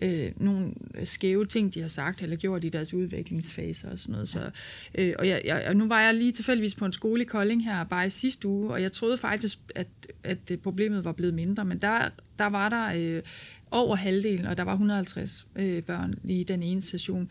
øh, 0.03 0.33
nogle 0.37 0.73
skæve 1.05 1.47
ting, 1.47 1.75
de 1.75 1.81
har 1.81 1.89
sagt 1.89 2.23
eller 2.23 2.37
gjort 2.37 2.65
i 2.65 2.69
deres 2.69 2.95
udviklingsfase 2.95 3.89
og 3.89 3.99
sådan 3.99 4.13
noget. 4.13 4.29
Så, 4.29 4.51
øh, 4.95 5.15
og, 5.19 5.29
jeg, 5.29 5.43
jeg, 5.45 5.65
og 5.69 5.77
nu 5.77 5.89
var 5.89 6.01
jeg 6.01 6.15
lige 6.15 6.33
tilfældigvis 6.33 6.75
på 6.75 6.85
en 6.85 6.93
skole 6.93 7.23
i 7.23 7.25
Kolding 7.25 7.65
her 7.65 7.85
bare 7.85 8.07
i 8.07 8.11
sidste 8.11 8.49
uge, 8.49 8.73
og 8.73 8.83
jeg 8.83 8.93
troede 8.93 9.19
faktisk, 9.19 9.59
at, 9.75 9.89
at 10.25 10.39
problemet 10.63 11.05
var 11.05 11.13
blevet 11.13 11.35
mindre, 11.35 11.65
men 11.65 11.81
der, 11.81 12.09
der 12.39 12.47
var 12.47 12.69
der 12.69 13.17
øh, 13.17 13.23
over 13.71 13.97
halvdelen, 13.97 14.47
og 14.47 14.57
der 14.57 14.63
var 14.63 14.73
150 14.73 15.47
øh, 15.57 15.83
børn 15.83 16.15
i 16.25 16.45
den 16.45 16.63
ene 16.63 16.81
session, 16.81 17.31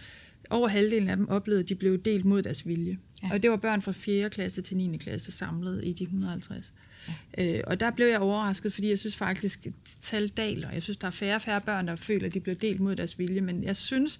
over 0.49 0.67
halvdelen 0.67 1.09
af 1.09 1.17
dem 1.17 1.29
oplevede, 1.29 1.63
at 1.63 1.69
de 1.69 1.75
blev 1.75 2.01
delt 2.01 2.25
mod 2.25 2.41
deres 2.41 2.67
vilje. 2.67 2.97
Ja. 3.23 3.29
Og 3.33 3.43
det 3.43 3.51
var 3.51 3.57
børn 3.57 3.81
fra 3.81 3.91
4. 3.91 4.29
klasse 4.29 4.61
til 4.61 4.77
9. 4.77 4.97
klasse 4.97 5.31
samlet 5.31 5.81
i 5.83 5.93
de 5.93 6.03
150. 6.03 6.73
Øh, 7.37 7.59
og 7.67 7.79
der 7.79 7.91
blev 7.91 8.07
jeg 8.07 8.19
overrasket, 8.19 8.73
fordi 8.73 8.89
jeg 8.89 8.99
synes 8.99 9.15
faktisk, 9.15 9.65
at 9.65 9.73
tal 10.01 10.27
daler. 10.27 10.71
Jeg 10.71 10.83
synes, 10.83 10.97
der 10.97 11.07
er 11.07 11.11
færre 11.11 11.35
og 11.35 11.41
færre 11.41 11.61
børn, 11.61 11.87
der 11.87 11.95
føler, 11.95 12.27
at 12.27 12.33
de 12.33 12.39
bliver 12.39 12.55
delt 12.55 12.79
mod 12.79 12.95
deres 12.95 13.19
vilje. 13.19 13.41
Men 13.41 13.63
jeg 13.63 13.77
synes, 13.77 14.17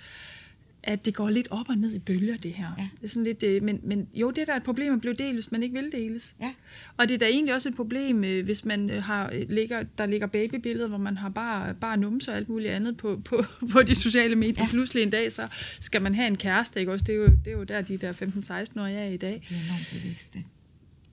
at 0.87 1.05
det 1.05 1.13
går 1.13 1.29
lidt 1.29 1.47
op 1.51 1.69
og 1.69 1.75
ned 1.75 1.95
i 1.95 1.99
bølger, 1.99 2.37
det 2.37 2.53
her. 2.53 2.67
Ja. 2.77 2.87
Det 2.97 3.03
er 3.03 3.07
sådan 3.07 3.23
lidt, 3.23 3.43
øh, 3.43 3.63
men, 3.63 3.79
men 3.83 4.07
jo, 4.13 4.31
det 4.31 4.41
er 4.41 4.45
da 4.45 4.55
et 4.55 4.63
problem 4.63 4.93
at 4.93 5.01
blive 5.01 5.13
delt, 5.13 5.33
hvis 5.33 5.51
man 5.51 5.63
ikke 5.63 5.75
vil 5.75 5.91
deles. 5.91 6.35
Ja. 6.41 6.53
Og 6.97 7.07
det 7.07 7.13
er 7.13 7.17
da 7.17 7.25
egentlig 7.25 7.53
også 7.53 7.69
et 7.69 7.75
problem, 7.75 8.23
øh, 8.23 8.45
hvis 8.45 8.65
man 8.65 8.89
øh, 8.89 9.03
har, 9.03 9.33
ligger, 9.49 9.83
der 9.97 10.05
ligger 10.05 10.27
babybilleder, 10.27 10.87
hvor 10.87 10.97
man 10.97 11.17
har 11.17 11.29
bare, 11.29 11.73
bare 11.73 11.97
numse 11.97 12.31
og 12.31 12.37
alt 12.37 12.49
muligt 12.49 12.71
andet 12.71 12.97
på, 12.97 13.21
på, 13.25 13.43
på 13.71 13.81
de 13.81 13.95
sociale 13.95 14.35
medier. 14.35 14.63
Ja. 14.63 14.69
Pludselig 14.69 15.03
en 15.03 15.09
dag, 15.09 15.33
så 15.33 15.47
skal 15.79 16.01
man 16.01 16.15
have 16.15 16.27
en 16.27 16.37
kæreste, 16.37 16.79
ikke 16.79 16.91
også? 16.91 17.05
Det 17.05 17.15
er 17.15 17.19
jo, 17.19 17.25
det 17.25 17.47
er 17.47 17.57
jo 17.57 17.63
der, 17.63 17.81
de 17.81 17.97
der 17.97 18.13
15-16-årige 18.13 18.97
er 18.97 19.09
i 19.09 19.17
dag. 19.17 19.43
Det 19.49 19.57
er 19.57 19.61
enormt 19.65 19.87
bevidste. 19.93 20.43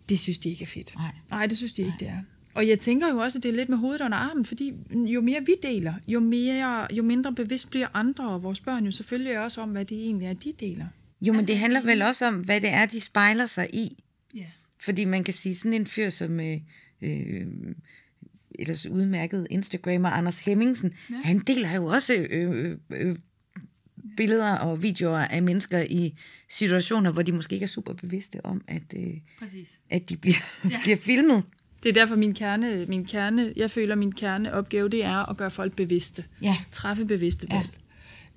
Det 0.09 0.19
synes 0.19 0.39
de 0.39 0.49
ikke 0.49 0.63
er 0.63 0.67
fedt. 0.67 0.95
Nej, 0.97 1.13
Nej 1.31 1.47
det 1.47 1.57
synes 1.57 1.73
de 1.73 1.83
Nej. 1.83 1.89
ikke, 1.89 2.05
det 2.05 2.09
er. 2.09 2.19
Og 2.55 2.69
jeg 2.69 2.81
tænker 2.81 3.09
jo 3.11 3.19
også, 3.19 3.39
at 3.39 3.43
det 3.43 3.49
er 3.49 3.53
lidt 3.53 3.69
med 3.69 3.79
hovedet 3.79 4.01
under 4.01 4.19
armen, 4.19 4.45
fordi 4.45 4.73
jo 4.91 5.21
mere 5.21 5.41
vi 5.47 5.55
deler, 5.63 5.95
jo, 6.07 6.21
mere, 6.21 6.95
jo 6.95 7.03
mindre 7.03 7.33
bevidst 7.33 7.71
bliver 7.71 7.87
andre 7.95 8.29
og 8.31 8.43
vores 8.43 8.61
børn 8.61 8.85
jo 8.85 8.91
selvfølgelig 8.91 9.39
også 9.39 9.61
om, 9.61 9.71
hvad 9.71 9.85
det 9.85 9.99
egentlig 9.99 10.27
er, 10.27 10.33
de 10.33 10.53
deler. 10.61 10.87
Jo, 11.21 11.33
men 11.33 11.47
det 11.47 11.59
handler 11.59 11.83
vel 11.83 12.03
også 12.03 12.27
om, 12.27 12.35
hvad 12.35 12.61
det 12.61 12.71
er, 12.71 12.87
de 12.87 13.01
spejler 13.01 13.47
sig 13.47 13.75
i. 13.75 14.05
Ja. 14.35 14.47
Fordi 14.81 15.05
man 15.05 15.25
kan 15.25 15.35
sige, 15.35 15.55
sådan 15.55 15.73
en 15.73 15.87
fyr 15.87 16.09
som 16.09 16.41
øh, 16.41 16.61
øh, 17.03 17.47
ellers 18.59 18.87
udmærket 18.87 19.47
Instagrammer 19.51 20.11
Anders 20.11 20.39
Hemmingsen, 20.39 20.93
ja. 21.11 21.17
han 21.25 21.39
deler 21.39 21.75
jo 21.75 21.87
også 21.87 22.15
øh, 22.15 22.51
øh, 22.51 22.77
øh, 22.91 23.17
billeder 24.17 24.59
og 24.59 24.83
videoer 24.83 25.19
af 25.19 25.43
mennesker 25.43 25.81
i 25.81 26.15
situationer, 26.49 27.11
hvor 27.11 27.23
de 27.23 27.33
måske 27.33 27.53
ikke 27.53 27.65
er 27.65 27.69
super 27.69 27.93
bevidste 27.93 28.47
om, 28.47 28.65
at, 28.69 28.83
øh, 28.97 29.13
at 29.91 30.09
de 30.09 30.17
bliver, 30.17 30.37
ja. 30.71 30.81
bliver 30.83 30.97
filmet. 30.97 31.43
Det 31.83 31.89
er 31.89 31.93
derfor 31.93 32.17
min 32.17 32.35
kerne, 32.35 32.87
min 32.87 33.07
kerne, 33.07 33.53
jeg 33.57 33.71
føler 33.71 33.95
min 33.95 34.13
kerneopgave, 34.13 34.89
det 34.89 35.05
er 35.05 35.31
at 35.31 35.37
gøre 35.37 35.51
folk 35.51 35.77
bevidste. 35.77 36.25
Ja. 36.43 36.57
Træffe 36.73 37.05
bevidste 37.05 37.47
valg. 37.51 37.69
Ja. 37.73 37.84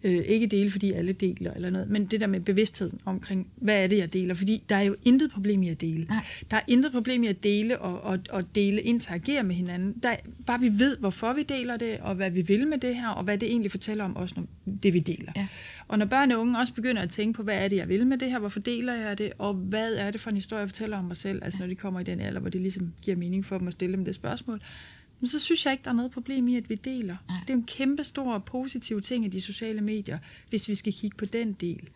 Øh, 0.04 0.24
ikke 0.26 0.48
dele, 0.48 0.72
fordi 0.72 0.92
alle 0.92 1.14
deler 1.14 1.54
eller 1.54 1.70
noget, 1.70 1.90
men 1.90 2.06
det 2.06 2.20
der 2.20 2.28
med 2.28 2.40
bevidsthed 2.40 2.92
omkring, 3.06 3.48
hvad 3.56 3.84
er 3.84 3.88
det, 3.88 3.98
jeg 3.98 4.14
deler? 4.14 4.34
Fordi 4.34 4.64
der 4.70 4.76
er 4.76 4.82
jo 4.82 4.96
intet 5.04 5.32
problem 5.32 5.64
i 5.64 5.70
at 5.70 5.82
dele. 5.82 6.06
Nej. 6.06 6.26
Der 6.52 6.58
er 6.58 6.62
intet 6.68 6.92
problem 6.92 7.24
i 7.24 7.28
at 7.28 7.44
dele 7.44 7.80
og, 7.80 8.02
og, 8.02 8.20
og 8.30 8.56
dele, 8.56 8.82
interagere 8.82 9.44
med 9.44 9.56
hinanden. 9.56 9.96
Der, 10.04 10.16
bare 10.46 10.60
vi 10.60 10.70
ved, 10.74 10.98
hvorfor 10.98 11.34
vi 11.34 11.44
deler 11.44 11.78
det, 11.78 11.98
og 12.00 12.16
hvad 12.16 12.32
vi 12.32 12.42
vil 12.42 12.68
med 12.68 12.78
det 12.78 12.96
her, 12.96 13.08
og 13.08 13.24
hvad 13.24 13.38
det 13.38 13.50
egentlig 13.50 13.72
fortæller 13.72 14.04
om 14.04 14.18
os, 14.18 14.36
når 14.36 14.46
det 14.84 14.94
vi 14.94 15.00
deler. 15.00 15.32
Ja. 15.36 15.48
Og 15.88 16.00
når 16.00 16.06
børn 16.06 16.32
og 16.32 16.40
unge 16.40 16.60
også 16.60 16.74
begynder 16.74 17.02
at 17.02 17.10
tænke 17.10 17.38
på, 17.38 17.44
hvad 17.44 17.64
er 17.64 17.68
det, 17.68 17.76
jeg 17.76 17.90
vil 17.90 18.08
med 18.08 18.18
det 18.18 18.32
her, 18.32 18.40
hvorfor 18.40 18.60
deler 18.60 18.94
jeg 18.94 19.18
det, 19.18 19.32
og 19.38 19.54
hvad 19.54 19.94
er 19.94 20.12
det 20.12 20.22
for 20.22 20.30
en 20.30 20.36
historie, 20.36 20.60
jeg 20.60 20.70
fortæller 20.70 20.98
om 20.98 21.06
mig 21.06 21.18
selv, 21.18 21.44
altså 21.44 21.60
når 21.60 21.68
de 21.68 21.76
kommer 21.76 22.00
i 22.00 22.04
den 22.04 22.20
alder, 22.20 22.40
hvor 22.40 22.50
det 22.50 22.62
ligesom 22.62 22.94
giver 23.02 23.18
mening 23.18 23.46
for 23.46 23.58
dem 23.58 23.68
at 23.68 23.74
stille 23.74 23.96
dem 23.96 24.06
det 24.06 24.16
spørgsmål, 24.16 24.62
men 25.20 25.28
så 25.28 25.40
synes 25.40 25.66
jeg 25.66 25.72
ikke, 25.72 25.84
der 25.84 25.90
er 25.90 25.96
noget 25.96 26.12
problem 26.12 26.48
i, 26.48 26.58
at 26.58 26.70
vi 26.70 26.76
deler. 26.76 27.16
Ja. 27.30 27.36
Det 27.42 27.50
er 27.50 27.54
en 27.54 27.66
kæmpe 27.66 28.04
stor 28.04 28.38
positiv 28.38 29.02
ting 29.02 29.26
i 29.26 29.28
de 29.28 29.42
sociale 29.42 29.82
medier, 29.82 30.18
hvis 30.50 30.70
vi 30.70 30.76
skal 30.76 30.94
kigge 30.94 31.18
på 31.18 31.26
den 31.26 31.54
del. 31.54 31.90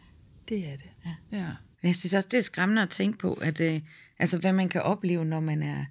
Det 0.49 0.57
er 0.57 0.75
det. 0.75 0.89
Ja. 1.05 1.37
ja. 1.37 1.47
Jeg 1.83 1.95
synes 1.95 2.13
også, 2.13 2.27
det 2.31 2.37
er 2.37 2.41
skræmmende 2.41 2.81
at 2.81 2.89
tænke 2.89 3.17
på, 3.17 3.33
at 3.33 3.61
øh, 3.61 3.81
altså, 4.19 4.37
hvad 4.37 4.53
man 4.53 4.69
kan 4.69 4.81
opleve, 4.81 5.25
når 5.25 5.39
man 5.39 5.63
er 5.63 5.85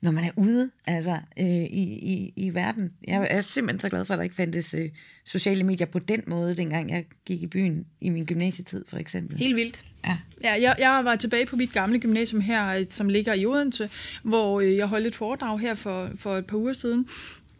når 0.00 0.10
man 0.10 0.24
er 0.24 0.30
ude 0.36 0.70
altså, 0.86 1.18
øh, 1.40 1.46
i, 1.46 1.82
i, 2.12 2.32
i 2.36 2.54
verden. 2.54 2.92
Jeg 3.08 3.26
er 3.30 3.40
simpelthen 3.40 3.80
så 3.80 3.88
glad 3.88 4.04
for, 4.04 4.14
at 4.14 4.18
der 4.18 4.24
ikke 4.24 4.36
fandtes 4.36 4.74
øh, 4.74 4.90
sociale 5.24 5.64
medier 5.64 5.86
på 5.86 5.98
den 5.98 6.22
måde, 6.26 6.56
dengang 6.56 6.90
jeg 6.90 7.04
gik 7.24 7.42
i 7.42 7.46
byen 7.46 7.86
i 8.00 8.08
min 8.08 8.24
gymnasietid, 8.24 8.84
for 8.88 8.96
eksempel. 8.96 9.38
Helt 9.38 9.56
vildt. 9.56 9.84
Ja. 10.06 10.18
ja 10.42 10.52
jeg, 10.52 10.76
jeg 10.78 11.00
var 11.04 11.16
tilbage 11.16 11.46
på 11.46 11.56
mit 11.56 11.72
gamle 11.72 11.98
gymnasium 11.98 12.40
her, 12.40 12.84
som 12.90 13.08
ligger 13.08 13.34
i 13.34 13.46
Odense, 13.46 13.90
hvor 14.22 14.60
øh, 14.60 14.76
jeg 14.76 14.86
holdt 14.86 15.06
et 15.06 15.16
foredrag 15.16 15.60
her 15.60 15.74
for, 15.74 16.10
for 16.16 16.36
et 16.36 16.46
par 16.46 16.56
uger 16.56 16.72
siden. 16.72 17.08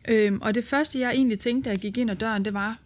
Øhm, 0.08 0.38
og 0.42 0.54
det 0.54 0.64
første, 0.64 1.00
jeg 1.00 1.10
egentlig 1.10 1.38
tænkte, 1.38 1.70
da 1.70 1.72
jeg 1.72 1.80
gik 1.80 1.98
ind 1.98 2.10
ad 2.10 2.16
døren, 2.16 2.44
det 2.44 2.54
var, 2.54 2.78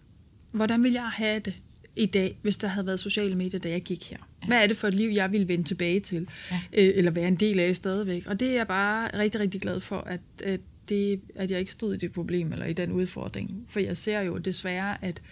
hvordan 0.53 0.83
vil 0.83 0.93
jeg 0.93 1.09
have 1.09 1.39
det 1.41 1.55
i 1.97 2.07
dag, 2.07 2.39
hvis 2.43 2.57
der 2.57 2.69
havde 2.69 2.87
været 2.87 3.01
sociale 3.01 3.35
medier, 3.35 3.61
da 3.61 3.69
jeg 3.71 3.83
gik 3.83 4.11
her? 4.11 4.30
Hvad 4.47 4.63
er 4.63 4.67
det 4.67 4.77
for 4.77 4.89
et 4.89 4.95
liv, 4.95 5.11
jeg 5.11 5.33
vil 5.33 5.49
vende 5.49 5.65
tilbage 5.65 6.01
til? 6.01 6.29
Ja. 6.51 6.61
Øh, 6.73 6.93
eller 6.95 7.11
være 7.11 7.29
en 7.29 7.37
del 7.37 7.61
af 7.61 7.77
stadigvæk? 7.77 8.27
Og 8.27 8.41
det 8.41 8.49
er 8.49 8.55
jeg 8.55 8.67
bare 8.67 9.19
rigtig, 9.19 9.41
rigtig 9.41 9.61
glad 9.61 9.81
for, 9.81 9.97
at, 9.97 10.21
at, 10.43 10.61
det, 10.89 11.21
at 11.35 11.51
jeg 11.51 11.61
ikke 11.61 11.73
stod 11.73 11.95
i 11.95 11.97
det 11.97 12.13
problem, 12.13 12.53
eller 12.53 12.67
i 12.67 12.73
den 12.73 12.93
udfordring. 12.93 13.67
For 13.69 13.81
jeg 13.81 13.97
ser 13.97 14.21
jo 14.21 14.39
desværre, 14.39 15.05
at 15.05 15.23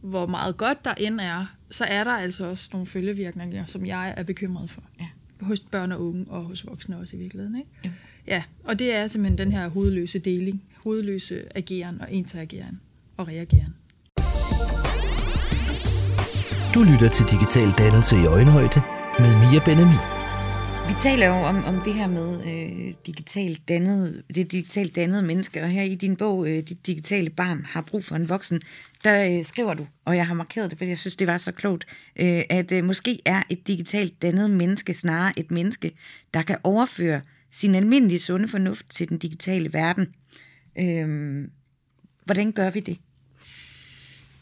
hvor 0.00 0.26
meget 0.26 0.56
godt 0.56 0.84
der 0.84 0.94
end 0.94 1.20
er, 1.20 1.56
så 1.70 1.84
er 1.84 2.04
der 2.04 2.10
altså 2.10 2.44
også 2.44 2.68
nogle 2.72 2.86
følgevirkninger, 2.86 3.66
som 3.66 3.86
jeg 3.86 4.14
er 4.16 4.22
bekymret 4.22 4.70
for. 4.70 4.82
Ja. 5.00 5.06
Hos 5.40 5.60
børn 5.60 5.92
og 5.92 6.06
unge, 6.06 6.24
og 6.28 6.42
hos 6.42 6.66
voksne 6.66 6.98
også 6.98 7.16
i 7.16 7.18
virkeligheden. 7.18 7.56
Ikke? 7.56 7.70
Ja. 7.84 7.90
ja. 8.26 8.42
Og 8.64 8.78
det 8.78 8.94
er 8.94 9.06
simpelthen 9.06 9.38
den 9.38 9.52
her 9.52 9.68
hovedløse 9.68 10.18
deling, 10.18 10.62
hovedløse 10.76 11.42
ageren 11.54 12.00
og 12.00 12.10
interageren 12.10 12.80
og 13.16 13.28
reageren. 13.28 13.74
Du 16.74 16.82
lytter 16.82 17.08
til 17.08 17.26
Digital 17.26 17.70
Dannelse 17.78 18.16
i 18.16 18.24
Øjenhøjde 18.24 18.82
med 19.18 19.30
Mia 19.40 19.60
Benami. 19.64 19.98
Vi 20.88 20.94
taler 21.00 21.26
jo 21.26 21.34
om, 21.34 21.64
om 21.64 21.80
det 21.84 21.94
her 21.94 22.06
med 22.06 22.28
øh, 22.44 22.94
digitalt 23.06 23.68
dannet, 23.68 24.22
det 24.34 24.52
digitalt 24.52 24.96
dannede 24.96 25.22
menneske, 25.22 25.62
og 25.62 25.68
her 25.68 25.82
i 25.82 25.94
din 25.94 26.16
bog, 26.16 26.48
øh, 26.48 26.62
Dit 26.62 26.86
digitale 26.86 27.30
barn 27.30 27.64
har 27.64 27.80
brug 27.80 28.04
for 28.04 28.16
en 28.16 28.28
voksen, 28.28 28.60
der 29.04 29.38
øh, 29.38 29.44
skriver 29.44 29.74
du, 29.74 29.86
og 30.04 30.16
jeg 30.16 30.26
har 30.26 30.34
markeret 30.34 30.70
det, 30.70 30.78
fordi 30.78 30.90
jeg 30.90 30.98
synes, 30.98 31.16
det 31.16 31.26
var 31.26 31.38
så 31.38 31.52
klogt, 31.52 31.84
øh, 32.20 32.42
at 32.50 32.72
øh, 32.72 32.84
måske 32.84 33.18
er 33.24 33.42
et 33.50 33.66
digitalt 33.66 34.22
dannet 34.22 34.50
menneske 34.50 34.94
snarere 34.94 35.32
et 35.36 35.50
menneske, 35.50 35.92
der 36.34 36.42
kan 36.42 36.56
overføre 36.64 37.20
sin 37.52 37.74
almindelige 37.74 38.20
sunde 38.20 38.48
fornuft 38.48 38.86
til 38.90 39.08
den 39.08 39.18
digitale 39.18 39.72
verden. 39.72 40.06
Øh, 40.78 41.44
hvordan 42.24 42.52
gør 42.52 42.70
vi 42.70 42.80
det? 42.80 42.98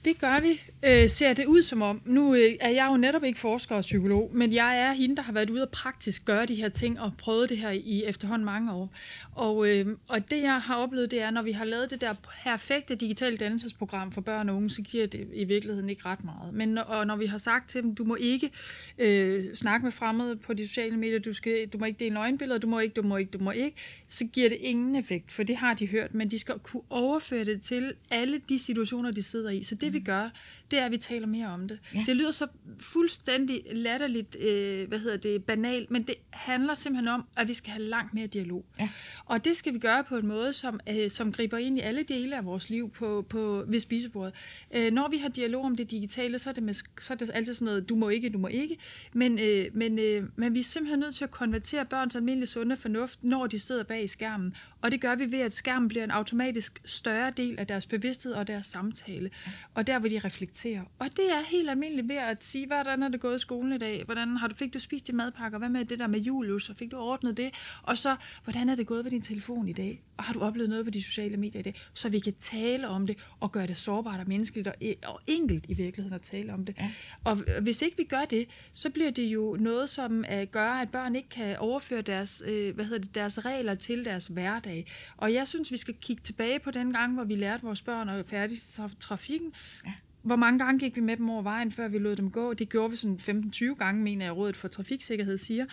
Det 0.07 0.19
gør 0.19 0.41
vi. 0.41 0.61
Øh, 0.89 1.09
ser 1.09 1.33
det 1.33 1.47
ud 1.47 1.63
som 1.63 1.83
om. 1.83 2.03
Nu 2.05 2.35
øh, 2.35 2.41
er 2.61 2.69
jeg 2.69 2.89
jo 2.91 2.97
netop 2.97 3.25
ikke 3.25 3.39
forsker 3.39 3.77
og 3.77 3.81
psykolog, 3.81 4.31
men 4.35 4.53
jeg 4.53 4.81
er 4.81 4.93
hende, 4.93 5.17
der 5.17 5.23
har 5.23 5.33
været 5.33 5.51
ude 5.51 5.63
og 5.63 5.69
praktisk 5.69 6.25
gøre 6.25 6.47
de 6.47 6.55
her 6.55 6.69
ting 6.69 7.01
og 7.01 7.13
prøvet 7.19 7.49
det 7.49 7.59
her 7.59 7.71
i 7.71 8.05
efterhånden 8.05 8.45
mange 8.45 8.73
år. 8.73 8.95
Og, 9.35 9.69
øh, 9.69 9.87
og 10.09 10.31
det, 10.31 10.43
jeg 10.43 10.61
har 10.61 10.77
oplevet, 10.77 11.11
det 11.11 11.23
er, 11.23 11.31
når 11.31 11.43
vi 11.43 11.53
har 11.53 11.65
lavet 11.65 11.91
det 11.91 12.01
der 12.01 12.15
perfekte 12.45 12.95
digitale 12.95 13.37
dannelsesprogram 13.37 14.13
for 14.13 14.21
børn 14.21 14.49
og 14.49 14.57
unge, 14.57 14.71
så 14.71 14.83
giver 14.83 15.07
det 15.07 15.29
i 15.35 15.45
virkeligheden 15.45 15.91
ikke 15.91 16.03
ret 16.07 16.25
meget. 16.25 16.55
Men 16.55 16.79
og 16.79 17.07
når 17.07 17.17
vi 17.17 17.27
har 17.27 17.39
sagt 17.39 17.69
til 17.69 17.83
dem, 17.83 17.95
du 17.95 18.05
må 18.05 18.15
ikke 18.15 18.51
øh, 18.99 19.45
snakke 19.55 19.87
med 19.87 19.93
fremmede 19.93 20.37
på 20.37 20.55
de 20.55 20.69
sociale 20.69 20.97
medier, 20.97 21.19
du, 21.19 21.33
skal, 21.33 21.69
du 21.69 21.79
må 21.79 21.85
ikke 21.85 21.99
dele 21.99 22.15
nøgenbilleder, 22.15 22.59
du 22.59 22.67
må 22.67 22.79
ikke, 22.79 22.95
du 22.95 23.03
må 23.03 23.17
ikke, 23.17 23.31
du 23.31 23.45
må 23.45 23.51
ikke, 23.51 23.77
så 24.09 24.25
giver 24.25 24.49
det 24.49 24.59
ingen 24.61 24.97
effekt, 24.97 25.33
for 25.33 25.43
det 25.43 25.57
har 25.57 25.75
de 25.75 25.87
hørt, 25.87 26.15
men 26.15 26.31
de 26.31 26.39
skal 26.39 26.55
kunne 26.59 26.83
overføre 26.91 27.45
det 27.45 27.63
til 27.63 27.95
alle 28.11 28.41
de 28.49 28.59
situationer, 28.59 29.11
de 29.11 29.23
sidder 29.23 29.51
i. 29.51 29.63
Så 29.63 29.75
det 29.75 29.96
vi 30.01 30.05
gør, 30.05 30.29
det 30.71 30.79
er, 30.79 30.85
at 30.85 30.93
vi 30.93 30.97
taler 30.97 31.27
mere 31.27 31.47
om 31.47 31.69
det. 31.69 31.79
Ja. 31.95 32.05
Det 32.07 32.17
lyder 32.17 32.31
så 32.31 32.47
fuldstændig 32.81 33.63
latterligt, 33.73 34.37
øh, 34.41 34.89
hvad 34.89 34.99
hedder 34.99 35.17
det, 35.17 35.45
banalt, 35.45 35.91
men 35.91 36.03
det 36.03 36.15
handler 36.31 36.75
simpelthen 36.75 37.09
om, 37.09 37.25
at 37.37 37.49
vi 37.49 37.55
skal 37.55 37.73
have 37.73 37.83
langt 37.83 38.15
mere 38.15 38.27
dialog. 38.27 38.65
Ja. 38.81 38.89
Og 39.25 39.45
det 39.45 39.57
skal 39.57 39.75
vi 39.75 39.79
gøre 39.79 40.05
på 40.05 40.17
en 40.17 40.27
måde, 40.27 40.53
som, 40.53 40.81
øh, 40.89 41.11
som 41.11 41.33
griber 41.33 41.59
ind 41.59 41.79
i 41.79 41.81
alle 41.81 42.03
dele 42.03 42.37
af 42.37 42.45
vores 42.45 42.71
liv 42.71 42.91
på, 42.91 43.27
på, 43.29 43.65
ved 43.69 43.81
spisebordet. 43.81 44.35
Øh, 44.75 44.93
når 44.93 45.09
vi 45.09 45.19
har 45.19 45.29
dialog 45.29 45.65
om 45.65 45.77
det 45.77 45.91
digitale, 45.91 46.39
så 46.39 46.51
er 46.51 46.55
det, 46.55 46.63
med, 46.63 46.75
så 46.75 47.13
er 47.13 47.17
det 47.17 47.31
altid 47.35 47.55
sådan 47.55 47.65
noget, 47.65 47.89
du 47.89 47.95
må 47.95 48.09
ikke, 48.09 48.31
du 48.31 48.39
må 48.39 48.49
ikke. 48.49 48.77
Men, 49.13 49.39
øh, 49.39 49.67
men, 49.75 49.99
øh, 49.99 50.25
men 50.37 50.55
vi 50.55 50.61
er 50.61 50.65
simpelthen 50.65 50.99
nødt 50.99 51.15
til 51.15 51.25
at 51.25 51.31
konvertere 51.31 51.85
børns 51.85 52.17
almindelige 52.17 52.47
sunde 52.47 52.77
fornuft, 52.77 53.25
når 53.25 53.47
de 53.47 53.59
sidder 53.59 53.83
bag 53.83 54.11
skærmen. 54.11 54.55
Og 54.83 54.91
det 54.91 55.01
gør 55.01 55.15
vi 55.15 55.33
ved, 55.33 55.41
at 55.41 55.55
skærmen 55.55 55.89
bliver 55.89 56.05
en 56.05 56.11
automatisk 56.11 56.83
større 56.85 57.31
del 57.31 57.59
af 57.59 57.67
deres 57.67 57.87
bevidsthed 57.87 58.33
og 58.33 58.47
deres 58.47 58.67
samtale. 58.67 59.31
Og 59.77 59.87
der, 59.87 59.99
hvor 59.99 60.09
de 60.09 60.19
reflekterer. 60.19 60.83
Og 60.99 61.07
det 61.17 61.33
er 61.33 61.43
helt 61.47 61.71
almindeligt 61.71 62.09
ved 62.09 62.17
at 62.17 62.45
sige, 62.45 62.67
hvordan 62.67 63.03
er 63.03 63.09
det 63.09 63.21
gået 63.21 63.37
i 63.37 63.39
skolen 63.39 63.73
i 63.73 63.79
dag? 63.79 64.03
Hvordan 64.05 64.37
har 64.37 64.49
du, 64.49 64.55
fik 64.55 64.75
du 64.75 64.79
spist 64.79 65.07
din 65.07 65.17
madpakker? 65.17 65.59
Hvad 65.59 65.69
med 65.69 65.85
det 65.85 65.99
der 65.99 66.07
med 66.07 66.21
Julius? 66.21 66.71
Og 66.71 66.77
fik 66.77 66.91
du 66.91 66.97
ordnet 66.97 67.37
det? 67.37 67.51
Og 67.83 67.99
så, 67.99 68.17
hvordan 68.45 68.69
er 68.69 68.75
det 68.75 68.87
gået 68.87 69.05
ved 69.05 69.11
din 69.11 69.23
telefon 69.23 69.69
i 69.69 69.73
dag? 69.73 70.03
Og 70.17 70.25
har 70.25 70.33
du 70.33 70.41
oplevet 70.41 70.71
noget 70.71 70.85
på 70.85 70.91
de 70.91 71.03
sociale 71.03 71.37
medier 71.37 71.61
i 71.61 71.63
dag? 71.63 71.75
Så 71.95 72.09
vi 72.09 72.19
kan 72.19 72.35
tale 72.41 72.89
om 72.89 73.07
det 73.07 73.17
og 73.41 73.53
gøre 73.53 73.67
det 73.67 73.77
sårbart 73.77 74.21
og 74.21 74.29
menneskeligt 74.29 74.69
og, 74.69 74.75
og 75.07 75.21
enkelt 75.27 75.65
i 75.69 75.75
virkeligheden 75.75 76.15
at 76.15 76.23
tale 76.23 76.53
om 76.53 76.65
det. 76.65 76.77
Ja. 76.81 76.91
Og 77.25 77.37
hvis 77.63 77.83
ikke 77.83 77.97
vi 77.97 78.05
gør 78.05 78.23
det, 78.31 78.49
så 78.75 78.91
bliver 78.91 79.11
det 79.11 79.27
jo 79.27 79.57
noget, 79.61 79.91
som 79.91 80.25
uh, 80.33 80.43
gør, 80.51 80.71
at 80.71 80.91
børn 80.91 81.17
ikke 81.17 81.29
kan 81.29 81.59
overføre 81.59 82.03
deres, 82.03 82.43
uh, 82.43 82.75
hvad 82.75 82.85
hedder 82.85 82.99
det, 82.99 83.15
deres 83.15 83.45
regler 83.45 83.75
til 83.75 84.05
deres 84.05 84.27
hverdag. 84.27 84.87
Og 85.17 85.33
jeg 85.33 85.49
synes, 85.49 85.73
vi 85.73 85.77
skal 85.77 85.95
kigge 85.95 86.23
tilbage 86.23 86.59
på 86.59 86.71
den 86.71 86.93
gang, 86.93 87.15
hvor 87.15 87.25
vi 87.25 87.35
lærte 87.35 87.63
vores 87.63 87.83
børn 87.83 88.09
at 88.09 88.27
færdig 88.27 88.59
trafikken. 89.01 89.53
Ja 89.87 89.93
hvor 90.27 90.37
mange 90.37 90.59
gange 90.59 90.79
gik 90.79 90.97
vi 90.97 91.01
med 91.01 91.17
dem 91.17 91.31
over 91.31 91.43
vejen, 91.43 91.73
før 91.73 91.89
vi 91.89 91.99
lod 91.99 92.17
dem 92.17 92.31
gå? 92.31 92.55
Det 92.55 92.69
gjorde 92.69 92.91
vi 92.91 92.97
sådan 92.97 93.45
15-20 93.55 93.75
gange, 93.75 94.03
mener 94.03 94.25
jeg, 94.25 94.37
Rådet 94.37 94.57
for 94.57 94.69
Trafiksikkerhed 94.69 95.39
siger. 95.39 95.67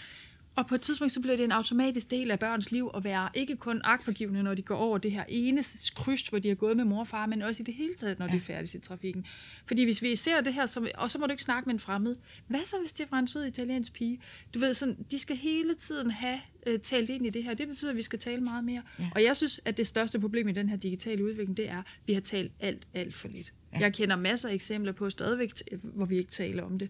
Og 0.56 0.68
på 0.68 0.76
et 0.76 0.82
tidspunkt, 0.82 1.14
så 1.14 1.22
bliver 1.22 1.36
det 1.38 1.44
en 1.44 1.52
automatisk 1.52 2.12
del 2.12 2.32
af 2.32 2.40
børns 2.40 2.72
liv 2.72 2.92
at 2.96 3.04
være 3.04 3.30
ikke 3.34 3.56
kun 3.56 3.82
agtforgivende, 3.84 4.44
når 4.44 4.54
de 4.54 4.62
går 4.62 4.76
over 4.76 4.98
det 4.98 5.12
her 5.12 5.24
ene 5.28 5.64
kryds, 5.96 6.28
hvor 6.28 6.40
de 6.40 6.48
har 6.48 6.56
gået 6.56 6.78
med 6.78 6.86
mor 6.86 7.00
og 7.00 7.08
far, 7.08 7.26
men 7.26 7.42
også 7.42 7.64
i 7.64 7.66
det 7.66 7.74
hele 7.74 7.96
taget, 7.96 8.20
når 8.20 8.26
ja. 8.26 8.32
de 8.32 8.38
er 8.38 8.42
færdige 8.42 8.78
i 8.78 8.82
trafikken. 8.82 9.26
Fordi 9.66 9.84
hvis 9.84 10.02
vi 10.02 10.16
ser 10.16 10.42
det 10.42 10.54
her, 10.54 10.66
som, 10.66 10.88
og 10.96 11.12
så 11.12 11.20
må 11.20 11.26
du 11.26 11.32
ikke 11.32 11.44
snakke 11.44 11.68
med 11.68 11.74
en 11.74 11.80
fremmed. 11.80 12.16
Hvad 12.48 12.66
så, 12.66 12.80
hvis 12.80 12.94
det 12.94 13.12
var 13.12 13.20
en 13.20 13.28
sød 13.28 13.46
italiensk 13.46 13.94
pige? 13.94 14.20
Du 14.54 14.60
ved, 14.60 14.74
sådan, 14.74 14.98
de 15.12 15.20
skal 15.20 15.36
hele 15.36 15.74
tiden 15.74 16.12
have 16.12 16.40
uh, 16.70 16.80
talt 16.84 17.10
ind 17.10 17.26
i 17.26 17.30
det 17.30 17.44
her. 17.44 17.54
Det 17.54 17.68
betyder, 17.68 17.92
at 17.92 17.98
vi 17.98 18.02
skal 18.02 18.20
tale 18.20 18.42
meget 18.42 18.64
mere. 18.64 18.82
Ja. 19.00 19.10
Og 19.16 19.24
jeg 19.24 19.38
synes, 19.38 19.60
at 19.66 19.78
det 19.78 19.88
største 19.88 20.20
problem 20.20 20.48
i 20.48 20.52
den 20.52 20.70
her 20.70 20.78
digitale 20.78 21.24
udvikling, 21.24 21.58
det 21.58 21.70
er, 21.70 21.78
at 21.78 21.86
vi 22.06 22.14
har 22.14 22.22
talt 22.22 22.52
alt, 22.60 22.88
alt 22.94 23.16
for 23.16 23.28
lidt. 23.28 23.54
Ja. 23.74 23.80
Jeg 23.80 23.94
kender 23.94 24.16
masser 24.16 24.50
af 24.50 24.54
eksempler 24.54 24.92
på 24.92 25.10
stadigvæk, 25.10 25.52
hvor 25.84 26.06
vi 26.06 26.18
ikke 26.18 26.32
taler 26.32 26.64
om 26.64 26.80
det. 26.80 26.90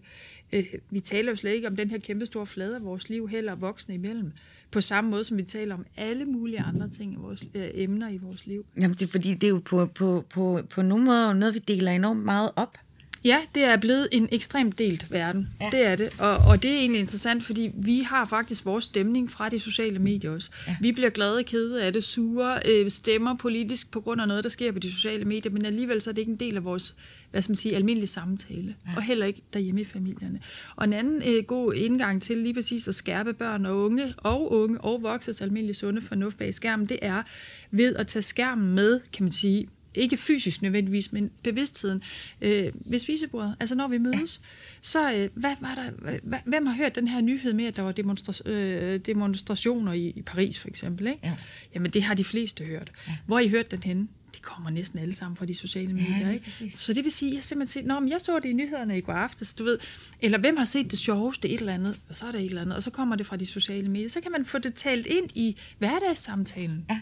Øh, 0.52 0.64
vi 0.90 1.00
taler 1.00 1.32
jo 1.32 1.36
slet 1.36 1.52
ikke 1.52 1.68
om 1.68 1.76
den 1.76 1.90
her 1.90 1.98
kæmpe 1.98 2.26
store 2.26 2.46
flade 2.46 2.76
af 2.76 2.84
vores 2.84 3.08
liv, 3.08 3.28
heller 3.28 3.54
voksne 3.54 3.94
imellem. 3.94 4.32
På 4.70 4.80
samme 4.80 5.10
måde, 5.10 5.24
som 5.24 5.36
vi 5.36 5.42
taler 5.42 5.74
om 5.74 5.86
alle 5.96 6.24
mulige 6.24 6.60
andre 6.60 6.88
ting 6.88 7.12
i 7.12 7.16
vores 7.16 7.44
øh, 7.54 7.68
emner 7.74 8.08
i 8.08 8.16
vores 8.16 8.46
liv. 8.46 8.66
Jamen, 8.80 8.94
det 8.94 9.02
er 9.02 9.06
fordi, 9.06 9.34
det 9.34 9.44
er 9.44 9.50
jo 9.50 9.62
på, 9.64 9.86
på, 9.86 10.24
på, 10.30 10.60
på 10.70 10.82
nogle 10.82 11.04
måder 11.04 11.32
noget, 11.32 11.54
vi 11.54 11.58
deler 11.58 11.90
enormt 11.90 12.24
meget 12.24 12.50
op. 12.56 12.78
Ja, 13.24 13.40
det 13.54 13.64
er 13.64 13.76
blevet 13.76 14.08
en 14.12 14.28
ekstremt 14.32 14.78
delt 14.78 15.10
verden. 15.10 15.48
Ja. 15.60 15.68
Det 15.72 15.86
er 15.86 15.96
det. 15.96 16.10
Og, 16.18 16.36
og 16.36 16.62
det 16.62 16.70
er 16.70 16.78
egentlig 16.78 17.00
interessant, 17.00 17.44
fordi 17.44 17.70
vi 17.74 18.00
har 18.00 18.24
faktisk 18.24 18.64
vores 18.64 18.84
stemning 18.84 19.30
fra 19.30 19.48
de 19.48 19.60
sociale 19.60 19.98
medier 19.98 20.30
også. 20.30 20.50
Ja. 20.66 20.76
Vi 20.80 20.92
bliver 20.92 21.10
glade, 21.10 21.44
kede 21.44 21.82
af 21.82 21.92
det, 21.92 22.04
sure, 22.04 22.60
øh, 22.64 22.90
stemmer 22.90 23.36
politisk 23.36 23.90
på 23.90 24.00
grund 24.00 24.20
af 24.20 24.28
noget, 24.28 24.44
der 24.44 24.50
sker 24.50 24.72
på 24.72 24.78
de 24.78 24.92
sociale 24.92 25.24
medier, 25.24 25.52
men 25.52 25.64
alligevel 25.64 26.00
så 26.00 26.10
er 26.10 26.14
det 26.14 26.22
ikke 26.22 26.32
en 26.32 26.40
del 26.40 26.56
af 26.56 26.64
vores 26.64 26.94
hvad 27.34 27.42
skal 27.42 27.50
man 27.50 27.56
sige, 27.56 27.76
almindelig 27.76 28.08
samtale, 28.08 28.74
ja. 28.86 28.96
og 28.96 29.02
heller 29.02 29.26
ikke 29.26 29.42
derhjemme 29.52 29.80
i 29.80 29.84
familierne. 29.84 30.40
Og 30.76 30.84
en 30.84 30.92
anden 30.92 31.22
øh, 31.26 31.44
god 31.44 31.74
indgang 31.74 32.22
til 32.22 32.38
lige 32.38 32.54
præcis 32.54 32.88
at 32.88 32.94
skærpe 32.94 33.32
børn 33.32 33.66
og 33.66 33.76
unge, 33.76 34.14
og 34.16 34.52
unge 34.52 34.80
og 34.80 35.02
voksnes 35.02 35.42
almindelige 35.42 35.74
sunde 35.74 36.02
fornuft 36.02 36.38
bag 36.38 36.54
skærmen, 36.54 36.86
det 36.86 36.98
er 37.02 37.22
ved 37.70 37.96
at 37.96 38.06
tage 38.06 38.22
skærmen 38.22 38.74
med, 38.74 39.00
kan 39.12 39.24
man 39.24 39.32
sige, 39.32 39.68
ikke 39.94 40.16
fysisk 40.16 40.62
nødvendigvis, 40.62 41.12
men 41.12 41.30
bevidstheden 41.42 42.02
øh, 42.40 42.72
ved 42.74 42.98
spisebordet. 42.98 43.56
Altså 43.60 43.74
når 43.74 43.88
vi 43.88 43.98
mødes, 43.98 44.40
ja. 44.42 44.48
så 44.82 45.14
øh, 45.14 45.28
hvad 45.34 45.54
var 45.60 45.74
der, 45.74 46.18
hvad, 46.22 46.38
hvem 46.44 46.66
har 46.66 46.74
hørt 46.74 46.94
den 46.94 47.08
her 47.08 47.20
nyhed 47.20 47.52
med, 47.52 47.64
at 47.64 47.76
der 47.76 47.82
var 47.82 47.92
demonstra- 47.92 48.48
øh, 48.48 49.00
demonstrationer 49.00 49.92
i, 49.92 50.12
i 50.16 50.22
Paris 50.22 50.58
for 50.58 50.68
eksempel? 50.68 51.06
Ikke? 51.06 51.18
Ja. 51.22 51.32
Jamen 51.74 51.90
det 51.90 52.02
har 52.02 52.14
de 52.14 52.24
fleste 52.24 52.64
hørt. 52.64 52.92
Ja. 53.08 53.12
Hvor 53.26 53.38
I 53.38 53.48
hørt 53.48 53.70
den 53.70 53.82
henne? 53.82 54.08
De 54.34 54.40
kommer 54.40 54.70
næsten 54.70 54.98
alle 54.98 55.14
sammen 55.14 55.36
fra 55.36 55.46
de 55.46 55.54
sociale 55.54 55.92
medier. 55.92 56.26
Ja, 56.26 56.32
ikke? 56.32 56.76
Så 56.76 56.92
det 56.92 57.04
vil 57.04 57.12
sige, 57.12 57.30
at 57.30 57.34
jeg 57.34 57.44
simpelthen 57.44 57.82
set, 57.82 57.86
Nå, 57.86 58.00
men 58.00 58.08
jeg 58.08 58.20
så 58.20 58.38
det 58.38 58.48
i 58.48 58.52
nyhederne 58.52 58.98
i 58.98 59.00
går 59.00 59.12
aftes, 59.12 59.54
du 59.54 59.64
ved. 59.64 59.78
Eller 60.20 60.38
hvem 60.38 60.56
har 60.56 60.64
set 60.64 60.90
det 60.90 60.98
sjoveste 60.98 61.48
et 61.48 61.60
eller 61.60 61.74
andet, 61.74 62.00
og 62.08 62.14
så 62.14 62.26
er 62.26 62.32
der 62.32 62.38
et 62.38 62.44
eller 62.44 62.62
andet, 62.62 62.76
og 62.76 62.82
så 62.82 62.90
kommer 62.90 63.16
det 63.16 63.26
fra 63.26 63.36
de 63.36 63.46
sociale 63.46 63.88
medier. 63.88 64.08
Så 64.08 64.20
kan 64.20 64.32
man 64.32 64.44
få 64.44 64.58
det 64.58 64.74
talt 64.74 65.06
ind 65.06 65.30
i 65.34 65.56
hverdagssamtalen. 65.78 66.86
Ja. 66.90 67.00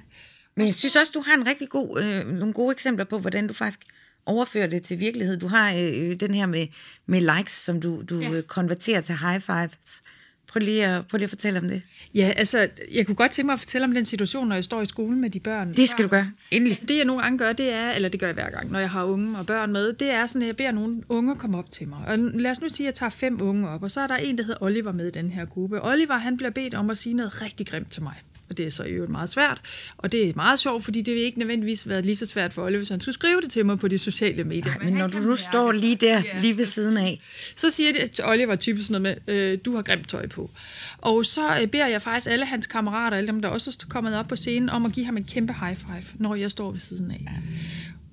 Men 0.56 0.66
jeg 0.66 0.74
synes 0.74 0.96
også, 0.96 1.12
du 1.14 1.22
har 1.26 1.34
en 1.36 1.46
rigtig 1.46 1.68
god, 1.68 2.02
øh, 2.02 2.32
nogle 2.32 2.52
gode 2.52 2.72
eksempler 2.72 3.04
på, 3.04 3.18
hvordan 3.18 3.46
du 3.46 3.52
faktisk 3.52 3.80
overfører 4.26 4.66
det 4.66 4.82
til 4.82 5.00
virkelighed. 5.00 5.36
Du 5.36 5.46
har 5.46 5.72
øh, 5.72 6.20
den 6.20 6.34
her 6.34 6.46
med, 6.46 6.66
med 7.06 7.36
likes, 7.36 7.52
som 7.52 7.80
du, 7.80 8.02
du 8.02 8.20
ja. 8.20 8.40
konverterer 8.40 9.00
til 9.00 9.18
high 9.18 9.40
fives. 9.40 10.02
Prøv 10.46 10.60
lige, 10.60 10.86
at, 10.86 11.06
prøv 11.06 11.18
lige 11.18 11.24
at 11.24 11.30
fortælle 11.30 11.58
om 11.58 11.68
det. 11.68 11.82
Ja, 12.14 12.32
altså, 12.36 12.68
jeg 12.92 13.06
kunne 13.06 13.14
godt 13.14 13.30
tænke 13.30 13.46
mig 13.46 13.52
at 13.52 13.60
fortælle 13.60 13.84
om 13.84 13.94
den 13.94 14.04
situation, 14.04 14.48
når 14.48 14.54
jeg 14.54 14.64
står 14.64 14.82
i 14.82 14.86
skolen 14.86 15.20
med 15.20 15.30
de 15.30 15.40
børn. 15.40 15.74
Det 15.74 15.88
skal 15.88 16.04
du 16.04 16.08
gøre, 16.08 16.30
endelig. 16.50 16.78
Det 16.88 16.96
jeg 16.96 17.04
nogle 17.04 17.22
gange 17.22 17.38
gør, 17.38 17.52
det 17.52 17.72
er, 17.72 17.90
eller 17.90 18.08
det 18.08 18.20
gør 18.20 18.26
jeg 18.26 18.34
hver 18.34 18.50
gang, 18.50 18.70
når 18.70 18.78
jeg 18.78 18.90
har 18.90 19.04
unge 19.04 19.38
og 19.38 19.46
børn 19.46 19.72
med, 19.72 19.92
det 19.92 20.10
er 20.10 20.26
sådan, 20.26 20.42
at 20.42 20.46
jeg 20.46 20.56
beder 20.56 20.72
nogle 20.72 21.02
unger 21.08 21.34
komme 21.34 21.58
op 21.58 21.70
til 21.70 21.88
mig. 21.88 21.98
Og 22.06 22.18
lad 22.18 22.50
os 22.50 22.60
nu 22.60 22.68
sige, 22.68 22.86
at 22.86 22.86
jeg 22.86 22.94
tager 22.94 23.10
fem 23.10 23.42
unge 23.42 23.68
op, 23.68 23.82
og 23.82 23.90
så 23.90 24.00
er 24.00 24.06
der 24.06 24.16
en, 24.16 24.38
der 24.38 24.44
hedder 24.44 24.62
Oliver 24.62 24.92
med 24.92 25.06
i 25.06 25.10
den 25.10 25.30
her 25.30 25.44
gruppe. 25.44 25.84
Oliver, 25.84 26.14
han 26.14 26.36
bliver 26.36 26.50
bedt 26.50 26.74
om 26.74 26.90
at 26.90 26.98
sige 26.98 27.14
noget 27.14 27.42
rigtig 27.42 27.66
grimt 27.66 27.90
til 27.90 28.02
mig 28.02 28.14
og 28.52 28.58
det 28.58 28.66
er 28.66 28.70
så 28.70 28.84
jo 28.84 29.06
meget 29.06 29.30
svært. 29.30 29.60
Og 29.96 30.12
det 30.12 30.28
er 30.28 30.32
meget 30.36 30.58
sjovt, 30.58 30.84
fordi 30.84 31.02
det 31.02 31.14
vil 31.14 31.22
ikke 31.22 31.38
nødvendigvis 31.38 31.88
været 31.88 32.06
lige 32.06 32.16
så 32.16 32.26
svært 32.26 32.52
for 32.52 32.64
Oliver, 32.64 32.78
hvis 32.78 32.88
han 32.88 33.00
skulle 33.00 33.14
skrive 33.14 33.40
det 33.40 33.50
til 33.50 33.66
mig 33.66 33.78
på 33.78 33.88
de 33.88 33.98
sociale 33.98 34.44
medier. 34.44 34.64
Nej, 34.64 34.84
men 34.84 34.94
når 34.94 35.06
du 35.06 35.18
nu 35.18 35.36
står 35.36 35.72
lige 35.72 35.96
der, 35.96 36.22
ja. 36.34 36.40
lige 36.40 36.56
ved 36.56 36.66
siden 36.66 36.96
af. 36.96 37.20
Så 37.56 37.70
siger 37.70 37.92
det 37.92 38.10
til 38.10 38.24
Oliver 38.24 38.56
typisk 38.56 38.90
noget 38.90 39.02
med, 39.02 39.34
øh, 39.34 39.58
du 39.64 39.74
har 39.74 39.82
grimt 39.82 40.08
tøj 40.08 40.26
på. 40.26 40.50
Og 40.98 41.26
så 41.26 41.60
øh, 41.60 41.66
beder 41.66 41.86
jeg 41.86 42.02
faktisk 42.02 42.26
alle 42.30 42.46
hans 42.46 42.66
kammerater, 42.66 43.16
alle 43.16 43.28
dem, 43.28 43.42
der 43.42 43.48
også 43.48 43.78
er 43.82 43.88
kommet 43.88 44.16
op 44.16 44.28
på 44.28 44.36
scenen, 44.36 44.70
om 44.70 44.86
at 44.86 44.92
give 44.92 45.06
ham 45.06 45.16
en 45.16 45.24
kæmpe 45.24 45.54
high 45.60 45.76
five, 45.76 46.04
når 46.14 46.34
jeg 46.34 46.50
står 46.50 46.70
ved 46.70 46.80
siden 46.80 47.10
af. 47.10 47.20
Ja. 47.24 47.36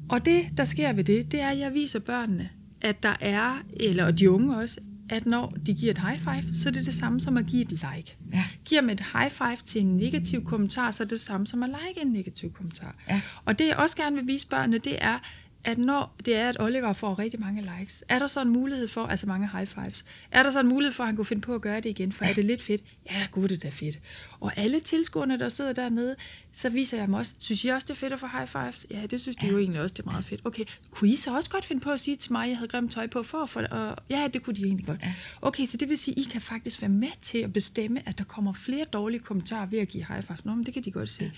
Og 0.09 0.25
det, 0.25 0.43
der 0.57 0.65
sker 0.65 0.93
ved 0.93 1.03
det, 1.03 1.31
det 1.31 1.41
er, 1.41 1.47
at 1.47 1.59
jeg 1.59 1.73
viser 1.73 1.99
børnene, 1.99 2.49
at 2.81 3.03
der 3.03 3.15
er, 3.19 3.63
eller 3.79 4.11
de 4.11 4.31
unge 4.31 4.57
også, 4.57 4.77
at 5.09 5.25
når 5.25 5.53
de 5.65 5.73
giver 5.73 5.91
et 5.91 5.97
high 5.97 6.19
five, 6.19 6.55
så 6.55 6.69
er 6.69 6.73
det 6.73 6.85
det 6.85 6.93
samme 6.93 7.19
som 7.19 7.37
at 7.37 7.45
give 7.45 7.61
et 7.61 7.71
like. 7.71 8.17
Ja. 8.33 8.43
Giver 8.65 8.81
man 8.81 8.93
et 8.95 9.05
high 9.13 9.31
five 9.31 9.57
til 9.65 9.81
en 9.81 9.97
negativ 9.97 10.45
kommentar, 10.45 10.91
så 10.91 11.03
er 11.03 11.05
det 11.05 11.11
det 11.11 11.19
samme 11.19 11.47
som 11.47 11.63
at 11.63 11.69
like 11.69 12.01
en 12.01 12.07
negativ 12.07 12.53
kommentar. 12.53 12.95
Ja. 13.09 13.21
Og 13.45 13.59
det 13.59 13.67
jeg 13.67 13.75
også 13.75 13.95
gerne 13.95 14.15
vil 14.15 14.27
vise 14.27 14.47
børnene, 14.47 14.77
det 14.77 14.97
er, 15.01 15.19
at 15.63 15.77
når 15.77 16.15
det 16.25 16.35
er, 16.35 16.49
at 16.49 16.57
Oliver 16.59 16.93
får 16.93 17.19
rigtig 17.19 17.39
mange 17.39 17.61
likes, 17.61 18.03
er 18.09 18.19
der 18.19 18.27
så 18.27 18.41
en 18.41 18.49
mulighed 18.49 18.87
for, 18.87 19.05
altså 19.05 19.27
mange 19.27 19.49
high 19.53 19.67
fives, 19.67 20.05
er 20.31 20.43
der 20.43 20.49
så 20.49 20.59
en 20.59 20.67
mulighed 20.67 20.93
for, 20.93 21.03
at 21.03 21.07
han 21.07 21.15
kunne 21.15 21.25
finde 21.25 21.41
på 21.41 21.55
at 21.55 21.61
gøre 21.61 21.75
det 21.75 21.85
igen, 21.85 22.11
for 22.11 22.25
er 22.25 22.33
det 22.33 22.43
lidt 22.43 22.61
fedt? 22.61 22.81
Ja, 23.11 23.27
gud, 23.31 23.47
det 23.47 23.65
er 23.65 23.71
fedt. 23.71 23.99
Og 24.39 24.57
alle 24.57 24.79
tilskuerne, 24.79 25.39
der 25.39 25.49
sidder 25.49 25.73
dernede, 25.73 26.15
så 26.53 26.69
viser 26.69 26.97
jeg 26.97 27.07
dem 27.07 27.13
også, 27.13 27.33
synes 27.37 27.63
I 27.63 27.67
også, 27.67 27.85
det 27.85 27.93
er 27.93 27.97
fedt 27.97 28.13
at 28.13 28.19
få 28.19 28.27
high 28.27 28.47
fives? 28.47 28.85
Ja, 28.91 29.05
det 29.05 29.21
synes 29.21 29.35
de 29.35 29.45
ja. 29.45 29.51
jo 29.51 29.57
egentlig 29.57 29.81
også, 29.81 29.93
det 29.93 30.05
er 30.05 30.11
meget 30.11 30.25
fedt. 30.25 30.41
Okay, 30.45 30.63
kunne 30.91 31.09
I 31.09 31.15
så 31.15 31.35
også 31.35 31.49
godt 31.49 31.65
finde 31.65 31.81
på 31.81 31.91
at 31.91 31.99
sige 31.99 32.15
til 32.15 32.31
mig, 32.31 32.43
at 32.43 32.49
jeg 32.49 32.57
havde 32.57 32.69
grimt 32.69 32.91
tøj 32.91 33.07
på 33.07 33.23
for 33.23 33.43
at 33.43 33.49
få 33.49 33.59
og 33.71 33.95
Ja, 34.09 34.27
det 34.33 34.43
kunne 34.43 34.55
de 34.55 34.63
egentlig 34.63 34.85
godt. 34.85 35.01
Okay, 35.41 35.65
så 35.65 35.77
det 35.77 35.89
vil 35.89 35.97
sige, 35.97 36.15
at 36.17 36.25
I 36.25 36.29
kan 36.31 36.41
faktisk 36.41 36.81
være 36.81 36.89
med 36.89 37.11
til 37.21 37.37
at 37.37 37.53
bestemme, 37.53 38.01
at 38.05 38.17
der 38.17 38.23
kommer 38.23 38.53
flere 38.53 38.85
dårlige 38.93 39.19
kommentarer 39.19 39.65
ved 39.65 39.79
at 39.79 39.87
give 39.87 40.05
high 40.05 40.23
fives. 40.23 40.45
Nå, 40.45 40.55
men 40.55 40.65
det 40.65 40.73
kan 40.73 40.83
de 40.83 40.91
godt 40.91 41.09
se. 41.09 41.23
Ja. 41.23 41.29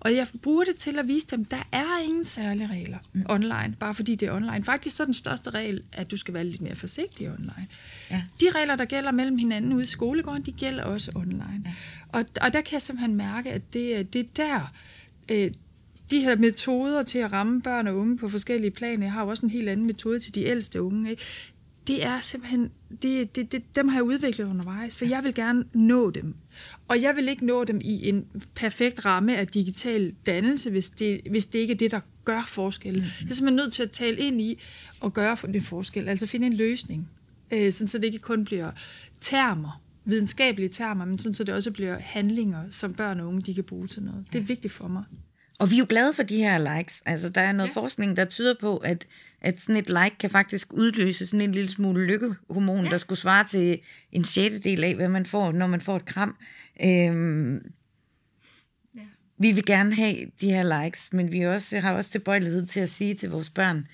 Og 0.00 0.14
jeg 0.14 0.26
bruger 0.42 0.64
det 0.64 0.76
til 0.76 0.98
at 0.98 1.08
vise 1.08 1.26
dem, 1.26 1.40
at 1.40 1.50
der 1.50 1.68
er 1.72 2.02
ingen 2.04 2.24
særlige 2.24 2.66
regler 2.66 2.98
mm. 3.12 3.24
online, 3.28 3.74
bare 3.80 3.94
fordi 3.94 4.14
det 4.14 4.28
er 4.28 4.32
online. 4.32 4.64
Faktisk 4.64 4.96
så 4.96 5.02
er 5.02 5.04
den 5.04 5.14
største 5.14 5.50
regel, 5.50 5.82
at 5.92 6.10
du 6.10 6.16
skal 6.16 6.34
være 6.34 6.44
lidt 6.44 6.60
mere 6.60 6.74
forsigtig 6.74 7.28
online. 7.28 7.66
Ja. 8.10 8.22
De 8.40 8.50
regler, 8.54 8.76
der 8.76 8.84
gælder 8.84 9.10
mellem 9.12 9.38
hinanden 9.38 9.72
ude 9.72 9.82
i 9.82 9.86
skolegården, 9.86 10.42
de 10.42 10.52
gælder 10.52 10.82
også 10.84 11.12
online. 11.14 11.62
Ja. 11.64 11.72
Og, 12.08 12.24
og 12.40 12.52
der 12.52 12.60
kan 12.60 12.72
jeg 12.72 12.82
simpelthen 12.82 13.16
mærke, 13.16 13.50
at 13.50 13.72
det, 13.72 14.12
det 14.12 14.20
er 14.20 14.28
der, 14.36 14.72
øh, 15.28 15.50
de 16.10 16.20
her 16.20 16.36
metoder 16.36 17.02
til 17.02 17.18
at 17.18 17.32
ramme 17.32 17.62
børn 17.62 17.86
og 17.86 17.96
unge 17.96 18.16
på 18.16 18.28
forskellige 18.28 18.70
planer, 18.70 19.06
jeg 19.06 19.12
har 19.12 19.22
jo 19.22 19.28
også 19.28 19.46
en 19.46 19.50
helt 19.50 19.68
anden 19.68 19.86
metode 19.86 20.20
til 20.20 20.34
de 20.34 20.44
ældste 20.44 20.82
unge, 20.82 21.10
ikke? 21.10 21.22
det 21.88 22.04
er 22.04 22.20
simpelthen, 22.20 22.70
det, 23.02 23.36
det, 23.36 23.52
det, 23.52 23.76
dem 23.76 23.88
har 23.88 23.96
jeg 23.96 24.02
udviklet 24.02 24.44
undervejs, 24.44 24.96
for 24.96 25.04
jeg 25.04 25.24
vil 25.24 25.34
gerne 25.34 25.64
nå 25.72 26.10
dem. 26.10 26.34
Og 26.88 27.02
jeg 27.02 27.16
vil 27.16 27.28
ikke 27.28 27.46
nå 27.46 27.64
dem 27.64 27.80
i 27.84 28.08
en 28.08 28.26
perfekt 28.54 29.04
ramme 29.04 29.36
af 29.36 29.46
digital 29.46 30.14
dannelse, 30.26 30.70
hvis 30.70 30.90
det, 30.90 31.20
hvis 31.30 31.46
det 31.46 31.58
ikke 31.58 31.72
er 31.72 31.76
det, 31.76 31.90
der 31.90 32.00
gør 32.24 32.42
forskellen. 32.46 33.00
Mm-hmm. 33.00 33.26
Jeg 33.26 33.30
er 33.30 33.34
simpelthen 33.34 33.56
nødt 33.56 33.72
til 33.72 33.82
at 33.82 33.90
tale 33.90 34.16
ind 34.18 34.40
i 34.40 34.58
og 35.00 35.14
gøre 35.14 35.36
en 35.48 35.62
forskel, 35.62 36.08
altså 36.08 36.26
finde 36.26 36.46
en 36.46 36.52
løsning, 36.52 37.08
øh, 37.50 37.72
sådan 37.72 37.88
så 37.88 37.98
det 37.98 38.04
ikke 38.04 38.18
kun 38.18 38.44
bliver 38.44 38.70
termer, 39.20 39.82
videnskabelige 40.08 40.68
termer, 40.68 41.04
men 41.04 41.18
sådan 41.18 41.34
så 41.34 41.44
det 41.44 41.54
også 41.54 41.70
bliver 41.70 41.98
handlinger, 41.98 42.64
som 42.70 42.94
børn 42.94 43.20
og 43.20 43.26
unge 43.26 43.42
de 43.42 43.54
kan 43.54 43.64
bruge 43.64 43.86
til 43.86 44.02
noget. 44.02 44.26
Det 44.32 44.38
er 44.38 44.42
vigtigt 44.42 44.72
for 44.72 44.88
mig. 44.88 45.04
Og 45.58 45.70
vi 45.70 45.74
er 45.74 45.78
jo 45.78 45.86
glade 45.88 46.14
for 46.14 46.22
de 46.22 46.36
her 46.36 46.76
likes. 46.76 47.02
Altså, 47.06 47.28
der 47.28 47.40
er 47.40 47.52
noget 47.52 47.68
ja. 47.68 47.80
forskning, 47.80 48.16
der 48.16 48.24
tyder 48.24 48.54
på, 48.60 48.76
at, 48.76 49.06
at 49.40 49.60
sådan 49.60 49.76
et 49.76 49.88
like 49.88 50.16
kan 50.20 50.30
faktisk 50.30 50.72
udløse 50.72 51.26
sådan 51.26 51.40
en 51.40 51.52
lille 51.52 51.70
smule 51.70 52.06
lykkehormon, 52.06 52.84
ja. 52.84 52.90
der 52.90 52.98
skulle 52.98 53.18
svare 53.18 53.44
til 53.44 53.80
en 54.12 54.24
sjettedel 54.24 54.84
af, 54.84 54.94
hvad 54.94 55.08
man 55.08 55.26
får, 55.26 55.52
når 55.52 55.66
man 55.66 55.80
får 55.80 55.96
et 55.96 56.04
kram. 56.04 56.36
Øhm, 56.84 57.54
ja. 58.96 59.00
Vi 59.38 59.52
vil 59.52 59.64
gerne 59.64 59.94
have 59.94 60.16
de 60.40 60.50
her 60.50 60.84
likes, 60.84 61.12
men 61.12 61.32
vi 61.32 61.46
også, 61.46 61.80
har 61.80 61.92
også 61.92 62.10
tilbøjelighed 62.10 62.66
til 62.66 62.80
at 62.80 62.90
sige 62.90 63.14
til 63.14 63.30
vores 63.30 63.50
børn, 63.50 63.86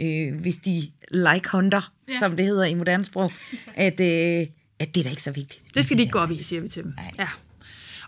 øh, 0.00 0.40
hvis 0.40 0.56
de 0.56 0.90
like-hunter, 1.10 1.92
ja. 2.08 2.18
som 2.18 2.36
det 2.36 2.46
hedder 2.46 2.64
i 2.64 2.74
moderne 2.74 3.04
sprog, 3.04 3.32
at, 3.74 4.00
øh, 4.00 4.46
at 4.82 4.94
det 4.94 5.00
er 5.00 5.04
da 5.04 5.10
ikke 5.10 5.22
så 5.22 5.32
vigtigt. 5.32 5.74
Det 5.74 5.84
skal 5.84 5.96
de 5.96 6.02
ikke 6.02 6.12
gå 6.12 6.18
op 6.18 6.30
i, 6.30 6.42
siger 6.42 6.62
vi 6.62 6.68
til 6.68 6.84
dem. 6.84 6.92
Nej. 6.96 7.12
Ja. 7.18 7.28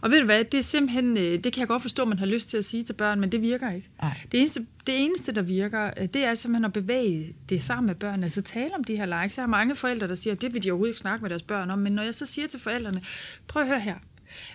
Og 0.01 0.11
ved 0.11 0.19
du 0.19 0.25
hvad, 0.25 0.45
det 0.45 0.59
er 0.59 0.63
simpelthen, 0.63 1.17
øh, 1.17 1.45
det 1.45 1.53
kan 1.53 1.61
jeg 1.61 1.69
godt 1.69 1.83
forstå, 1.83 2.03
at 2.03 2.09
man 2.09 2.19
har 2.19 2.27
lyst 2.27 2.49
til 2.49 2.57
at 2.57 2.65
sige 2.65 2.83
til 2.83 2.93
børn, 2.93 3.21
men 3.21 3.33
det 3.33 3.43
virker 3.43 3.71
ikke. 3.71 3.89
Det 4.33 4.41
eneste, 4.41 4.67
det 4.87 5.05
eneste, 5.05 5.33
der 5.33 5.43
virker, 5.43 5.91
øh, 5.97 6.07
det 6.07 6.25
er 6.25 6.35
simpelthen 6.35 6.65
at 6.65 6.73
bevæge 6.73 7.35
det 7.49 7.63
sammen 7.63 7.87
med 7.87 7.95
børnene, 7.95 8.25
altså 8.25 8.43
tale 8.43 8.75
om 8.75 8.85
de 8.85 8.97
her 8.97 9.23
likes. 9.23 9.39
Jeg 9.39 9.43
har 9.43 9.49
mange 9.49 9.77
forældre, 9.77 10.09
der 10.09 10.15
siger, 10.15 10.35
at 10.35 10.43
det 10.43 10.55
vil 10.55 10.65
de 10.65 10.71
overhovedet 10.71 10.91
ikke 10.91 11.01
snakke 11.01 11.23
med 11.23 11.31
deres 11.31 11.43
børn 11.43 11.71
om, 11.71 11.79
men 11.79 11.93
når 11.93 12.03
jeg 12.03 12.15
så 12.15 12.27
siger 12.27 12.49
til 12.49 12.61
forældrene, 12.61 13.03
prøv 13.47 13.63
at 13.63 13.69
høre 13.69 13.81
her, 13.81 13.95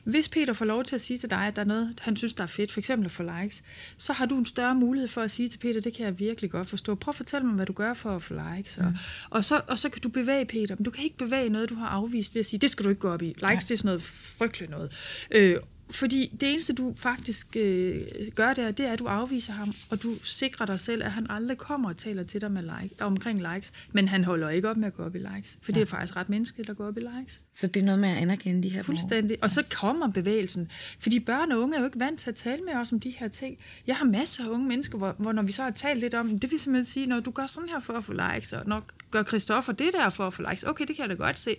hvis 0.04 0.30
Peter 0.30 0.54
får 0.54 0.66
lov 0.66 0.84
til 0.84 0.96
at 0.96 1.02
sige 1.02 1.18
til 1.18 1.30
dig, 1.30 1.48
at 1.48 1.56
der 1.56 1.62
er 1.62 1.66
noget, 1.66 1.94
han 2.02 2.16
synes, 2.16 2.34
der 2.34 2.44
er 2.44 2.48
fedt, 2.48 2.72
for 2.72 2.80
eksempel 2.80 3.06
at 3.06 3.12
få 3.12 3.24
likes, 3.42 3.64
så 3.98 4.14
har 4.14 4.26
du 4.26 4.38
en 4.38 4.46
større 4.46 4.76
mulighed 4.76 5.08
for 5.08 5.22
at 5.22 5.32
sige 5.32 5.48
til 5.48 5.60
Peter, 5.60 5.82
det 5.82 5.94
kan 5.94 6.06
jeg 6.06 6.20
virkelig 6.20 6.52
godt 6.52 6.68
forstå. 6.68 6.96
Prøv 6.96 7.12
at 7.12 7.16
fortælle 7.16 7.48
mig, 7.48 7.56
hvad 7.56 7.66
du 7.66 7.74
gør 7.74 7.94
for 7.94 8.16
at 8.16 8.24
få 8.24 8.34
likes. 8.56 8.78
Og, 8.78 8.86
mm. 8.86 8.98
og, 9.30 9.46
så, 9.46 9.62
og 9.68 9.80
så 9.80 9.90
kan 9.90 10.02
du 10.02 10.10
bevæge 10.10 10.46
Peter, 10.46 10.76
men 10.76 10.84
du 10.84 10.92
kan 10.92 11.04
ikke 11.04 11.18
bevæge 11.18 11.50
noget, 11.50 11.70
du 11.70 11.76
har 11.76 11.88
afvist 11.88 12.36
ved 12.36 12.40
at 12.40 12.46
sige, 12.46 12.60
det 12.60 12.70
skal 12.70 12.84
du 12.84 12.90
ikke 12.90 13.02
gå 13.02 13.10
op 13.10 13.22
i. 13.22 13.26
Likes, 13.26 13.42
ja. 13.42 13.56
det 13.56 13.72
er 13.72 13.76
sådan 13.76 13.88
noget 13.88 14.02
frygteligt 14.02 14.72
noget. 14.72 14.92
Øh, 15.32 15.58
fordi 15.92 16.38
det 16.40 16.52
eneste, 16.52 16.74
du 16.74 16.94
faktisk 16.98 17.56
øh, 17.56 18.02
gør 18.36 18.54
der, 18.54 18.72
det 18.72 18.86
er, 18.86 18.94
at 18.94 19.00
du 19.00 19.06
afviser 19.06 19.54
ham, 19.54 19.74
og 19.90 20.04
du 20.04 20.16
sikrer 20.24 20.66
dig 20.66 20.80
selv, 20.80 21.04
at 21.04 21.12
han 21.12 21.28
aldrig 21.30 21.58
kommer 21.58 21.90
og 21.90 21.98
taler 21.98 22.24
til 22.24 22.42
dig 22.42 22.52
med 22.52 22.62
like, 22.62 22.96
omkring 23.00 23.54
likes. 23.54 23.72
Men 23.92 24.08
han 24.08 24.24
holder 24.24 24.50
ikke 24.50 24.70
op 24.70 24.78
med 24.78 24.88
at 24.88 24.94
gå 24.94 25.04
op 25.04 25.16
i 25.16 25.20
likes, 25.20 25.58
for 25.62 25.72
ja. 25.72 25.74
det 25.74 25.82
er 25.82 25.86
faktisk 25.86 26.16
ret 26.16 26.30
menneskeligt 26.30 26.70
at 26.70 26.78
gå 26.78 26.88
op 26.88 26.98
i 26.98 27.02
likes. 27.02 27.42
Så 27.54 27.68
det 27.68 27.80
er 27.80 27.86
noget 27.86 28.00
med 28.00 28.10
at 28.10 28.18
anerkende 28.18 28.64
de 28.64 28.70
her 28.70 28.84
Fuldstændig. 28.84 29.38
Og 29.42 29.52
så 29.52 29.64
kommer 29.70 30.08
bevægelsen. 30.08 30.72
Fordi 31.00 31.20
børn 31.20 31.52
og 31.52 31.60
unge 31.60 31.76
er 31.76 31.80
jo 31.80 31.86
ikke 31.86 32.00
vant 32.00 32.20
til 32.20 32.30
at 32.30 32.36
tale 32.36 32.62
med 32.64 32.74
os 32.74 32.92
om 32.92 33.00
de 33.00 33.10
her 33.10 33.28
ting. 33.28 33.58
Jeg 33.88 33.96
har 33.96 34.06
masser 34.06 34.44
af 34.44 34.50
unge 34.50 34.68
mennesker, 34.68 34.98
hvor, 34.98 35.16
hvor 35.18 35.32
når 35.32 35.42
vi 35.42 35.52
så 35.52 35.64
har 35.64 35.72
talt 35.72 36.00
lidt 36.00 36.14
om, 36.14 36.40
det 36.40 36.52
vil 36.52 36.60
simpelthen 36.60 36.86
sige, 36.86 37.06
når 37.06 37.20
du 37.20 37.32
gør 37.32 37.46
sådan 37.46 37.70
her 37.70 37.80
for 37.80 37.94
at 37.94 38.04
få 38.04 38.14
likes, 38.14 38.54
og 38.54 38.68
når 38.68 38.84
gør 39.12 39.24
Christoffer 39.24 39.74
det 39.74 39.94
der 39.94 40.10
for 40.10 40.28
at 40.28 40.34
få 40.34 40.42
likes, 40.50 40.64
okay, 40.64 40.86
det 40.86 40.96
kan 40.96 41.02
jeg 41.02 41.10
da 41.10 41.24
godt 41.24 41.40
se 41.40 41.56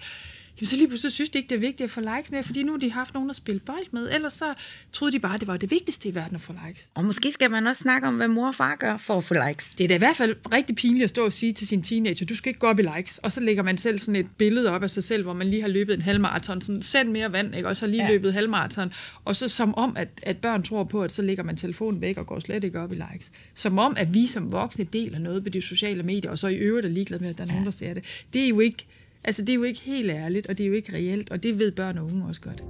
jamen 0.60 0.68
så 0.68 0.76
lige 0.76 0.88
pludselig 0.88 1.12
synes 1.12 1.30
de 1.30 1.38
ikke, 1.38 1.48
det 1.48 1.54
er 1.54 1.60
vigtigt 1.60 1.80
at 1.80 1.90
få 1.90 2.00
likes 2.00 2.30
mere, 2.30 2.42
fordi 2.42 2.62
nu 2.62 2.72
har 2.72 2.78
de 2.78 2.90
haft 2.90 3.14
nogen 3.14 3.30
at 3.30 3.36
spille 3.36 3.60
bold 3.60 3.92
med. 3.92 4.10
Ellers 4.14 4.32
så 4.32 4.54
troede 4.92 5.12
de 5.12 5.18
bare, 5.18 5.34
at 5.34 5.40
det 5.40 5.48
var 5.48 5.56
det 5.56 5.70
vigtigste 5.70 6.08
i 6.08 6.14
verden 6.14 6.34
at 6.34 6.40
få 6.40 6.54
likes. 6.66 6.88
Og 6.94 7.04
måske 7.04 7.32
skal 7.32 7.50
man 7.50 7.66
også 7.66 7.82
snakke 7.82 8.08
om, 8.08 8.16
hvad 8.16 8.28
mor 8.28 8.46
og 8.46 8.54
far 8.54 8.76
gør 8.76 8.96
for 8.96 9.16
at 9.16 9.24
få 9.24 9.34
likes. 9.48 9.74
Det 9.78 9.84
er 9.84 9.88
da 9.88 9.94
i 9.94 9.98
hvert 9.98 10.16
fald 10.16 10.36
rigtig 10.52 10.76
pinligt 10.76 11.04
at 11.04 11.10
stå 11.10 11.24
og 11.24 11.32
sige 11.32 11.52
til 11.52 11.66
sin 11.66 11.82
teenager, 11.82 12.26
du 12.26 12.36
skal 12.36 12.50
ikke 12.50 12.60
gå 12.60 12.66
op 12.66 12.78
i 12.78 12.82
likes. 12.96 13.18
Og 13.18 13.32
så 13.32 13.40
lægger 13.40 13.62
man 13.62 13.78
selv 13.78 13.98
sådan 13.98 14.16
et 14.16 14.26
billede 14.38 14.70
op 14.70 14.82
af 14.82 14.90
sig 14.90 15.04
selv, 15.04 15.22
hvor 15.22 15.32
man 15.32 15.50
lige 15.50 15.62
har 15.62 15.68
løbet 15.68 15.94
en 15.94 16.02
halvmarathon, 16.02 16.60
sådan 16.60 16.82
send 16.82 17.10
mere 17.10 17.32
vand, 17.32 17.54
ikke? 17.54 17.68
og 17.68 17.76
så 17.76 17.86
lige 17.86 18.04
ja. 18.04 18.10
løbet 18.10 18.32
halvmarathon. 18.32 18.92
Og 19.24 19.36
så 19.36 19.48
som 19.48 19.74
om, 19.74 19.96
at, 19.96 20.08
at 20.22 20.36
børn 20.36 20.62
tror 20.62 20.84
på, 20.84 21.02
at 21.02 21.12
så 21.12 21.22
lægger 21.22 21.44
man 21.44 21.56
telefonen 21.56 22.00
væk 22.00 22.16
og 22.16 22.26
går 22.26 22.40
slet 22.40 22.64
ikke 22.64 22.80
op 22.80 22.92
i 22.92 22.94
likes. 22.94 23.30
Som 23.54 23.78
om, 23.78 23.94
at 23.96 24.14
vi 24.14 24.26
som 24.26 24.52
voksne 24.52 24.84
deler 24.84 25.18
noget 25.18 25.42
på 25.42 25.48
de 25.48 25.62
sociale 25.62 26.02
medier, 26.02 26.30
og 26.30 26.38
så 26.38 26.48
i 26.48 26.54
øvrigt 26.54 26.86
er 26.86 26.90
ligeglade 26.90 27.22
med, 27.22 27.30
at 27.30 27.38
der 27.38 27.44
er 27.44 27.48
nogen, 27.48 27.64
der 27.64 27.70
ser 27.70 27.94
det. 27.94 28.04
Det 28.32 28.44
er 28.44 28.48
jo 28.48 28.60
ikke 28.60 28.86
Altså, 29.24 29.42
det 29.42 29.48
er 29.48 29.54
jo 29.54 29.62
ikke 29.62 29.80
helt 29.80 30.10
ærligt, 30.10 30.46
og 30.46 30.58
det 30.58 30.64
er 30.64 30.68
jo 30.68 30.74
ikke 30.74 30.92
reelt, 30.92 31.30
og 31.30 31.42
det 31.42 31.58
ved 31.58 31.72
børn 31.72 31.98
og 31.98 32.04
unge 32.04 32.26
også 32.26 32.40
godt. 32.40 32.62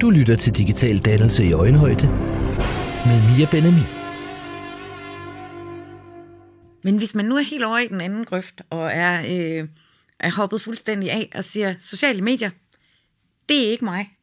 Du 0.00 0.10
lytter 0.10 0.36
til 0.36 0.56
Digital 0.56 0.98
Dannelse 0.98 1.44
i 1.44 1.52
Øjenhøjde 1.52 2.06
med 3.06 3.36
Mia 3.36 3.46
Benami. 3.50 3.82
Men 6.84 6.98
hvis 6.98 7.14
man 7.14 7.24
nu 7.24 7.36
er 7.36 7.42
helt 7.42 7.64
over 7.64 7.78
i 7.78 7.88
den 7.88 8.00
anden 8.00 8.24
grøft, 8.24 8.62
og 8.70 8.90
er, 8.92 9.20
øh, 9.20 9.68
er 10.20 10.30
hoppet 10.36 10.60
fuldstændig 10.60 11.10
af 11.10 11.30
og 11.34 11.44
siger, 11.44 11.74
sociale 11.78 12.22
medier, 12.22 12.50
det 13.48 13.66
er 13.66 13.70
ikke 13.70 13.84
mig. 13.84 14.17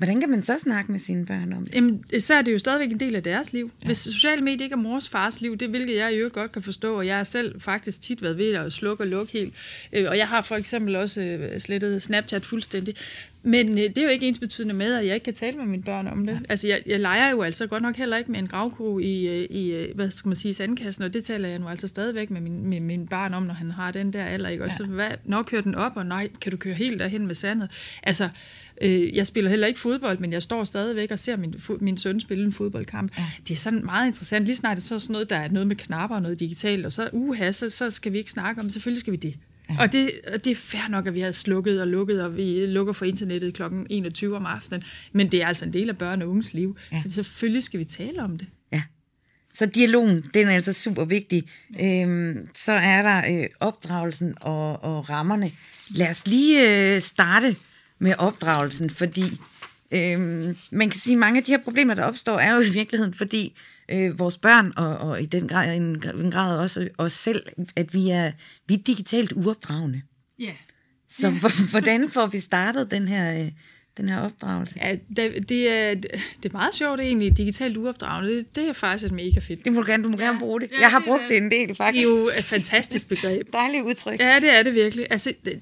Hvordan 0.00 0.20
kan 0.20 0.30
man 0.30 0.42
så 0.42 0.58
snakke 0.58 0.92
med 0.92 1.00
sine 1.00 1.26
børn 1.26 1.52
om 1.52 1.64
det? 1.64 1.74
Jamen, 1.74 2.04
så 2.20 2.34
er 2.34 2.42
det 2.42 2.52
jo 2.52 2.58
stadigvæk 2.58 2.90
en 2.90 3.00
del 3.00 3.16
af 3.16 3.22
deres 3.22 3.52
liv. 3.52 3.70
Ja. 3.82 3.86
Hvis 3.86 3.98
sociale 3.98 4.42
medier 4.42 4.64
ikke 4.64 4.74
er 4.74 4.76
mors 4.76 5.08
fars 5.08 5.40
liv, 5.40 5.56
det 5.56 5.68
hvilket 5.68 5.96
jeg 5.96 6.12
i 6.12 6.16
øvrigt 6.16 6.34
godt 6.34 6.52
kan 6.52 6.62
forstå, 6.62 6.96
og 6.96 7.06
jeg 7.06 7.16
har 7.16 7.24
selv 7.24 7.60
faktisk 7.60 8.00
tit 8.00 8.22
været 8.22 8.38
ved 8.38 8.54
at 8.54 8.72
slukke 8.72 9.02
og 9.02 9.08
lukke 9.08 9.32
helt. 9.32 9.54
Øh, 9.92 10.06
og 10.08 10.18
jeg 10.18 10.28
har 10.28 10.40
for 10.40 10.56
eksempel 10.56 10.96
også 10.96 11.22
øh, 11.22 11.60
slettet 11.60 12.02
Snapchat 12.02 12.44
fuldstændig. 12.44 12.94
Men 13.42 13.78
øh, 13.78 13.84
det 13.84 13.98
er 13.98 14.02
jo 14.02 14.08
ikke 14.08 14.28
ens 14.28 14.38
betydende 14.38 14.74
med, 14.74 14.94
at 14.94 15.06
jeg 15.06 15.14
ikke 15.14 15.24
kan 15.24 15.34
tale 15.34 15.56
med 15.56 15.66
mine 15.66 15.82
børn 15.82 16.06
om 16.06 16.26
det. 16.26 16.34
Ja. 16.34 16.40
Altså, 16.48 16.68
jeg, 16.68 16.82
jeg 16.86 17.00
leger 17.00 17.30
jo 17.30 17.42
altså 17.42 17.66
godt 17.66 17.82
nok 17.82 17.96
heller 17.96 18.16
ikke 18.16 18.32
med 18.32 18.38
en 18.38 18.46
gravko 18.46 18.98
i, 18.98 19.44
i 19.44 19.92
hvad 19.94 20.10
skal 20.10 20.28
man 20.28 20.36
sige, 20.36 20.54
sandkassen, 20.54 21.04
og 21.04 21.14
det 21.14 21.24
taler 21.24 21.48
jeg 21.48 21.58
nu 21.58 21.68
altså 21.68 21.86
stadigvæk 21.86 22.30
med 22.30 22.40
min, 22.40 22.66
med 22.66 22.80
min 22.80 23.06
barn 23.06 23.34
om, 23.34 23.42
når 23.42 23.54
han 23.54 23.70
har 23.70 23.90
den 23.90 24.12
der 24.12 24.24
alder. 24.24 24.48
Ikke? 24.48 24.64
Og 24.64 24.72
så, 24.72 24.86
hvad, 24.86 25.10
når 25.24 25.42
kører 25.42 25.62
den 25.62 25.74
op, 25.74 25.92
og 25.96 26.06
nej, 26.06 26.28
kan 26.40 26.52
du 26.52 26.58
køre 26.58 26.74
helt 26.74 27.00
derhen 27.00 27.26
med 27.26 27.34
sandet? 27.34 27.70
Altså, 28.02 28.28
Øh, 28.80 29.16
jeg 29.16 29.26
spiller 29.26 29.50
heller 29.50 29.66
ikke 29.66 29.80
fodbold, 29.80 30.18
men 30.18 30.32
jeg 30.32 30.42
står 30.42 30.64
stadigvæk 30.64 31.10
og 31.10 31.18
ser 31.18 31.36
min, 31.36 31.54
min 31.80 31.96
søn 31.96 32.20
spille 32.20 32.44
en 32.44 32.52
fodboldkamp. 32.52 33.18
Ja. 33.18 33.24
Det 33.48 33.54
er 33.54 33.58
sådan 33.58 33.84
meget 33.84 34.06
interessant. 34.06 34.46
Lige 34.46 34.56
snart 34.56 34.76
det 34.76 34.82
er 34.82 34.86
så 34.86 34.98
sådan 34.98 35.12
noget, 35.12 35.30
der 35.30 35.36
er 35.36 35.48
noget 35.48 35.66
med 35.66 35.76
knapper 35.76 36.16
og 36.16 36.22
noget 36.22 36.40
digitalt, 36.40 36.86
og 36.86 36.92
så 36.92 37.08
uha, 37.12 37.52
så, 37.52 37.70
så 37.70 37.90
skal 37.90 38.12
vi 38.12 38.18
ikke 38.18 38.30
snakke 38.30 38.60
om, 38.60 38.70
selvfølgelig 38.70 39.00
skal 39.00 39.12
vi 39.12 39.16
det. 39.16 39.34
Og 39.78 39.92
det, 39.92 40.12
og 40.32 40.44
det 40.44 40.50
er 40.50 40.54
fair 40.54 40.88
nok, 40.88 41.06
at 41.06 41.14
vi 41.14 41.20
har 41.20 41.32
slukket 41.32 41.80
og 41.80 41.88
lukket, 41.88 42.24
og 42.24 42.36
vi 42.36 42.66
lukker 42.66 42.92
for 42.92 43.04
internettet 43.04 43.54
kl. 43.54 43.62
21 43.90 44.36
om 44.36 44.46
aftenen, 44.46 44.82
men 45.12 45.32
det 45.32 45.42
er 45.42 45.46
altså 45.46 45.64
en 45.64 45.72
del 45.72 45.88
af 45.88 45.98
børn 45.98 46.22
og 46.22 46.28
unges 46.28 46.54
liv, 46.54 46.76
ja. 46.92 47.02
så 47.02 47.10
selvfølgelig 47.10 47.62
skal 47.62 47.80
vi 47.80 47.84
tale 47.84 48.22
om 48.22 48.38
det. 48.38 48.46
Ja. 48.72 48.82
Så 49.54 49.66
dialogen, 49.66 50.24
den 50.34 50.48
er 50.48 50.52
altså 50.52 50.72
super 50.72 51.04
vigtig. 51.04 51.44
Ja. 51.78 52.02
Øhm, 52.02 52.46
så 52.54 52.72
er 52.72 53.02
der 53.02 53.42
øh, 53.42 53.48
opdragelsen 53.60 54.34
og, 54.40 54.82
og 54.82 55.10
rammerne. 55.10 55.52
Lad 55.90 56.10
os 56.10 56.26
lige 56.26 56.94
øh, 56.94 57.02
starte 57.02 57.56
med 57.98 58.14
opdragelsen, 58.18 58.90
fordi 58.90 59.24
øh, 59.90 60.18
man 60.70 60.90
kan 60.90 61.00
sige, 61.00 61.14
at 61.14 61.18
mange 61.18 61.38
af 61.38 61.44
de 61.44 61.52
her 61.52 61.58
problemer, 61.58 61.94
der 61.94 62.04
opstår, 62.04 62.38
er 62.38 62.54
jo 62.54 62.60
i 62.60 62.70
virkeligheden, 62.72 63.14
fordi 63.14 63.56
øh, 63.92 64.18
vores 64.18 64.38
børn, 64.38 64.72
og, 64.76 64.98
og 64.98 65.22
i 65.22 65.26
den 65.26 65.48
grad, 65.48 65.76
en, 65.76 66.02
en 66.14 66.30
grad 66.30 66.58
også 66.58 66.88
os 66.98 67.12
selv, 67.12 67.46
at 67.76 67.94
vi 67.94 68.10
er, 68.10 68.32
vi 68.68 68.74
er 68.74 68.78
digitalt 68.78 69.32
uopdragende. 69.32 70.02
Ja. 70.38 70.44
Yeah. 70.44 70.54
Så 71.10 71.30
yeah. 71.30 71.70
hvordan 71.70 72.08
får 72.08 72.26
vi 72.26 72.38
startet 72.38 72.90
den 72.90 73.08
her... 73.08 73.40
Øh, 73.40 73.50
den 73.96 74.08
her 74.08 74.20
opdragelse? 74.20 74.78
Ja, 74.82 74.96
det, 75.16 75.48
det, 75.48 75.70
er, 75.72 75.94
det 75.94 76.44
er 76.44 76.52
meget 76.52 76.74
sjovt 76.74 77.00
egentlig, 77.00 77.36
digitalt 77.36 77.76
uopdragende. 77.76 78.36
Det, 78.36 78.56
det 78.56 78.68
er 78.68 78.72
faktisk 78.72 79.04
et 79.06 79.12
mega 79.12 79.40
fedt. 79.40 79.64
Det 79.64 79.72
må 79.72 79.80
du 79.80 79.86
gerne, 79.86 80.04
du 80.04 80.08
må 80.08 80.16
ja. 80.18 80.24
gerne 80.24 80.38
bruge 80.38 80.60
det. 80.60 80.70
Ja, 80.72 80.80
jeg 80.80 80.90
har 80.90 81.02
brugt 81.06 81.22
det, 81.28 81.36
en 81.36 81.50
del, 81.50 81.74
faktisk. 81.74 82.06
Det 82.06 82.14
er 82.14 82.20
jo 82.20 82.30
et 82.38 82.44
fantastisk 82.44 83.08
begreb. 83.08 83.46
Dejligt 83.52 83.84
udtryk. 83.84 84.20
Ja, 84.20 84.40
det 84.40 84.58
er 84.58 84.62
det 84.62 84.74
virkelig. 84.74 85.06
Altså, 85.10 85.34
det, 85.44 85.60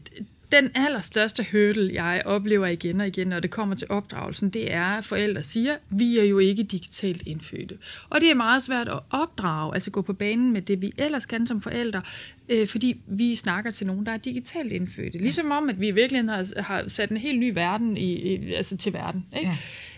den 0.53 0.71
allerstørste 0.75 1.47
hurdle, 1.53 1.91
jeg 1.95 2.23
oplever 2.25 2.67
igen 2.67 3.01
og 3.01 3.07
igen, 3.07 3.27
når 3.27 3.41
det 3.41 3.51
kommer 3.51 3.75
til 3.75 3.87
opdragelsen, 3.91 4.51
det 4.51 4.73
er, 4.73 4.85
at 4.85 5.05
forældre 5.05 5.43
siger, 5.43 5.77
vi 5.91 6.19
er 6.19 6.25
jo 6.25 6.39
ikke 6.39 6.63
digitalt 6.63 7.23
indfødte. 7.27 7.79
Og 8.09 8.21
det 8.21 8.31
er 8.31 8.35
meget 8.35 8.63
svært 8.63 8.89
at 8.89 8.99
opdrage, 9.11 9.75
altså 9.75 9.91
gå 9.91 10.03
på 10.03 10.13
banen 10.13 10.53
med 10.53 10.63
det, 10.63 10.83
vi 10.83 10.93
ellers 10.99 11.27
kan 11.27 11.47
som 11.47 11.61
forældre, 11.61 12.03
øh, 12.49 12.67
fordi 12.67 13.01
vi 13.07 13.37
snakker 13.37 13.71
til 13.71 13.87
nogen, 13.87 14.07
der 14.07 14.13
er 14.13 14.17
digitalt 14.17 14.73
indfødte. 14.73 15.19
Ligesom 15.19 15.51
om, 15.51 15.69
at 15.69 15.81
vi 15.81 15.89
i 15.89 15.93
virkeligheden 15.93 16.29
har, 16.29 16.63
har 16.63 16.89
sat 16.89 17.11
en 17.11 17.17
helt 17.17 17.39
ny 17.39 17.53
verden 17.55 17.97
i, 17.97 18.13
i, 18.13 18.53
altså 18.53 18.77
til 18.77 18.93
verden. 18.93 19.27
Ikke? 19.39 19.57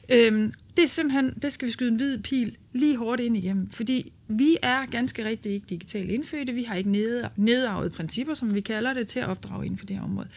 Ja. 0.09 0.26
Øhm, 0.26 0.53
det 0.76 0.82
er 0.82 0.88
simpelthen, 0.88 1.34
det 1.42 1.53
skal 1.53 1.66
vi 1.66 1.72
skyde 1.72 1.90
en 1.90 1.96
hvid 1.96 2.18
pil 2.18 2.57
lige 2.72 2.96
hårdt 2.96 3.20
ind 3.20 3.36
igennem, 3.36 3.70
fordi 3.70 4.12
vi 4.31 4.57
er 4.62 4.87
ganske 4.87 5.24
rigtigt 5.24 5.55
ikke 5.55 5.66
digitalt 5.68 6.11
indfødte, 6.11 6.53
vi 6.53 6.62
har 6.62 6.74
ikke 6.74 6.91
nedarvede 7.37 7.91
principper, 7.91 8.35
som 8.35 8.55
vi 8.55 8.61
kalder 8.61 8.95
det, 8.95 9.09
til 9.09 9.18
at 9.20 9.28
opdrage 9.28 9.64
inden 9.64 9.78
for 9.78 9.87
det 9.87 9.97
her 9.97 10.03
område. 10.03 10.28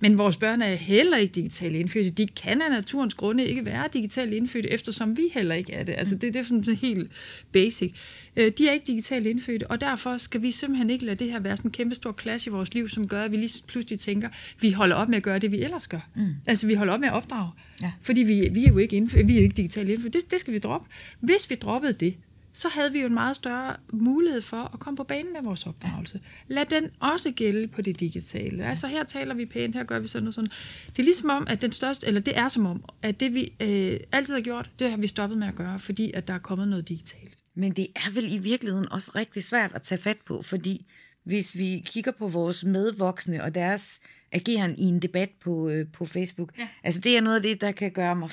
Men 0.00 0.18
vores 0.18 0.36
børn 0.36 0.62
er 0.62 0.74
heller 0.74 1.16
ikke 1.16 1.32
digitalt 1.32 1.76
indfødte. 1.76 2.10
De 2.10 2.26
kan 2.26 2.62
af 2.62 2.70
naturens 2.70 3.14
grunde 3.14 3.44
ikke 3.44 3.64
være 3.64 3.88
digitalt 3.92 4.34
indfødte, 4.34 4.70
eftersom 4.70 5.16
vi 5.16 5.22
heller 5.32 5.54
ikke 5.54 5.72
er 5.72 5.84
det. 5.84 5.94
Altså 5.98 6.14
det, 6.14 6.34
det 6.34 6.40
er 6.40 6.44
sådan 6.44 6.76
helt 6.76 7.10
basic. 7.52 7.92
Øh, 8.36 8.52
de 8.58 8.68
er 8.68 8.72
ikke 8.72 8.86
digitalt 8.86 9.26
indfødte, 9.26 9.70
og 9.70 9.80
derfor 9.80 10.16
skal 10.16 10.42
vi 10.42 10.50
simpelthen 10.50 10.90
ikke 10.90 11.04
lade 11.04 11.16
det 11.16 11.30
her 11.30 11.40
være 11.40 11.56
sådan 11.56 11.68
en 11.68 11.72
kæmpe 11.72 11.94
stor 11.94 12.12
klasse 12.12 12.50
i 12.50 12.52
vores 12.52 12.74
liv, 12.74 12.88
som 12.88 13.08
gør, 13.08 13.22
at 13.22 13.32
vi 13.32 13.36
lige 13.36 13.62
pludselig 13.68 14.00
tænker, 14.00 14.28
vi 14.60 14.70
holder 14.70 14.96
op 14.96 15.08
med 15.08 15.16
at 15.16 15.22
gøre 15.22 15.38
det, 15.38 15.52
vi 15.52 15.62
ellers 15.62 15.88
gør. 15.88 16.08
Mm. 16.16 16.26
Altså 16.46 16.66
vi 16.66 16.74
holder 16.74 16.92
op 16.92 17.00
med 17.00 17.08
at 17.08 17.14
opdrage. 17.14 17.50
Ja. 17.82 17.92
Fordi 18.02 18.20
vi, 18.20 18.48
vi 18.52 18.64
er 18.64 18.68
jo 18.68 18.78
ikke, 18.78 18.96
indfødte, 18.96 19.26
vi 19.26 19.32
er 19.32 19.36
jo 19.36 19.42
ikke 19.42 19.56
digitalt 19.56 19.88
indfødte. 19.88 20.18
Det, 20.18 20.30
det 20.30 20.40
skal 20.40 20.54
vi 20.54 20.58
droppe. 20.58 20.86
Hvis 21.20 21.50
vi 21.50 21.54
droppede 21.54 21.92
det, 21.92 22.14
så 22.56 22.68
havde 22.68 22.92
vi 22.92 23.00
jo 23.00 23.06
en 23.06 23.14
meget 23.14 23.36
større 23.36 23.76
mulighed 23.92 24.42
for 24.42 24.70
at 24.74 24.80
komme 24.80 24.96
på 24.96 25.04
banen 25.04 25.32
med 25.32 25.42
vores 25.42 25.66
opdragelse. 25.66 26.20
Lad 26.48 26.66
den 26.66 26.90
også 27.00 27.30
gælde 27.30 27.68
på 27.68 27.82
det 27.82 28.00
digitale. 28.00 28.64
Altså 28.64 28.86
her 28.86 29.04
taler 29.04 29.34
vi 29.34 29.46
pænt, 29.46 29.74
her 29.74 29.84
gør 29.84 29.98
vi 29.98 30.08
sådan 30.08 30.28
og 30.28 30.34
sådan. 30.34 30.50
Det 30.86 30.98
er 30.98 31.02
ligesom 31.02 31.30
om, 31.30 31.46
at 31.50 31.62
den 31.62 31.72
største, 31.72 32.06
eller 32.06 32.20
det 32.20 32.38
er 32.38 32.48
som 32.48 32.66
om, 32.66 32.84
at 33.02 33.20
det 33.20 33.34
vi 33.34 33.52
øh, 33.60 34.00
altid 34.12 34.34
har 34.34 34.40
gjort, 34.40 34.70
det 34.78 34.90
har 34.90 34.96
vi 34.96 35.06
stoppet 35.06 35.38
med 35.38 35.46
at 35.46 35.54
gøre, 35.54 35.80
fordi 35.80 36.12
at 36.12 36.28
der 36.28 36.34
er 36.34 36.38
kommet 36.38 36.68
noget 36.68 36.88
digitalt. 36.88 37.36
Men 37.54 37.72
det 37.72 37.86
er 37.96 38.14
vel 38.14 38.34
i 38.34 38.38
virkeligheden 38.38 38.92
også 38.92 39.12
rigtig 39.14 39.44
svært 39.44 39.70
at 39.74 39.82
tage 39.82 39.98
fat 39.98 40.18
på, 40.26 40.42
fordi 40.42 40.86
hvis 41.24 41.58
vi 41.58 41.82
kigger 41.86 42.12
på 42.12 42.28
vores 42.28 42.64
medvoksne 42.64 43.42
og 43.42 43.54
deres 43.54 44.00
ageren 44.32 44.78
i 44.78 44.84
en 44.84 45.02
debat 45.02 45.30
på, 45.40 45.68
øh, 45.68 45.86
på 45.92 46.04
Facebook, 46.04 46.58
ja. 46.58 46.68
altså 46.84 47.00
det 47.00 47.16
er 47.16 47.20
noget 47.20 47.36
af 47.36 47.42
det, 47.42 47.60
der 47.60 47.72
kan 47.72 47.90
gøre 47.90 48.16
mig 48.16 48.30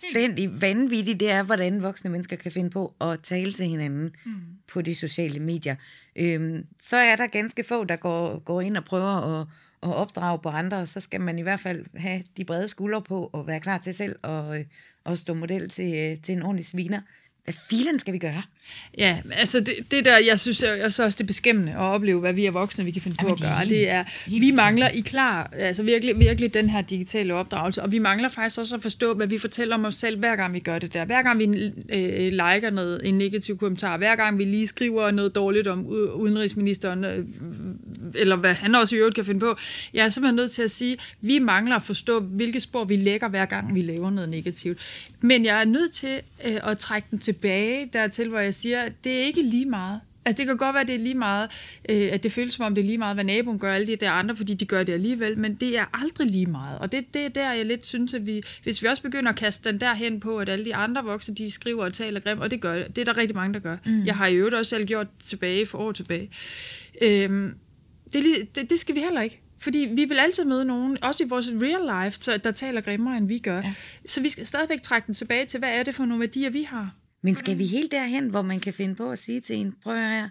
fuldstændig 0.00 0.60
vanvittig, 0.60 1.20
det 1.20 1.30
er, 1.30 1.42
hvordan 1.42 1.82
voksne 1.82 2.10
mennesker 2.10 2.36
kan 2.36 2.52
finde 2.52 2.70
på 2.70 2.94
at 3.00 3.20
tale 3.22 3.52
til 3.52 3.66
hinanden 3.66 4.14
mm. 4.24 4.32
på 4.68 4.82
de 4.82 4.94
sociale 4.94 5.40
medier. 5.40 5.76
Øhm, 6.16 6.66
så 6.80 6.96
er 6.96 7.16
der 7.16 7.26
ganske 7.26 7.64
få, 7.64 7.84
der 7.84 7.96
går, 7.96 8.38
går 8.38 8.60
ind 8.60 8.76
og 8.76 8.84
prøver 8.84 9.40
at, 9.40 9.46
at 9.82 9.94
opdrage 9.94 10.38
på 10.38 10.48
andre, 10.48 10.86
så 10.86 11.00
skal 11.00 11.20
man 11.20 11.38
i 11.38 11.42
hvert 11.42 11.60
fald 11.60 11.84
have 11.96 12.22
de 12.36 12.44
brede 12.44 12.68
skuldre 12.68 13.02
på 13.02 13.30
og 13.32 13.46
være 13.46 13.60
klar 13.60 13.78
til 13.78 13.94
selv 13.94 14.16
at, 14.24 14.66
at 15.06 15.18
stå 15.18 15.34
model 15.34 15.68
til, 15.68 16.22
til 16.22 16.36
en 16.36 16.42
ordentlig 16.42 16.66
sviner 16.66 17.00
hvad 17.48 17.54
filen 17.70 17.98
skal 17.98 18.12
vi 18.12 18.18
gøre? 18.18 18.42
Ja, 18.98 19.18
altså 19.32 19.60
det, 19.60 19.74
det 19.90 20.04
der, 20.04 20.18
jeg 20.18 20.40
synes 20.40 20.62
jeg, 20.62 20.78
jeg 20.78 20.92
synes 20.92 20.98
også, 20.98 21.16
det 21.16 21.24
er 21.24 21.26
beskæmmende 21.26 21.72
at 21.72 21.78
opleve, 21.78 22.20
hvad 22.20 22.32
vi 22.32 22.46
er 22.46 22.50
voksne, 22.50 22.84
vi 22.84 22.90
kan 22.90 23.02
finde 23.02 23.16
på 23.20 23.26
at 23.26 23.40
gøre. 23.40 23.64
Det 23.64 23.90
er, 23.90 24.04
vi 24.26 24.50
mangler 24.50 24.88
i 24.88 25.00
klar, 25.00 25.50
altså 25.52 25.82
virkelig, 25.82 26.18
virkelig 26.18 26.54
den 26.54 26.70
her 26.70 26.80
digitale 26.80 27.34
opdragelse, 27.34 27.82
og 27.82 27.92
vi 27.92 27.98
mangler 27.98 28.28
faktisk 28.28 28.58
også 28.58 28.76
at 28.76 28.82
forstå, 28.82 29.14
hvad 29.14 29.26
vi 29.26 29.38
fortæller 29.38 29.74
om 29.74 29.84
os 29.84 29.94
selv, 29.94 30.18
hver 30.18 30.36
gang 30.36 30.54
vi 30.54 30.60
gør 30.60 30.78
det 30.78 30.94
der. 30.94 31.04
Hver 31.04 31.22
gang 31.22 31.38
vi 31.38 31.72
øh, 31.88 32.32
liker 32.32 32.70
noget, 32.70 33.00
en 33.04 33.18
negativ 33.18 33.58
kommentar, 33.58 33.96
hver 33.96 34.16
gang 34.16 34.38
vi 34.38 34.44
lige 34.44 34.66
skriver 34.66 35.10
noget 35.10 35.34
dårligt 35.34 35.66
om 35.66 35.86
udenrigsministeren, 36.14 37.04
øh, 37.04 37.24
eller 38.14 38.36
hvad 38.36 38.54
han 38.54 38.74
også 38.74 38.94
i 38.94 38.98
øvrigt 38.98 39.14
kan 39.14 39.24
finde 39.24 39.40
på. 39.40 39.56
Jeg 39.94 40.04
er 40.04 40.08
simpelthen 40.08 40.36
nødt 40.36 40.50
til 40.50 40.62
at 40.62 40.70
sige, 40.70 40.96
vi 41.20 41.38
mangler 41.38 41.76
at 41.76 41.82
forstå, 41.82 42.20
hvilke 42.20 42.60
spor 42.60 42.84
vi 42.84 42.96
lægger, 42.96 43.28
hver 43.28 43.46
gang 43.46 43.74
vi 43.74 43.82
laver 43.82 44.10
noget 44.10 44.28
negativt. 44.28 44.78
Men 45.20 45.44
jeg 45.44 45.60
er 45.60 45.64
nødt 45.64 45.92
til 45.92 46.20
øh, 46.44 46.56
at 46.62 46.78
trække 46.78 47.08
den 47.10 47.18
tilbage 47.38 47.90
dertil, 47.92 48.28
hvor 48.28 48.38
jeg 48.38 48.54
siger, 48.54 48.80
at 48.80 48.92
det 49.04 49.12
er 49.12 49.24
ikke 49.24 49.42
lige 49.42 49.66
meget. 49.66 50.00
Altså, 50.24 50.38
det 50.38 50.46
kan 50.46 50.56
godt 50.56 50.74
være, 50.74 50.80
at 50.80 50.88
det 50.88 50.94
er 50.94 50.98
lige 50.98 51.14
meget, 51.14 51.50
øh, 51.88 52.08
at 52.12 52.22
det 52.22 52.32
føles 52.32 52.54
som 52.54 52.64
om, 52.64 52.74
det 52.74 52.82
er 52.82 52.86
lige 52.86 52.98
meget, 52.98 53.16
hvad 53.16 53.24
naboen 53.24 53.58
gør, 53.58 53.72
alle 53.72 53.86
de 53.86 53.96
der 53.96 54.10
andre, 54.10 54.36
fordi 54.36 54.54
de 54.54 54.64
gør 54.64 54.82
det 54.82 54.92
alligevel, 54.92 55.38
men 55.38 55.54
det 55.54 55.78
er 55.78 55.84
aldrig 55.92 56.30
lige 56.30 56.46
meget. 56.46 56.78
Og 56.78 56.92
det, 56.92 57.14
det 57.14 57.24
er 57.24 57.28
der, 57.28 57.52
jeg 57.52 57.66
lidt 57.66 57.86
synes, 57.86 58.14
at 58.14 58.26
vi, 58.26 58.42
hvis 58.62 58.82
vi 58.82 58.88
også 58.88 59.02
begynder 59.02 59.30
at 59.30 59.36
kaste 59.36 59.72
den 59.72 59.80
der 59.80 59.94
hen 59.94 60.20
på, 60.20 60.38
at 60.38 60.48
alle 60.48 60.64
de 60.64 60.74
andre 60.74 61.04
voksne, 61.04 61.34
de 61.34 61.50
skriver 61.50 61.84
og 61.84 61.94
taler 61.94 62.20
grimt, 62.20 62.40
og 62.40 62.50
det 62.50 62.60
gør 62.60 62.74
det 62.74 62.98
er 62.98 63.04
der 63.04 63.16
rigtig 63.16 63.36
mange, 63.36 63.54
der 63.54 63.60
gør. 63.60 63.76
Mm. 63.86 64.06
Jeg 64.06 64.16
har 64.16 64.26
i 64.26 64.34
øvrigt 64.34 64.54
også 64.54 64.70
selv 64.70 64.86
gjort 64.86 65.06
tilbage 65.20 65.66
for 65.66 65.78
år 65.78 65.92
tilbage. 65.92 66.30
Øh, 67.02 67.50
det, 68.12 68.48
det, 68.54 68.70
det 68.70 68.78
skal 68.78 68.94
vi 68.94 69.00
heller 69.00 69.22
ikke. 69.22 69.40
Fordi 69.60 69.78
vi 69.78 70.04
vil 70.04 70.18
altid 70.18 70.44
møde 70.44 70.64
nogen, 70.64 70.98
også 71.02 71.24
i 71.24 71.28
vores 71.28 71.50
real 71.52 72.04
life, 72.04 72.38
der 72.38 72.50
taler 72.50 72.80
grimmere, 72.80 73.16
end 73.16 73.28
vi 73.28 73.38
gør. 73.38 73.56
Ja. 73.56 73.74
Så 74.06 74.22
vi 74.22 74.28
skal 74.28 74.46
stadigvæk 74.46 74.82
trække 74.82 75.06
den 75.06 75.14
tilbage 75.14 75.46
til, 75.46 75.58
hvad 75.58 75.78
er 75.78 75.82
det 75.82 75.94
for 75.94 76.04
nogle 76.04 76.20
værdier, 76.20 76.50
vi 76.50 76.62
har. 76.62 76.94
Men 77.22 77.36
skal 77.36 77.58
vi 77.58 77.66
helt 77.66 77.92
derhen, 77.92 78.28
hvor 78.28 78.42
man 78.42 78.60
kan 78.60 78.74
finde 78.74 78.94
på 78.94 79.10
at 79.10 79.18
sige 79.18 79.40
til 79.40 79.56
en, 79.56 79.74
prøv 79.82 79.96
her, 79.96 80.28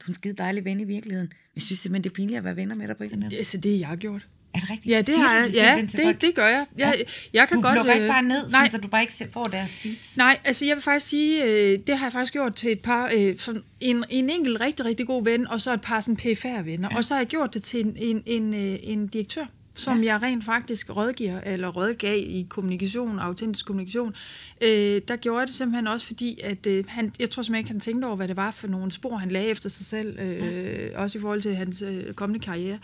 du 0.00 0.04
er 0.04 0.08
en 0.08 0.14
skide 0.14 0.34
dejlig 0.34 0.64
ven 0.64 0.80
i 0.80 0.84
virkeligheden. 0.84 1.32
Jeg 1.54 1.62
synes 1.62 1.80
simpelthen, 1.80 2.04
det 2.04 2.10
er 2.10 2.14
pinligt 2.14 2.38
at 2.38 2.44
være 2.44 2.56
venner 2.56 2.74
med 2.74 2.88
dig 2.88 2.96
på 2.96 3.04
internet. 3.04 3.30
Det, 3.30 3.46
så 3.46 3.56
det 3.56 3.84
har 3.84 3.92
jeg 3.92 3.98
gjort. 3.98 4.26
Er 4.54 4.60
det 4.60 4.70
rigtigt? 4.70 4.92
Ja, 4.92 5.02
det 5.02 5.18
har 5.18 5.34
jeg. 5.34 5.54
Ja, 5.54 5.86
det, 5.92 6.22
det 6.22 6.34
gør 6.34 6.46
jeg. 6.46 6.66
jeg, 6.78 6.94
ja. 6.98 7.04
jeg 7.32 7.48
kan 7.48 7.56
du 7.56 7.62
godt, 7.62 7.76
lukker 7.76 7.92
ikke 7.92 8.04
øh, 8.04 8.10
bare 8.10 8.22
ned, 8.22 8.50
nej, 8.50 8.68
så 8.68 8.78
du 8.78 8.88
bare 8.88 9.02
ikke 9.02 9.28
får 9.30 9.44
deres 9.44 9.76
feeds? 9.76 10.16
Nej, 10.16 10.38
altså 10.44 10.64
jeg 10.64 10.76
vil 10.76 10.82
faktisk 10.82 11.06
sige, 11.06 11.44
øh, 11.44 11.78
det 11.86 11.98
har 11.98 12.06
jeg 12.06 12.12
faktisk 12.12 12.32
gjort 12.32 12.54
til 12.54 12.72
et 12.72 12.80
par, 12.80 13.10
øh, 13.14 13.36
en, 13.80 14.04
en 14.10 14.30
enkelt 14.30 14.60
rigtig, 14.60 14.84
rigtig 14.84 15.06
god 15.06 15.24
ven, 15.24 15.46
og 15.46 15.60
så 15.60 15.74
et 15.74 15.80
par 15.80 16.00
sådan 16.00 16.16
PFR-venner. 16.16 16.88
Ja. 16.90 16.96
Og 16.96 17.04
så 17.04 17.14
har 17.14 17.20
jeg 17.20 17.28
gjort 17.28 17.54
det 17.54 17.62
til 17.62 17.86
en, 17.86 17.96
en, 17.96 18.22
en, 18.26 18.54
en 18.54 19.06
direktør 19.06 19.44
som 19.78 20.02
ja. 20.02 20.12
jeg 20.12 20.22
rent 20.22 20.44
faktisk 20.44 20.96
rådgiver, 20.96 21.40
eller 21.40 21.68
rådgav 21.68 22.18
i 22.18 22.46
kommunikation, 22.48 23.18
autentisk 23.18 23.66
kommunikation, 23.66 24.14
øh, 24.60 25.00
der 25.08 25.16
gjorde 25.16 25.38
jeg 25.38 25.46
det 25.46 25.54
simpelthen 25.54 25.86
også, 25.86 26.06
fordi 26.06 26.40
at, 26.44 26.66
øh, 26.66 26.84
han, 26.88 27.12
jeg 27.18 27.30
tror 27.30 27.42
simpelthen 27.42 27.60
ikke, 27.60 27.70
han 27.70 27.80
tænkte 27.80 28.06
over, 28.06 28.16
hvad 28.16 28.28
det 28.28 28.36
var 28.36 28.50
for 28.50 28.68
nogle 28.68 28.92
spor, 28.92 29.16
han 29.16 29.30
lagde 29.30 29.48
efter 29.48 29.68
sig 29.68 29.86
selv, 29.86 30.18
øh, 30.18 30.90
ja. 30.92 31.02
også 31.02 31.18
i 31.18 31.20
forhold 31.20 31.40
til 31.40 31.56
hans 31.56 31.82
øh, 31.82 32.14
kommende 32.14 32.44
karriere. 32.44 32.78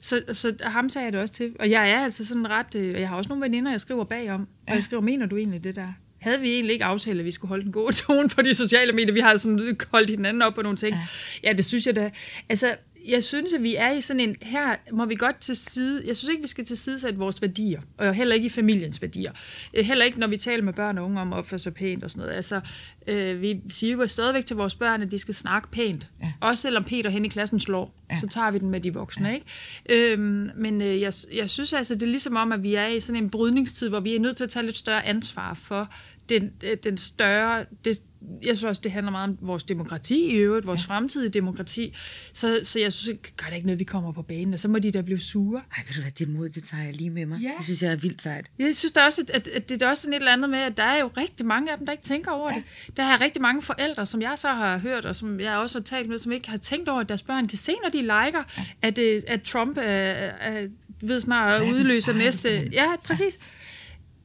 Så, 0.00 0.22
så 0.32 0.54
ham 0.62 0.88
sagde 0.88 1.04
jeg 1.04 1.12
det 1.12 1.20
også 1.20 1.34
til. 1.34 1.56
Og 1.58 1.70
jeg 1.70 1.90
er 1.90 2.00
altså 2.00 2.24
sådan 2.24 2.50
ret, 2.50 2.74
øh, 2.74 3.00
jeg 3.00 3.08
har 3.08 3.16
også 3.16 3.28
nogle 3.28 3.44
veninder, 3.44 3.70
jeg 3.70 3.80
skriver 3.80 4.04
bagom, 4.04 4.40
ja. 4.40 4.72
og 4.72 4.76
jeg 4.76 4.84
skriver, 4.84 5.02
mener 5.02 5.26
du 5.26 5.36
egentlig 5.36 5.64
det 5.64 5.76
der? 5.76 5.92
havde 6.20 6.40
vi 6.40 6.50
egentlig 6.50 6.72
ikke 6.72 6.84
aftalt, 6.84 7.18
at 7.18 7.24
vi 7.24 7.30
skulle 7.30 7.48
holde 7.48 7.66
en 7.66 7.72
god 7.72 7.92
tone 7.92 8.28
på 8.28 8.42
de 8.42 8.54
sociale 8.54 8.92
medier. 8.92 9.12
Vi 9.12 9.20
har 9.20 9.36
sådan 9.36 9.76
holdt 9.92 10.10
hinanden 10.10 10.42
op 10.42 10.54
på 10.54 10.62
nogle 10.62 10.78
ting. 10.78 10.96
Ja, 10.96 11.48
ja 11.48 11.52
det 11.52 11.64
synes 11.64 11.86
jeg 11.86 11.96
da. 11.96 12.10
Altså, 12.48 12.74
jeg 13.08 13.24
synes, 13.24 13.52
at 13.52 13.62
vi 13.62 13.74
er 13.74 13.90
i 13.90 14.00
sådan 14.00 14.20
en, 14.20 14.36
her 14.42 14.76
må 14.92 15.06
vi 15.06 15.14
godt 15.14 15.40
til 15.40 15.56
side, 15.56 16.02
jeg 16.06 16.16
synes 16.16 16.30
ikke, 16.30 16.42
vi 16.42 16.48
skal 16.48 16.64
til 16.64 16.76
side 16.76 17.00
sætte 17.00 17.18
vores 17.18 17.42
værdier, 17.42 17.80
og 17.98 18.14
heller 18.14 18.34
ikke 18.34 18.46
i 18.46 18.48
familiens 18.48 19.02
værdier. 19.02 19.32
Øh, 19.74 19.84
heller 19.84 20.04
ikke, 20.04 20.20
når 20.20 20.26
vi 20.26 20.36
taler 20.36 20.64
med 20.64 20.72
børn 20.72 20.98
og 20.98 21.04
unge 21.04 21.20
om 21.20 21.32
at 21.32 21.36
opføre 21.36 21.58
sig 21.58 21.74
pænt 21.74 22.04
og 22.04 22.10
sådan 22.10 22.20
noget. 22.20 22.36
Altså, 22.36 22.60
øh, 23.06 23.42
vi 23.42 23.60
siger 23.70 23.96
jo 23.96 24.06
stadigvæk 24.06 24.46
til 24.46 24.56
vores 24.56 24.74
børn, 24.74 25.02
at 25.02 25.10
de 25.10 25.18
skal 25.18 25.34
snakke 25.34 25.70
pænt. 25.70 26.08
Ja. 26.22 26.32
Også 26.40 26.62
selvom 26.62 26.84
Peter 26.84 27.10
hen 27.10 27.24
i 27.24 27.28
klassen 27.28 27.60
slår, 27.60 27.94
ja. 28.10 28.20
så 28.20 28.26
tager 28.26 28.50
vi 28.50 28.58
den 28.58 28.70
med 28.70 28.80
de 28.80 28.94
voksne. 28.94 29.28
Ja. 29.28 29.34
Ikke? 29.34 30.12
Øhm, 30.12 30.50
men 30.56 30.82
øh, 30.82 31.00
jeg, 31.00 31.12
jeg 31.32 31.50
synes 31.50 31.72
altså, 31.72 31.94
det 31.94 32.02
er 32.02 32.06
ligesom 32.06 32.36
om, 32.36 32.52
at 32.52 32.62
vi 32.62 32.74
er 32.74 32.86
i 32.86 33.00
sådan 33.00 33.22
en 33.22 33.30
brydningstid, 33.30 33.88
hvor 33.88 34.00
vi 34.00 34.14
er 34.14 34.20
nødt 34.20 34.36
til 34.36 34.44
at 34.44 34.50
tage 34.50 34.66
lidt 34.66 34.76
større 34.76 35.06
ansvar 35.06 35.54
for 35.54 35.88
den, 36.28 36.52
øh, 36.62 36.76
den 36.84 36.96
større, 36.96 37.64
det, 37.84 38.00
jeg 38.42 38.56
synes 38.56 38.64
også, 38.64 38.82
det 38.84 38.92
handler 38.92 39.10
meget 39.10 39.28
om 39.28 39.38
vores 39.40 39.64
demokrati 39.64 40.24
i 40.24 40.34
øvrigt, 40.34 40.66
vores 40.66 40.88
ja. 40.88 40.94
fremtidige 40.94 41.28
demokrati. 41.28 41.94
Så, 42.32 42.60
så 42.64 42.80
jeg 42.80 42.92
synes, 42.92 43.18
gør 43.36 43.46
det 43.46 43.54
ikke 43.54 43.66
noget, 43.66 43.78
vi 43.78 43.84
kommer 43.84 44.12
på 44.12 44.22
banen, 44.22 44.54
og 44.54 44.60
så 44.60 44.68
må 44.68 44.78
de 44.78 44.90
der 44.90 45.02
blive 45.02 45.20
sure. 45.20 45.62
Ej, 45.76 45.82
ved 45.86 45.94
du 45.94 46.00
hvad, 46.00 46.10
det 46.10 46.28
mod, 46.28 46.48
det 46.48 46.64
tager 46.64 46.84
jeg 46.84 46.94
lige 46.94 47.10
med 47.10 47.26
mig. 47.26 47.40
Ja. 47.40 47.52
Det 47.56 47.64
synes 47.64 47.82
jeg 47.82 47.92
er 47.92 47.96
vildt 47.96 48.22
sejt. 48.22 48.46
Jeg 48.58 48.76
synes 48.76 48.92
da 48.92 49.04
også, 49.04 49.24
at, 49.34 49.48
at 49.48 49.68
det 49.68 49.82
er 49.82 49.88
også 49.88 50.02
sådan 50.02 50.12
et 50.12 50.16
eller 50.16 50.32
andet 50.32 50.50
med, 50.50 50.58
at 50.58 50.76
der 50.76 50.82
er 50.82 50.98
jo 50.98 51.10
rigtig 51.16 51.46
mange 51.46 51.72
af 51.72 51.78
dem, 51.78 51.86
der 51.86 51.92
ikke 51.92 52.04
tænker 52.04 52.30
over 52.30 52.50
ja. 52.50 52.56
det. 52.56 52.96
Der 52.96 53.02
er 53.02 53.20
rigtig 53.20 53.42
mange 53.42 53.62
forældre, 53.62 54.06
som 54.06 54.22
jeg 54.22 54.34
så 54.36 54.48
har 54.48 54.78
hørt, 54.78 55.04
og 55.04 55.16
som 55.16 55.40
jeg 55.40 55.56
også 55.56 55.78
har 55.78 55.84
talt 55.84 56.08
med, 56.08 56.18
som 56.18 56.32
ikke 56.32 56.48
har 56.48 56.58
tænkt 56.58 56.88
over, 56.88 57.00
at 57.00 57.08
deres 57.08 57.22
børn 57.22 57.48
kan 57.48 57.58
se, 57.58 57.72
når 57.82 57.90
de 57.90 58.00
liker, 58.00 58.42
ja. 58.58 58.64
at, 58.82 58.98
øh, 58.98 59.22
at 59.26 59.42
Trump 59.42 59.76
er, 59.76 59.82
er, 59.82 60.66
ved 61.00 61.20
snart 61.20 61.62
at 61.62 61.72
udløse 61.72 62.12
næste... 62.12 62.68
Ja, 62.72 62.86
præcis. 63.04 63.38
Ja 63.40 63.44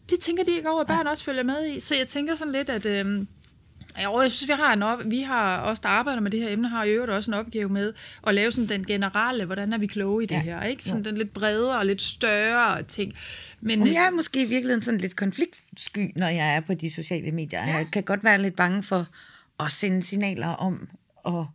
det 0.10 0.20
tænker 0.20 0.44
de 0.44 0.52
ikke 0.56 0.70
over, 0.70 0.82
at 0.82 0.88
børn 0.88 1.06
ja. 1.06 1.12
også 1.12 1.24
følger 1.24 1.44
med 1.44 1.68
i. 1.68 1.80
Så 1.80 1.96
jeg 1.96 2.08
tænker 2.08 2.36
sådan 2.36 2.54
lidt, 2.54 2.70
at... 2.70 2.86
Øh, 2.86 3.26
jeg 3.98 4.32
synes, 4.32 4.48
vi 4.48 4.54
har, 4.54 4.74
en 4.74 4.84
op, 4.84 5.00
vi 5.06 5.20
har 5.20 5.58
også, 5.58 5.82
der 5.84 5.90
arbejder 5.90 6.22
med 6.22 6.32
det 6.32 6.40
her 6.40 6.50
emne, 6.50 6.70
har 6.70 6.84
jo 6.84 6.94
øvrigt 6.94 7.12
også 7.12 7.32
en 7.32 7.36
opgave 7.36 7.70
med 7.70 7.94
at 8.28 8.36
lave 8.36 8.52
sådan 8.52 8.70
den 8.70 8.86
generelle, 8.86 9.46
hvordan 9.46 9.74
er 9.74 9.78
vi 9.78 9.88
kloge 9.88 10.24
i 10.24 10.26
det 10.26 10.36
ja. 10.36 10.42
her, 10.42 10.64
ikke? 10.64 10.84
Sådan 10.84 11.04
ja. 11.04 11.10
den 11.10 11.18
lidt 11.18 11.34
bredere 11.34 11.78
og 11.78 11.86
lidt 11.86 12.02
større 12.02 12.84
ting. 12.84 13.14
Men, 13.62 13.82
Om 13.82 13.88
øh, 13.88 13.94
jeg 13.94 14.06
er 14.06 14.12
måske 14.12 14.42
i 14.42 14.46
virkeligheden 14.46 14.82
sådan 14.82 15.00
lidt 15.00 15.16
konfliktsky, 15.16 16.12
når 16.16 16.28
jeg 16.28 16.56
er 16.56 16.60
på 16.60 16.74
de 16.74 16.92
sociale 16.92 17.32
medier. 17.32 17.68
Ja. 17.68 17.76
Jeg 17.76 17.88
kan 17.94 18.04
godt 18.04 18.24
være 18.24 18.42
lidt 18.42 18.56
bange 18.56 18.84
for 18.84 19.08
at 19.60 19.72
sende 19.72 20.04
signaler 20.04 20.48
om 20.48 20.90
at 21.28 21.46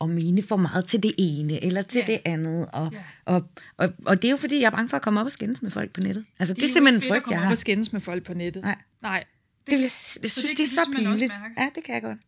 at 0.00 0.10
mene 0.10 0.42
for 0.42 0.56
meget 0.56 0.86
til 0.86 1.02
det 1.02 1.12
ene, 1.18 1.64
eller 1.64 1.82
til 1.82 2.02
ja. 2.08 2.12
det 2.12 2.20
andet. 2.24 2.68
Og, 2.72 2.92
ja. 2.92 2.98
og, 3.24 3.44
og, 3.76 3.88
og 4.06 4.22
det 4.22 4.28
er 4.28 4.30
jo 4.30 4.36
fordi, 4.36 4.60
jeg 4.60 4.66
er 4.66 4.70
bange 4.70 4.88
for 4.88 4.96
at 4.96 5.02
komme 5.02 5.20
op 5.20 5.26
og 5.26 5.32
skændes 5.32 5.62
med 5.62 5.70
folk 5.70 5.92
på 5.92 6.00
nettet. 6.00 6.24
Altså, 6.38 6.54
det, 6.54 6.62
det 6.62 6.68
er 6.68 6.72
simpelthen 6.72 7.02
en 7.02 7.14
frygt, 7.14 7.30
jeg 7.30 7.38
har. 7.38 7.46
Det 7.46 7.52
er 7.52 7.60
skændes 7.60 7.92
med 7.92 8.00
folk 8.00 8.24
på 8.24 8.34
nettet. 8.34 8.62
Nej. 8.62 8.76
Nej. 9.02 9.24
Det, 9.66 9.72
det, 9.72 9.72
jeg, 9.72 9.82
jeg 9.82 10.30
synes, 10.30 10.34
det, 10.48 10.58
det 10.58 10.64
er 10.64 10.68
så 10.68 10.90
pinligt. 10.96 11.32
Ja, 11.58 11.68
det 11.74 11.84
kan 11.84 11.94
jeg 11.94 12.02
godt. 12.02 12.18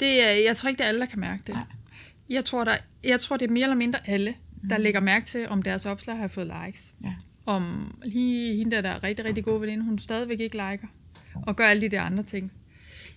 Det, 0.00 0.22
er, 0.22 0.30
jeg 0.30 0.56
tror 0.56 0.68
ikke, 0.68 0.78
det 0.78 0.84
er 0.84 0.88
alle, 0.88 1.00
der 1.00 1.06
kan 1.06 1.20
mærke 1.20 1.42
det. 1.46 1.54
Nej. 1.54 1.64
Jeg 2.28 2.44
tror, 2.44 2.64
der, 2.64 2.76
jeg 3.04 3.20
tror, 3.20 3.36
det 3.36 3.48
er 3.48 3.52
mere 3.52 3.62
eller 3.62 3.76
mindre 3.76 4.08
alle, 4.08 4.34
der 4.70 4.76
mm. 4.76 4.82
lægger 4.82 5.00
mærke 5.00 5.26
til, 5.26 5.48
om 5.48 5.62
deres 5.62 5.86
opslag 5.86 6.16
har 6.16 6.28
fået 6.28 6.52
likes. 6.66 6.92
Ja. 7.04 7.14
Om 7.46 7.94
lige 8.04 8.56
hende 8.56 8.70
der, 8.70 8.80
der 8.80 8.90
er 8.90 9.02
rigtig, 9.02 9.24
rigtig 9.24 9.44
god 9.44 9.60
veninde, 9.60 9.84
hun 9.84 9.98
stadigvæk 9.98 10.40
ikke 10.40 10.56
liker. 10.56 10.86
Og 11.46 11.56
gør 11.56 11.66
alle 11.66 11.80
de 11.80 11.88
der 11.88 12.02
andre 12.02 12.22
ting. 12.22 12.52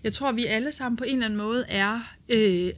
Jeg 0.04 0.14
tror, 0.14 0.32
vi 0.32 0.46
alle 0.46 0.72
sammen 0.72 0.98
på 0.98 1.04
en 1.04 1.14
eller 1.14 1.26
anden 1.26 1.38
måde 1.38 1.66
er 1.70 2.16
øh, 2.30 2.74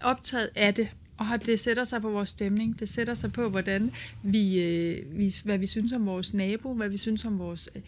optaget 0.00 0.50
af 0.54 0.74
det, 0.74 0.88
og 1.16 1.46
det 1.46 1.60
sætter 1.60 1.84
sig 1.84 2.02
på 2.02 2.10
vores 2.10 2.28
stemning. 2.28 2.80
Det 2.80 2.88
sætter 2.88 3.14
sig 3.14 3.32
på, 3.32 3.48
hvordan 3.48 3.90
vi, 4.22 4.62
øh, 4.62 5.18
vi, 5.18 5.34
hvad 5.44 5.58
vi 5.58 5.66
synes 5.66 5.92
om 5.92 6.06
vores 6.06 6.34
nabo, 6.34 6.74
hvad 6.74 6.88
vi 6.88 6.96
synes 6.96 7.24
om 7.24 7.38
vores... 7.38 7.68
Øh. 7.76 7.82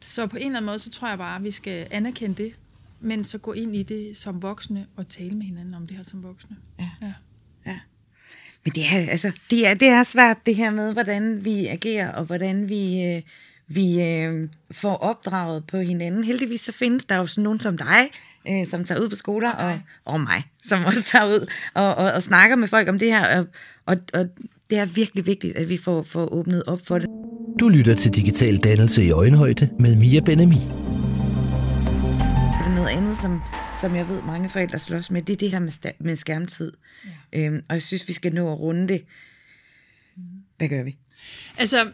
Så 0.00 0.26
på 0.26 0.36
en 0.36 0.42
eller 0.42 0.56
anden 0.56 0.66
måde, 0.66 0.78
så 0.78 0.90
tror 0.90 1.08
jeg 1.08 1.18
bare, 1.18 1.36
at 1.36 1.44
vi 1.44 1.50
skal 1.50 1.88
anerkende 1.90 2.42
det, 2.42 2.52
men 3.00 3.24
så 3.24 3.38
gå 3.38 3.52
ind 3.52 3.76
i 3.76 3.82
det 3.82 4.16
som 4.16 4.42
voksne 4.42 4.86
og 4.96 5.08
tale 5.08 5.30
med 5.30 5.46
hinanden 5.46 5.74
om 5.74 5.86
det 5.86 5.96
her 5.96 6.04
som 6.04 6.22
voksne. 6.22 6.56
Ja. 6.78 6.88
ja. 7.02 7.12
ja. 7.66 7.78
Men 8.64 8.72
det 8.72 8.82
er, 8.92 9.10
altså, 9.10 9.32
det, 9.50 9.66
er, 9.66 9.74
det 9.74 9.88
er 9.88 10.04
svært, 10.04 10.46
det 10.46 10.56
her 10.56 10.70
med, 10.70 10.92
hvordan 10.92 11.44
vi 11.44 11.66
agerer, 11.66 12.12
og 12.12 12.24
hvordan 12.24 12.68
vi... 12.68 13.02
Øh 13.02 13.22
vi 13.72 14.02
øh, 14.02 14.48
får 14.70 14.96
opdraget 14.96 15.66
på 15.66 15.78
hinanden. 15.78 16.24
Heldigvis 16.24 16.60
så 16.60 16.72
findes 16.72 17.04
der 17.04 17.16
jo 17.16 17.26
sådan 17.26 17.44
nogen 17.44 17.60
som 17.60 17.78
dig, 17.78 18.10
øh, 18.48 18.66
som 18.70 18.84
tager 18.84 19.00
ud 19.00 19.08
på 19.08 19.16
skoler, 19.16 19.52
og, 19.52 19.80
og 20.04 20.20
mig, 20.20 20.44
som 20.62 20.84
også 20.84 21.02
tager 21.02 21.26
ud 21.26 21.50
og, 21.74 21.94
og, 21.94 22.12
og 22.12 22.22
snakker 22.22 22.56
med 22.56 22.68
folk 22.68 22.88
om 22.88 22.98
det 22.98 23.08
her. 23.08 23.38
Og, 23.38 23.46
og, 23.86 23.96
og 24.12 24.28
det 24.70 24.78
er 24.78 24.84
virkelig 24.84 25.26
vigtigt, 25.26 25.56
at 25.56 25.68
vi 25.68 25.76
får, 25.76 26.02
får 26.02 26.32
åbnet 26.32 26.62
op 26.66 26.80
for 26.84 26.98
det. 26.98 27.08
Du 27.60 27.68
lytter 27.68 27.94
til 27.94 28.14
Digital 28.14 28.56
Dannelse 28.56 29.04
i 29.04 29.10
Øjenhøjde 29.10 29.68
med 29.78 29.96
Mia 29.96 30.20
Benami. 30.20 30.54
Det 30.54 30.66
er 32.66 32.74
noget 32.74 32.88
andet, 32.88 33.16
som 33.22 33.40
som 33.80 33.96
jeg 33.96 34.08
ved 34.08 34.22
mange 34.22 34.48
forældre 34.48 34.78
slås 34.78 35.10
med, 35.10 35.22
det 35.22 35.32
er 35.32 35.36
det 35.36 35.50
her 35.50 35.58
med, 35.58 35.72
med 35.98 36.16
skærmtid. 36.16 36.72
Ja. 37.32 37.46
Øhm, 37.46 37.64
og 37.68 37.74
jeg 37.74 37.82
synes, 37.82 38.08
vi 38.08 38.12
skal 38.12 38.34
nå 38.34 38.52
at 38.52 38.60
runde 38.60 38.88
det. 38.88 39.04
Hvad 40.56 40.68
gør 40.68 40.82
vi? 40.82 40.96
Altså, 41.58 41.92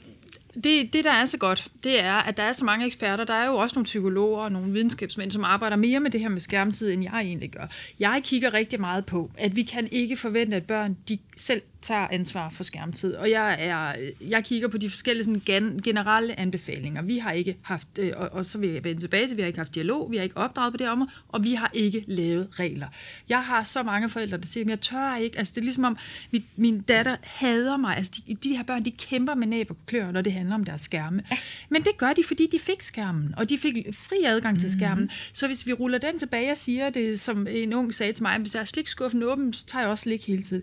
det, 0.54 0.92
det, 0.92 1.04
der 1.04 1.12
er 1.12 1.24
så 1.24 1.38
godt, 1.38 1.68
det 1.84 2.00
er, 2.00 2.12
at 2.12 2.36
der 2.36 2.42
er 2.42 2.52
så 2.52 2.64
mange 2.64 2.86
eksperter. 2.86 3.24
Der 3.24 3.34
er 3.34 3.46
jo 3.46 3.54
også 3.54 3.74
nogle 3.74 3.84
psykologer 3.84 4.40
og 4.40 4.52
nogle 4.52 4.72
videnskabsmænd, 4.72 5.30
som 5.30 5.44
arbejder 5.44 5.76
mere 5.76 6.00
med 6.00 6.10
det 6.10 6.20
her 6.20 6.28
med 6.28 6.40
skærmtid, 6.40 6.92
end 6.92 7.02
jeg 7.02 7.20
egentlig 7.20 7.50
gør. 7.50 7.66
Jeg 7.98 8.20
kigger 8.24 8.54
rigtig 8.54 8.80
meget 8.80 9.06
på, 9.06 9.30
at 9.38 9.56
vi 9.56 9.62
kan 9.62 9.88
ikke 9.92 10.16
forvente, 10.16 10.56
at 10.56 10.66
børn 10.66 10.96
de 11.08 11.18
selv 11.36 11.62
tager 11.82 12.08
ansvar 12.10 12.50
for 12.50 12.64
skærmtid. 12.64 13.14
Og 13.14 13.30
jeg, 13.30 13.56
er, 13.58 13.92
jeg 14.20 14.44
kigger 14.44 14.68
på 14.68 14.78
de 14.78 14.90
forskellige 14.90 15.24
sådan, 15.24 15.42
gen, 15.46 15.82
generelle 15.82 16.40
anbefalinger. 16.40 17.02
Vi 17.02 17.18
har 17.18 17.32
ikke 17.32 17.56
haft, 17.62 17.88
øh, 17.98 18.12
og, 18.16 18.28
og 18.32 18.46
så 18.46 18.58
vil 18.58 18.70
jeg 18.70 18.84
vende 18.84 19.00
tilbage 19.00 19.28
til, 19.28 19.36
vi 19.36 19.42
har 19.42 19.46
ikke 19.46 19.58
haft 19.58 19.74
dialog, 19.74 20.10
vi 20.10 20.16
har 20.16 20.24
ikke 20.24 20.36
opdraget 20.36 20.72
på 20.72 20.76
det 20.76 20.88
område, 20.88 21.10
og 21.28 21.44
vi 21.44 21.54
har 21.54 21.70
ikke 21.74 22.04
lavet 22.06 22.48
regler. 22.52 22.86
Jeg 23.28 23.44
har 23.44 23.64
så 23.64 23.82
mange 23.82 24.08
forældre, 24.08 24.36
der 24.36 24.46
siger, 24.46 24.64
at 24.64 24.70
jeg 24.70 24.80
tør 24.80 25.16
ikke. 25.16 25.38
Altså, 25.38 25.52
det 25.54 25.60
er 25.60 25.64
ligesom 25.64 25.84
om, 25.84 25.98
min, 26.30 26.44
min 26.56 26.80
datter 26.80 27.16
hader 27.22 27.76
mig. 27.76 27.96
Altså, 27.96 28.12
de, 28.26 28.34
de 28.34 28.56
her 28.56 28.62
børn, 28.62 28.84
de 28.84 28.90
kæmper 28.90 29.34
med 29.34 29.46
næb 29.46 29.70
og 29.70 29.76
klør, 29.86 30.10
når 30.10 30.20
det 30.20 30.32
handler 30.32 30.54
om 30.54 30.64
deres 30.64 30.80
skærme. 30.80 31.22
Ja. 31.30 31.36
Men 31.68 31.82
det 31.82 31.92
gør 31.98 32.12
de, 32.12 32.22
fordi 32.24 32.48
de 32.52 32.58
fik 32.58 32.82
skærmen, 32.82 33.34
og 33.36 33.48
de 33.48 33.58
fik 33.58 33.76
fri 33.92 34.16
adgang 34.26 34.60
til 34.60 34.72
skærmen. 34.72 35.04
Mm-hmm. 35.04 35.32
Så 35.32 35.46
hvis 35.46 35.66
vi 35.66 35.72
ruller 35.72 35.98
den 35.98 36.18
tilbage 36.18 36.50
og 36.50 36.56
siger 36.56 36.90
det, 36.90 37.20
som 37.20 37.46
en 37.50 37.72
ung 37.72 37.94
sagde 37.94 38.12
til 38.12 38.22
mig, 38.22 38.38
hvis 38.38 38.54
jeg 38.54 38.60
er 38.60 38.64
slikskuffen 38.64 39.22
åben, 39.22 39.52
så 39.52 39.66
tager 39.66 39.82
jeg 39.82 39.90
også 39.90 40.02
slik 40.02 40.26
hele 40.26 40.42
tiden. 40.42 40.62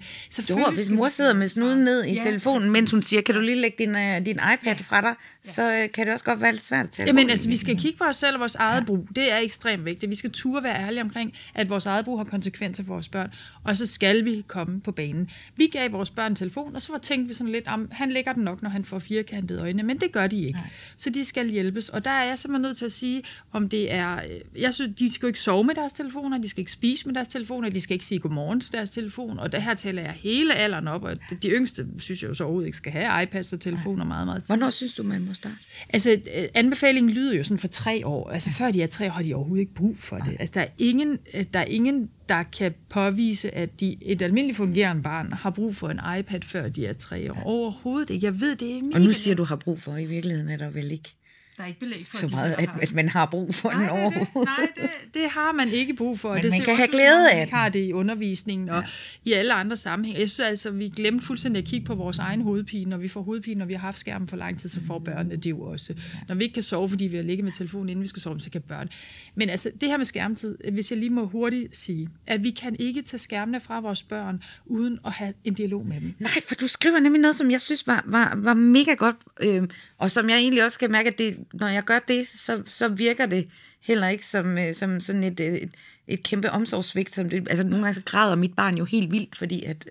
Hvis 0.73 0.89
mor 1.03 1.09
sidder 1.09 1.33
med 1.33 1.47
snuden 1.47 1.79
ned 1.79 2.03
i 2.03 2.13
ja, 2.13 2.23
telefonen, 2.23 2.71
mens 2.71 2.91
hun 2.91 3.01
siger, 3.01 3.21
kan 3.21 3.35
du 3.35 3.41
lige 3.41 3.55
lægge 3.55 3.77
din, 3.79 3.95
uh, 3.95 4.25
din 4.25 4.39
iPad 4.53 4.75
fra 4.75 5.01
dig, 5.01 5.13
så 5.43 5.83
uh, 5.83 5.91
kan 5.91 6.05
det 6.05 6.13
også 6.13 6.25
godt 6.25 6.41
være 6.41 6.51
lidt 6.51 6.65
svært 6.65 6.89
til. 6.89 7.05
Jamen 7.05 7.29
altså, 7.29 7.49
vi 7.49 7.57
skal 7.57 7.77
kigge 7.77 7.97
på 7.97 8.03
os 8.03 8.15
selv 8.15 8.33
og 8.33 8.39
vores 8.39 8.55
eget 8.55 8.79
ja. 8.79 8.85
brug. 8.85 9.07
Det 9.15 9.31
er 9.31 9.37
ekstremt 9.37 9.85
vigtigt. 9.85 10.09
Vi 10.09 10.15
skal 10.15 10.31
turde 10.31 10.63
være 10.63 10.75
ærlige 10.75 11.01
omkring, 11.01 11.33
at 11.55 11.69
vores 11.69 11.85
eget 11.85 12.05
brug 12.05 12.19
har 12.19 12.23
konsekvenser 12.23 12.83
for 12.83 12.93
vores 12.93 13.09
børn, 13.09 13.33
og 13.63 13.77
så 13.77 13.85
skal 13.85 14.25
vi 14.25 14.43
komme 14.47 14.81
på 14.81 14.91
banen. 14.91 15.29
Vi 15.55 15.67
gav 15.67 15.91
vores 15.91 16.09
børn 16.09 16.31
en 16.31 16.35
telefon, 16.35 16.75
og 16.75 16.81
så 16.81 16.91
var 16.91 16.99
tænkt 16.99 17.29
vi 17.29 17.33
sådan 17.33 17.51
lidt 17.51 17.67
om, 17.67 17.87
han 17.91 18.11
lægger 18.11 18.33
den 18.33 18.43
nok, 18.43 18.61
når 18.61 18.69
han 18.69 18.85
får 18.85 18.99
firkantede 18.99 19.61
øjne, 19.61 19.83
men 19.83 19.97
det 19.97 20.11
gør 20.11 20.27
de 20.27 20.41
ikke. 20.41 20.51
Nej. 20.51 20.69
Så 20.97 21.09
de 21.09 21.25
skal 21.25 21.49
hjælpes, 21.49 21.89
og 21.89 22.05
der 22.05 22.11
er 22.11 22.23
jeg 22.23 22.39
simpelthen 22.39 22.61
nødt 22.61 22.77
til 22.77 22.85
at 22.85 22.91
sige, 22.91 23.23
om 23.51 23.69
det 23.69 23.93
er, 23.93 24.15
øh, 24.15 24.61
jeg 24.61 24.73
synes, 24.73 24.91
de 24.99 25.13
skal 25.13 25.25
jo 25.25 25.27
ikke 25.27 25.39
sove 25.39 25.63
med 25.63 25.75
deres 25.75 25.93
telefoner, 25.93 26.37
de 26.37 26.49
skal 26.49 26.61
ikke 26.61 26.71
spise 26.71 27.05
med 27.05 27.15
deres 27.15 27.27
telefoner, 27.27 27.69
de 27.69 27.81
skal 27.81 27.93
ikke 27.93 28.05
sige 28.05 28.19
godmorgen 28.19 28.59
til 28.59 28.71
deres 28.71 28.91
telefon, 28.91 29.39
og 29.39 29.51
der 29.51 29.59
her 29.59 29.73
taler 29.73 30.01
jeg 30.01 30.11
hele 30.11 30.53
alderen 30.53 30.87
op, 30.93 31.03
og 31.03 31.17
de 31.43 31.49
yngste 31.49 31.87
synes 31.99 32.21
jeg 32.21 32.29
jo 32.29 32.33
så 32.33 32.43
overhovedet 32.43 32.67
ikke 32.67 32.77
skal 32.77 32.91
have 32.91 33.23
iPads 33.23 33.53
og 33.53 33.59
telefoner 33.59 34.05
meget, 34.05 34.27
meget 34.27 34.43
tid. 34.43 34.47
Hvornår 34.47 34.69
synes 34.69 34.93
du, 34.93 35.03
man 35.03 35.21
må 35.25 35.33
starte? 35.33 35.55
Altså, 35.89 36.11
øh, 36.11 36.47
anbefalingen 36.53 37.13
lyder 37.13 37.37
jo 37.37 37.43
sådan 37.43 37.57
for 37.57 37.67
tre 37.67 38.07
år. 38.07 38.29
Altså, 38.29 38.49
før 38.49 38.71
de 38.71 38.83
er 38.83 38.87
tre 38.87 39.05
år, 39.05 39.09
har 39.09 39.21
de 39.21 39.33
overhovedet 39.33 39.61
ikke 39.61 39.73
brug 39.73 39.97
for 39.97 40.17
det. 40.17 40.37
Altså, 40.39 40.53
der 40.53 40.61
er 40.61 40.69
ingen, 40.77 41.17
øh, 41.33 41.45
der 41.53 41.59
er 41.59 41.65
ingen 41.65 42.09
der 42.29 42.43
kan 42.43 42.73
påvise, 42.89 43.55
at 43.55 43.79
de, 43.79 43.97
et 44.01 44.21
almindeligt 44.21 44.57
fungerende 44.57 45.03
barn 45.03 45.33
har 45.33 45.49
brug 45.49 45.75
for 45.75 45.89
en 45.89 45.99
iPad, 46.19 46.41
før 46.41 46.69
de 46.69 46.85
er 46.85 46.93
tre 46.93 47.31
år. 47.31 47.41
Overhovedet 47.45 48.09
ikke. 48.09 48.25
Jeg 48.25 48.41
ved, 48.41 48.55
det 48.55 48.77
er 48.77 48.81
mega... 48.81 48.95
Og 48.95 49.01
nu 49.01 49.11
siger 49.11 49.35
du 49.35 49.43
har 49.43 49.55
brug 49.55 49.81
for, 49.81 49.97
i 49.97 50.05
virkeligheden 50.05 50.49
er 50.49 50.57
der 50.57 50.69
vel 50.69 50.91
ikke 50.91 51.15
der 51.57 51.63
er 51.63 51.67
ikke 51.67 51.79
belæg 51.79 52.05
for, 52.11 52.17
så 52.17 52.27
meget, 52.27 52.55
at, 52.57 52.69
at 52.81 52.93
man 52.93 53.09
har 53.09 53.25
brug 53.25 53.55
for 53.55 53.71
nej, 53.71 53.81
den 53.81 53.89
overhovedet. 53.89 54.27
Det, 54.33 54.45
nej, 54.45 54.67
det, 54.75 54.89
det 55.13 55.29
har 55.29 55.51
man 55.51 55.69
ikke 55.69 55.93
brug 55.93 56.19
for. 56.19 56.33
Men 56.33 56.43
det 56.43 56.51
man 56.51 56.61
kan 56.61 56.75
have 56.75 56.87
glæde 56.87 57.31
af 57.31 57.45
den. 57.45 57.53
har 57.55 57.69
det 57.69 57.79
i 57.79 57.93
undervisningen 57.93 58.69
og 58.69 58.83
ja. 59.25 59.29
i 59.29 59.33
alle 59.33 59.53
andre 59.53 59.77
sammenhænge. 59.77 60.21
Jeg 60.21 60.29
synes 60.29 60.47
altså, 60.47 60.71
vi 60.71 60.89
glemte 60.89 61.25
fuldstændig 61.25 61.61
at 61.61 61.67
kigge 61.67 61.85
på 61.85 61.95
vores 61.95 62.19
egen 62.19 62.41
hovedpine. 62.41 62.89
Når 62.89 62.97
vi 62.97 63.07
får 63.07 63.21
hovedpine, 63.21 63.59
når 63.59 63.65
vi 63.65 63.73
har 63.73 63.79
haft 63.79 63.99
skærmen 63.99 64.27
for 64.27 64.37
lang 64.37 64.59
tid, 64.59 64.69
så 64.69 64.79
får 64.87 64.99
børnene 64.99 65.35
det 65.35 65.49
jo 65.49 65.61
også. 65.61 65.93
Når 66.27 66.35
vi 66.35 66.43
ikke 66.43 66.53
kan 66.53 66.63
sove, 66.63 66.89
fordi 66.89 67.05
vi 67.05 67.15
har 67.15 67.23
ligget 67.23 67.43
med 67.45 67.53
telefonen, 67.53 67.89
inden 67.89 68.03
vi 68.03 68.07
skal 68.07 68.21
sove, 68.21 68.39
så 68.39 68.49
kan 68.49 68.61
børn. 68.61 68.89
Men 69.35 69.49
altså, 69.49 69.71
det 69.81 69.89
her 69.89 69.97
med 69.97 70.05
skærmtid, 70.05 70.57
hvis 70.71 70.91
jeg 70.91 70.99
lige 70.99 71.09
må 71.09 71.25
hurtigt 71.25 71.77
sige, 71.77 72.09
at 72.27 72.43
vi 72.43 72.51
kan 72.51 72.75
ikke 72.79 73.01
tage 73.01 73.19
skærmene 73.19 73.59
fra 73.59 73.79
vores 73.79 74.03
børn, 74.03 74.43
uden 74.65 74.99
at 75.05 75.11
have 75.11 75.33
en 75.43 75.53
dialog 75.53 75.85
med 75.85 76.01
dem. 76.01 76.13
Nej, 76.19 76.41
for 76.47 76.55
du 76.55 76.67
skriver 76.67 76.99
nemlig 76.99 77.21
noget, 77.21 77.35
som 77.35 77.51
jeg 77.51 77.61
synes 77.61 77.87
var, 77.87 78.03
var, 78.07 78.33
var 78.37 78.53
mega 78.53 78.93
godt, 78.93 79.15
øh, 79.43 79.63
og 79.97 80.11
som 80.11 80.29
jeg 80.29 80.37
egentlig 80.37 80.65
også 80.65 80.79
kan 80.79 80.91
mærke, 80.91 81.09
at 81.09 81.17
det, 81.17 81.37
når 81.53 81.67
jeg 81.67 81.83
gør 81.83 81.99
det, 82.07 82.27
så, 82.27 82.63
så 82.65 82.87
virker 82.87 83.25
det 83.25 83.47
heller 83.81 84.07
ikke 84.07 84.27
som, 84.27 84.57
øh, 84.57 84.73
som 84.73 84.99
sådan 84.99 85.23
et, 85.23 85.39
et, 85.39 85.71
et 86.07 86.23
kæmpe 86.23 86.51
omsorgssvigt. 86.51 87.15
Som 87.15 87.29
det, 87.29 87.47
altså 87.49 87.63
nogle 87.63 87.85
gange 87.85 87.95
så 87.95 88.01
græder 88.05 88.35
mit 88.35 88.55
barn 88.55 88.77
jo 88.77 88.85
helt 88.85 89.11
vildt, 89.11 89.35
fordi 89.35 89.63
at, 89.63 89.89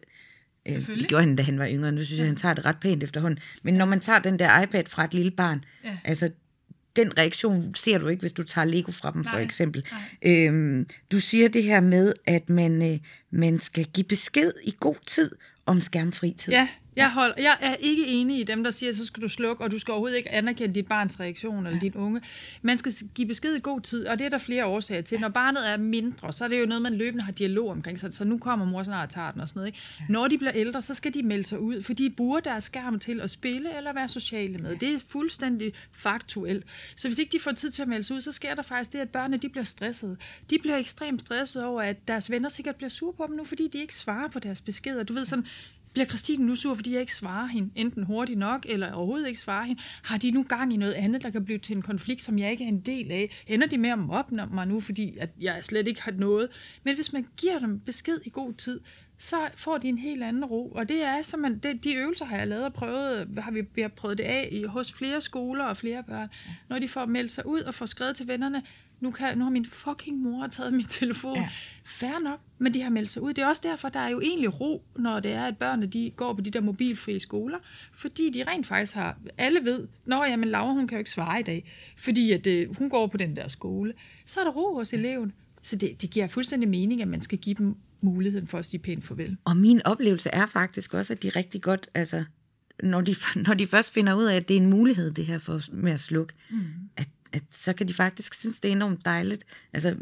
øh, 0.68 0.86
det 0.86 1.08
gjorde 1.08 1.24
han, 1.24 1.36
da 1.36 1.42
han 1.42 1.58
var 1.58 1.68
yngre. 1.68 1.92
Nu 1.92 2.04
synes 2.04 2.18
jeg, 2.18 2.26
han 2.26 2.36
tager 2.36 2.54
det 2.54 2.64
ret 2.64 2.80
pænt 2.80 3.02
efterhånden. 3.02 3.38
Men 3.62 3.74
når 3.74 3.84
man 3.84 4.00
tager 4.00 4.18
den 4.18 4.38
der 4.38 4.62
iPad 4.62 4.84
fra 4.86 5.04
et 5.04 5.14
lille 5.14 5.30
barn, 5.30 5.64
ja. 5.84 5.98
altså 6.04 6.30
den 6.96 7.18
reaktion 7.18 7.74
ser 7.74 7.98
du 7.98 8.08
ikke, 8.08 8.20
hvis 8.20 8.32
du 8.32 8.42
tager 8.42 8.64
Lego 8.64 8.92
fra 8.92 9.10
dem, 9.10 9.22
nej, 9.22 9.32
for 9.32 9.38
eksempel. 9.38 9.86
Øhm, 10.26 10.86
du 11.12 11.20
siger 11.20 11.48
det 11.48 11.62
her 11.62 11.80
med, 11.80 12.12
at 12.26 12.48
man, 12.48 12.92
øh, 12.92 12.98
man 13.30 13.60
skal 13.60 13.84
give 13.84 14.04
besked 14.04 14.52
i 14.64 14.74
god 14.80 14.96
tid 15.06 15.30
om 15.66 15.80
skærmfri 15.80 16.34
tid. 16.38 16.52
Ja, 16.52 16.68
jeg, 16.96 17.12
hold, 17.12 17.34
jeg 17.38 17.56
er 17.60 17.74
ikke 17.74 18.06
enig 18.06 18.40
i 18.40 18.42
dem, 18.42 18.64
der 18.64 18.70
siger, 18.70 18.92
så 18.92 19.06
skal 19.06 19.22
du 19.22 19.28
slukke, 19.28 19.64
og 19.64 19.70
du 19.70 19.78
skal 19.78 19.92
overhovedet 19.92 20.16
ikke 20.16 20.30
anerkende 20.30 20.74
dit 20.74 20.86
barns 20.86 21.20
reaktion 21.20 21.66
eller 21.66 21.78
ja. 21.78 21.86
dit 21.86 21.96
unge. 21.96 22.20
Man 22.62 22.78
skal 22.78 22.92
give 23.14 23.28
besked 23.28 23.54
i 23.54 23.60
god 23.60 23.80
tid, 23.80 24.06
og 24.06 24.18
det 24.18 24.24
er 24.24 24.28
der 24.28 24.38
flere 24.38 24.66
årsager 24.66 25.02
til. 25.02 25.20
Når 25.20 25.28
barnet 25.28 25.68
er 25.68 25.76
mindre, 25.76 26.32
så 26.32 26.44
er 26.44 26.48
det 26.48 26.60
jo 26.60 26.66
noget, 26.66 26.82
man 26.82 26.94
løbende 26.94 27.24
har 27.24 27.32
dialog 27.32 27.70
omkring, 27.70 27.98
så, 27.98 28.08
så 28.12 28.24
nu 28.24 28.38
kommer 28.38 28.66
mor 28.66 28.82
snart 28.82 29.08
og 29.08 29.14
tager 29.14 29.30
den 29.30 29.40
og 29.40 29.48
sådan 29.48 29.60
noget. 29.60 29.66
Ikke? 29.68 29.78
Når 30.08 30.28
de 30.28 30.38
bliver 30.38 30.52
ældre, 30.54 30.82
så 30.82 30.94
skal 30.94 31.14
de 31.14 31.22
melde 31.22 31.44
sig 31.44 31.60
ud, 31.60 31.82
for 31.82 31.92
de 31.92 32.10
bruger 32.10 32.40
deres 32.40 32.64
skærm 32.64 32.98
til 32.98 33.20
at 33.20 33.30
spille 33.30 33.76
eller 33.76 33.92
være 33.92 34.08
sociale 34.08 34.58
med. 34.58 34.76
Det 34.76 34.94
er 34.94 34.98
fuldstændig 35.08 35.72
faktuelt. 35.92 36.66
Så 36.96 37.08
hvis 37.08 37.18
ikke 37.18 37.32
de 37.32 37.40
får 37.40 37.52
tid 37.52 37.70
til 37.70 37.82
at 37.82 37.88
melde 37.88 38.04
sig 38.04 38.16
ud, 38.16 38.20
så 38.20 38.32
sker 38.32 38.54
der 38.54 38.62
faktisk 38.62 38.92
det, 38.92 38.98
at 38.98 39.10
børnene 39.10 39.36
de 39.36 39.48
bliver 39.48 39.64
stressede. 39.64 40.16
De 40.50 40.58
bliver 40.58 40.76
ekstremt 40.76 41.20
stressede 41.20 41.66
over, 41.66 41.82
at 41.82 42.08
deres 42.08 42.30
venner 42.30 42.48
sikkert 42.48 42.76
bliver 42.76 42.90
sure 42.90 43.12
på 43.12 43.26
dem 43.26 43.36
nu, 43.36 43.44
fordi 43.44 43.68
de 43.68 43.78
ikke 43.78 43.94
svarer 43.94 44.28
på 44.28 44.38
deres 44.38 44.60
beskeder. 44.60 45.04
Du 45.04 45.12
ved 45.12 45.24
sådan, 45.24 45.46
bliver 45.92 46.06
Christine 46.06 46.46
nu 46.46 46.56
sur, 46.56 46.74
fordi 46.74 46.92
jeg 46.92 47.00
ikke 47.00 47.14
svarer 47.14 47.46
hende, 47.46 47.70
enten 47.74 48.04
hurtigt 48.04 48.38
nok, 48.38 48.66
eller 48.68 48.92
overhovedet 48.92 49.28
ikke 49.28 49.40
svarer 49.40 49.64
hende? 49.64 49.82
Har 50.02 50.18
de 50.18 50.30
nu 50.30 50.42
gang 50.42 50.74
i 50.74 50.76
noget 50.76 50.92
andet, 50.92 51.22
der 51.22 51.30
kan 51.30 51.44
blive 51.44 51.58
til 51.58 51.76
en 51.76 51.82
konflikt, 51.82 52.22
som 52.22 52.38
jeg 52.38 52.50
ikke 52.50 52.64
er 52.64 52.68
en 52.68 52.80
del 52.80 53.12
af? 53.12 53.42
Ender 53.46 53.66
de 53.66 53.78
med 53.78 53.90
at 53.90 53.98
mobbe 53.98 54.34
mig 54.52 54.66
nu, 54.66 54.80
fordi 54.80 55.16
at 55.20 55.30
jeg 55.40 55.64
slet 55.64 55.88
ikke 55.88 56.02
har 56.02 56.12
noget? 56.12 56.48
Men 56.84 56.94
hvis 56.94 57.12
man 57.12 57.26
giver 57.36 57.58
dem 57.58 57.80
besked 57.80 58.18
i 58.24 58.30
god 58.30 58.52
tid, 58.52 58.80
så 59.18 59.36
får 59.54 59.78
de 59.78 59.88
en 59.88 59.98
helt 59.98 60.22
anden 60.22 60.44
ro. 60.44 60.68
Og 60.68 60.88
det 60.88 61.02
er 61.02 61.22
så 61.22 61.36
man, 61.36 61.58
det, 61.58 61.84
de 61.84 61.94
øvelser 61.94 62.24
har 62.24 62.36
jeg 62.36 62.46
lavet 62.46 62.64
og 62.64 62.72
prøvet, 62.72 63.28
har 63.38 63.50
vi, 63.50 63.62
vi 63.74 63.82
har 63.82 63.88
prøvet 63.88 64.18
det 64.18 64.24
af 64.24 64.48
i, 64.52 64.64
hos 64.64 64.92
flere 64.92 65.20
skoler 65.20 65.64
og 65.64 65.76
flere 65.76 66.02
børn. 66.02 66.28
Når 66.68 66.78
de 66.78 66.88
får 66.88 67.06
meldt 67.06 67.30
sig 67.30 67.46
ud 67.46 67.60
og 67.60 67.74
får 67.74 67.86
skrevet 67.86 68.16
til 68.16 68.28
vennerne, 68.28 68.62
nu, 69.02 69.10
kan, 69.10 69.38
nu 69.38 69.44
har 69.44 69.50
min 69.50 69.66
fucking 69.66 70.18
mor 70.18 70.46
taget 70.46 70.72
min 70.72 70.84
telefon. 70.86 71.36
Ja. 71.36 71.48
Færre 71.84 72.20
nok, 72.20 72.40
men 72.58 72.74
de 72.74 72.82
har 72.82 72.90
meldt 72.90 73.10
sig 73.10 73.22
ud. 73.22 73.32
Det 73.32 73.42
er 73.42 73.46
også 73.46 73.62
derfor, 73.64 73.88
der 73.88 74.00
er 74.00 74.10
jo 74.10 74.20
egentlig 74.20 74.60
ro, 74.60 74.84
når 74.96 75.20
det 75.20 75.32
er, 75.32 75.44
at 75.44 75.58
børnene 75.58 75.86
de 75.86 76.12
går 76.16 76.34
på 76.34 76.40
de 76.40 76.50
der 76.50 76.60
mobilfrie 76.60 77.20
skoler, 77.20 77.58
fordi 77.92 78.30
de 78.30 78.44
rent 78.46 78.66
faktisk 78.66 78.94
har, 78.94 79.18
alle 79.38 79.64
ved, 79.64 79.88
når 80.06 80.24
jamen 80.24 80.48
Laura, 80.48 80.72
hun 80.72 80.86
kan 80.86 80.96
jo 80.96 80.98
ikke 80.98 81.10
svare 81.10 81.40
i 81.40 81.42
dag, 81.42 81.72
fordi 81.96 82.32
at, 82.32 82.46
øh, 82.46 82.76
hun 82.78 82.90
går 82.90 83.06
på 83.06 83.16
den 83.16 83.36
der 83.36 83.48
skole. 83.48 83.92
Så 84.26 84.40
er 84.40 84.44
der 84.44 84.50
ro 84.50 84.74
hos 84.74 84.92
eleven. 84.92 85.32
Så 85.62 85.76
det, 85.76 86.02
det 86.02 86.10
giver 86.10 86.26
fuldstændig 86.26 86.68
mening, 86.68 87.02
at 87.02 87.08
man 87.08 87.22
skal 87.22 87.38
give 87.38 87.54
dem 87.54 87.76
muligheden 88.00 88.46
for 88.46 88.58
at 88.58 88.64
sige 88.64 88.80
pænt 88.80 89.04
farvel. 89.04 89.36
Og 89.44 89.56
min 89.56 89.80
oplevelse 89.84 90.30
er 90.32 90.46
faktisk 90.46 90.94
også, 90.94 91.12
at 91.12 91.22
de 91.22 91.28
rigtig 91.28 91.62
godt, 91.62 91.88
altså, 91.94 92.24
når 92.82 93.00
de, 93.00 93.14
når 93.46 93.54
de 93.54 93.66
først 93.66 93.94
finder 93.94 94.14
ud 94.14 94.24
af, 94.24 94.36
at 94.36 94.48
det 94.48 94.56
er 94.56 94.60
en 94.60 94.70
mulighed, 94.70 95.10
det 95.10 95.26
her 95.26 95.38
for, 95.38 95.60
med 95.72 95.92
at 95.92 96.00
slukke, 96.00 96.34
mm. 96.50 96.64
at 96.96 97.08
at 97.32 97.42
så 97.50 97.72
kan 97.72 97.88
de 97.88 97.94
faktisk 97.94 98.34
synes, 98.34 98.60
det 98.60 98.68
er 98.68 98.72
enormt 98.72 99.04
dejligt. 99.04 99.44
Altså, 99.72 99.96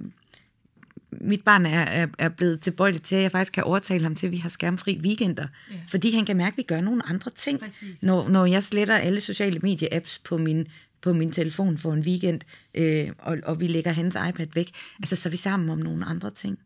mit 1.10 1.44
barn 1.44 1.66
er, 1.66 1.80
er, 1.80 2.06
er 2.18 2.28
blevet 2.28 2.60
tilbøjelig 2.60 3.02
til, 3.02 3.16
at 3.16 3.22
jeg 3.22 3.30
faktisk 3.30 3.52
kan 3.52 3.64
overtale 3.64 4.02
ham 4.02 4.14
til, 4.14 4.26
at 4.26 4.32
vi 4.32 4.36
har 4.36 4.48
skærmfri 4.48 5.00
weekender. 5.02 5.46
Ja. 5.70 5.76
Fordi 5.88 6.14
han 6.14 6.24
kan 6.24 6.36
mærke, 6.36 6.54
at 6.54 6.58
vi 6.58 6.62
gør 6.62 6.80
nogle 6.80 7.06
andre 7.06 7.30
ting. 7.30 7.60
Når, 8.02 8.28
når 8.28 8.46
jeg 8.46 8.64
sletter 8.64 8.96
alle 8.96 9.20
sociale 9.20 9.60
medie-apps 9.64 10.20
på 10.24 10.36
min, 10.36 10.66
på 11.00 11.12
min 11.12 11.32
telefon 11.32 11.78
for 11.78 11.92
en 11.92 12.00
weekend, 12.00 12.40
øh, 12.74 13.08
og, 13.18 13.38
og 13.42 13.60
vi 13.60 13.66
lægger 13.66 13.92
hans 13.92 14.16
iPad 14.28 14.46
væk, 14.54 14.70
altså 14.98 15.16
så 15.16 15.28
er 15.28 15.30
vi 15.30 15.36
sammen 15.36 15.70
om 15.70 15.78
nogle 15.78 16.04
andre 16.04 16.30
ting. 16.30 16.58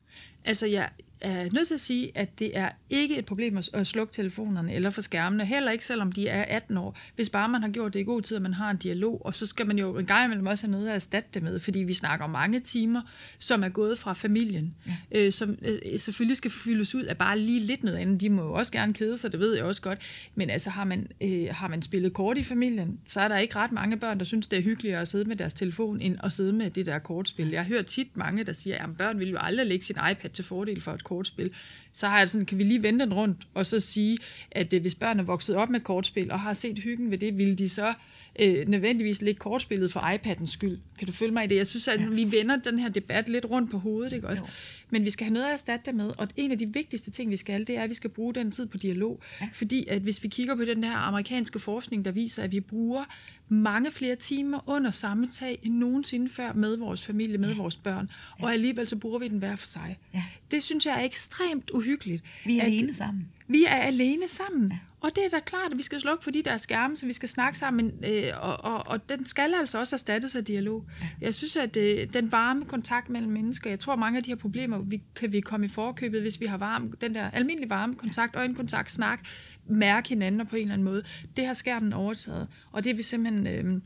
Altså, 0.45 0.67
jeg, 0.67 0.89
er 1.25 1.49
nødt 1.53 1.67
til 1.67 1.75
at 1.75 1.81
sige, 1.81 2.13
at 2.15 2.39
det 2.39 2.57
er 2.59 2.71
ikke 2.91 3.19
et 3.19 3.25
problem 3.25 3.59
at 3.73 3.87
slukke 3.87 4.13
telefonerne 4.13 4.75
eller 4.75 4.91
for 4.91 5.03
skærmene, 5.03 5.45
heller 5.45 5.73
ikke 5.73 5.85
selvom 5.85 6.13
de 6.13 6.29
er 6.29 6.43
18 6.57 6.77
år, 6.77 6.99
hvis 7.15 7.31
bare 7.31 7.49
man 7.49 7.63
har 7.63 7.71
gjort 7.71 7.95
det 7.95 8.01
i 8.01 8.03
god 8.03 8.23
tid, 8.23 8.37
og 8.37 8.43
man 8.43 8.55
har 8.55 8.71
en 8.71 8.77
dialog, 8.77 9.27
og 9.27 9.35
så 9.35 9.47
skal 9.47 9.67
man 9.67 9.79
jo 9.79 9.99
en 9.99 10.07
gang 10.07 10.25
imellem 10.25 10.47
også 10.47 10.67
have 10.67 10.71
noget 10.71 10.89
at 10.89 10.95
erstatte 10.95 11.29
det 11.35 11.43
med, 11.43 11.59
fordi 11.59 11.79
vi 11.79 11.95
snakker 11.95 12.25
om 12.25 12.31
mange 12.31 12.61
timer, 12.61 13.01
som 13.39 13.63
er 13.63 13.69
gået 13.69 13.99
fra 13.99 14.13
familien, 14.13 14.75
ja. 14.87 14.97
øh, 15.13 15.33
som 15.33 15.59
øh, 15.63 15.99
selvfølgelig 15.99 16.37
skal 16.37 16.51
fyldes 16.51 16.95
ud 16.95 17.03
af 17.03 17.19
bare 17.19 17.39
lige 17.39 17.61
lidt 17.61 17.85
noget 17.85 17.99
andet. 17.99 18.21
De 18.21 18.31
må 18.31 18.43
jo 18.43 18.53
også 18.53 18.73
gerne 18.73 18.95
kede 18.95 19.19
sig, 19.19 19.33
det 19.33 19.41
ved 19.41 19.55
jeg 19.57 19.65
også 19.65 19.83
godt, 19.83 19.99
men 20.35 20.51
altså 20.51 20.71
har 20.71 20.85
man, 20.85 21.09
øh, 21.21 21.47
har 21.51 21.69
man 21.69 21.83
spillet 21.83 22.13
kort 22.13 22.39
i 22.39 22.43
familien, 22.43 23.01
så 23.09 23.21
er 23.21 23.29
der 23.29 23.39
ikke 23.39 23.57
ret 23.57 23.73
mange 23.73 23.97
børn, 23.97 24.19
der 24.19 24.25
synes, 24.25 24.47
det 24.47 24.59
er 24.59 24.63
hyggeligere 24.63 25.01
at 25.01 25.09
sidde 25.09 25.25
med 25.25 25.37
deres 25.37 25.55
telefon, 25.55 26.01
end 26.01 26.17
at 26.25 26.33
sidde 26.33 26.53
med 26.53 26.71
det 26.71 26.87
der 26.87 26.99
kortspil. 26.99 27.51
Jeg 27.51 27.65
hører 27.65 27.83
tit 27.83 28.17
mange, 28.17 28.45
der 28.45 28.53
siger, 28.53 28.85
at 28.85 28.97
børn 28.97 29.19
vil 29.19 29.31
jo 29.31 29.39
aldrig 29.41 29.67
lægge 29.67 29.85
sin 29.85 29.97
iPad 30.11 30.31
til 30.31 30.45
fordel 30.45 30.81
for 30.81 30.93
et 30.93 31.05
kortspil, 31.15 31.51
så 31.93 32.09
har 32.09 32.19
jeg 32.19 32.29
sådan, 32.29 32.47
kan 32.47 32.59
vi 32.59 32.65
lige 32.65 32.83
vende 32.83 33.05
den 33.05 33.15
rundt, 33.15 33.39
og 33.55 33.67
så 33.67 33.81
sige, 33.81 34.19
at 34.51 34.73
øh, 34.73 34.81
hvis 34.81 34.95
børn 34.95 35.19
er 35.19 35.25
vokset 35.25 35.57
op 35.57 35.71
med 35.71 35.81
kortspil, 35.81 36.31
og 36.31 36.41
har 36.41 36.55
set 36.55 36.79
hyggen 36.79 37.11
ved 37.11 37.19
det, 37.19 37.39
vil 37.39 37.59
de 37.59 37.69
så 37.69 37.95
øh, 38.39 38.69
nødvendigvis 38.69 39.23
lidt 39.23 39.39
kortspillet 39.39 39.93
for 39.93 40.11
iPadens 40.15 40.51
skyld. 40.51 40.79
Kan 40.99 41.07
du 41.07 41.13
følge 41.13 41.33
mig 41.33 41.45
i 41.45 41.47
det? 41.47 41.57
Jeg 41.57 41.67
synes, 41.67 41.89
at 41.89 42.01
ja. 42.01 42.07
vi 42.09 42.33
vender 42.33 42.57
den 42.57 42.79
her 42.79 42.89
debat 42.89 43.29
lidt 43.29 43.45
rundt 43.51 43.71
på 43.71 43.79
hovedet, 43.79 44.13
ikke 44.13 44.29
også? 44.29 44.45
Jo. 44.45 44.51
Men 44.91 45.05
vi 45.05 45.11
skal 45.11 45.25
have 45.25 45.35
noget 45.35 45.47
at 45.47 45.53
erstatte 45.53 45.87
det 45.87 45.95
med, 45.95 46.11
og 46.19 46.29
en 46.37 46.53
af 46.53 46.59
de 46.59 46.67
vigtigste 46.67 47.11
ting, 47.11 47.31
vi 47.31 47.37
skal, 47.37 47.67
det 47.67 47.77
er, 47.79 47.83
at 47.83 47.91
vi 47.91 47.95
skal 47.95 48.11
bruge 48.11 48.35
den 48.35 48.51
tid 48.51 48.67
på 48.67 48.77
dialog. 48.77 49.21
Ja. 49.41 49.49
Fordi 49.53 49.87
at 49.89 50.03
hvis 50.03 50.23
vi 50.23 50.29
kigger 50.29 50.57
på 50.57 50.65
den 50.65 50.85
her 50.85 50.97
amerikanske 50.97 51.59
forskning, 51.59 52.05
der 52.05 52.11
viser, 52.11 52.43
at 52.43 52.53
vi 52.53 52.61
bruger 52.61 53.05
mange 53.49 53.91
flere 53.91 54.17
timer 54.17 54.69
under 54.69 54.91
samme 54.91 55.29
tag 55.33 55.59
end 55.63 55.75
nogensinde 55.75 56.29
før 56.29 56.53
med 56.53 56.77
vores 56.77 57.07
familie, 57.07 57.39
med 57.39 57.49
ja. 57.49 57.57
vores 57.57 57.77
børn, 57.77 58.11
og 58.41 58.53
alligevel 58.53 58.89
så 58.89 58.97
bruger 58.97 59.19
vi 59.19 59.29
den 59.29 59.39
hver 59.39 59.57
for 59.57 59.67
sig. 59.67 59.99
Ja. 60.15 60.25
Det 60.51 60.63
synes 60.63 60.87
jeg 60.87 61.01
er 61.01 61.05
ekstremt 61.05 61.71
uhyggeligt. 61.71 62.25
Vi 62.45 62.59
er 62.59 62.65
alene 62.65 62.95
sammen. 62.95 63.29
Vi 63.49 63.65
er 63.65 63.77
alene 63.77 64.29
sammen. 64.29 64.71
Ja. 64.71 64.79
Og 65.05 65.11
det 65.17 65.25
er 65.25 65.29
da 65.29 65.41
klart, 65.41 65.73
at 65.73 65.79
vi 65.79 65.83
skal 65.83 66.01
slukke 66.01 66.25
for 66.25 66.31
de 66.31 66.43
der 66.43 66.57
skærme, 66.57 66.97
så 66.97 67.07
vi 67.07 67.13
skal 67.13 67.29
snakke 67.29 67.59
sammen, 67.59 67.93
øh, 68.05 68.33
og, 68.41 68.65
og, 68.65 68.87
og 68.87 69.09
den 69.09 69.27
skal 69.27 69.55
altså 69.55 69.79
også 69.79 69.97
erstattes 69.97 70.35
af 70.35 70.45
dialog. 70.45 70.85
Ja. 71.01 71.07
Jeg 71.21 71.35
synes, 71.35 71.57
at 71.57 71.77
øh, 71.77 72.13
den 72.13 72.33
varme 72.33 72.65
kontakt 72.65 73.09
mellem 73.09 73.33
mennesker, 73.33 73.71
jeg 73.71 73.81
tror, 73.81 73.97
mange 73.97 74.17
af 74.17 74.23
de 74.23 74.31
her 74.31 74.37
problemer 74.37 74.79
vi, 74.79 75.03
kan 75.17 75.33
vi 75.33 75.41
komme 75.41 75.67
i 75.67 75.69
forkøbet, 75.69 76.21
hvis 76.21 76.41
vi 76.41 76.47
har 76.47 76.59
varme, 76.59 76.93
den 77.01 77.15
der 77.15 77.31
almindelige 77.31 77.71
varme 77.71 77.95
kontakt, 77.95 78.37
øjenkontakt, 78.37 78.91
snak, 78.91 79.21
mærke 79.67 80.09
hinanden 80.09 80.47
på 80.47 80.57
en 80.57 80.63
eller 80.63 80.73
anden 80.73 80.85
måde. 80.85 81.03
Det 81.37 81.47
har 81.47 81.55
skærmen 81.55 81.93
overtaget, 81.93 82.49
og 82.73 82.85
det 82.85 82.91
er 82.91 82.95
vi 82.95 83.03
simpelthen... 83.03 83.47
Øh, 83.47 83.81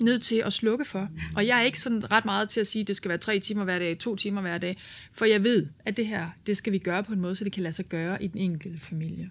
nødt 0.00 0.22
til 0.22 0.42
at 0.46 0.52
slukke 0.52 0.84
for. 0.84 1.08
Og 1.36 1.46
jeg 1.46 1.58
er 1.58 1.62
ikke 1.62 1.80
sådan 1.80 2.12
ret 2.12 2.24
meget 2.24 2.48
til 2.48 2.60
at 2.60 2.66
sige, 2.66 2.80
at 2.80 2.88
det 2.88 2.96
skal 2.96 3.08
være 3.08 3.18
tre 3.18 3.38
timer 3.38 3.64
hver 3.64 3.78
dag, 3.78 3.98
to 3.98 4.16
timer 4.16 4.40
hver 4.40 4.58
dag, 4.58 4.76
for 5.12 5.24
jeg 5.24 5.44
ved, 5.44 5.66
at 5.84 5.96
det 5.96 6.06
her, 6.06 6.30
det 6.46 6.56
skal 6.56 6.72
vi 6.72 6.78
gøre 6.78 7.04
på 7.04 7.12
en 7.12 7.20
måde, 7.20 7.36
så 7.36 7.44
det 7.44 7.52
kan 7.52 7.62
lade 7.62 7.74
sig 7.74 7.84
gøre 7.84 8.22
i 8.22 8.26
den 8.26 8.40
enkelte 8.40 8.80
familie. 8.80 9.30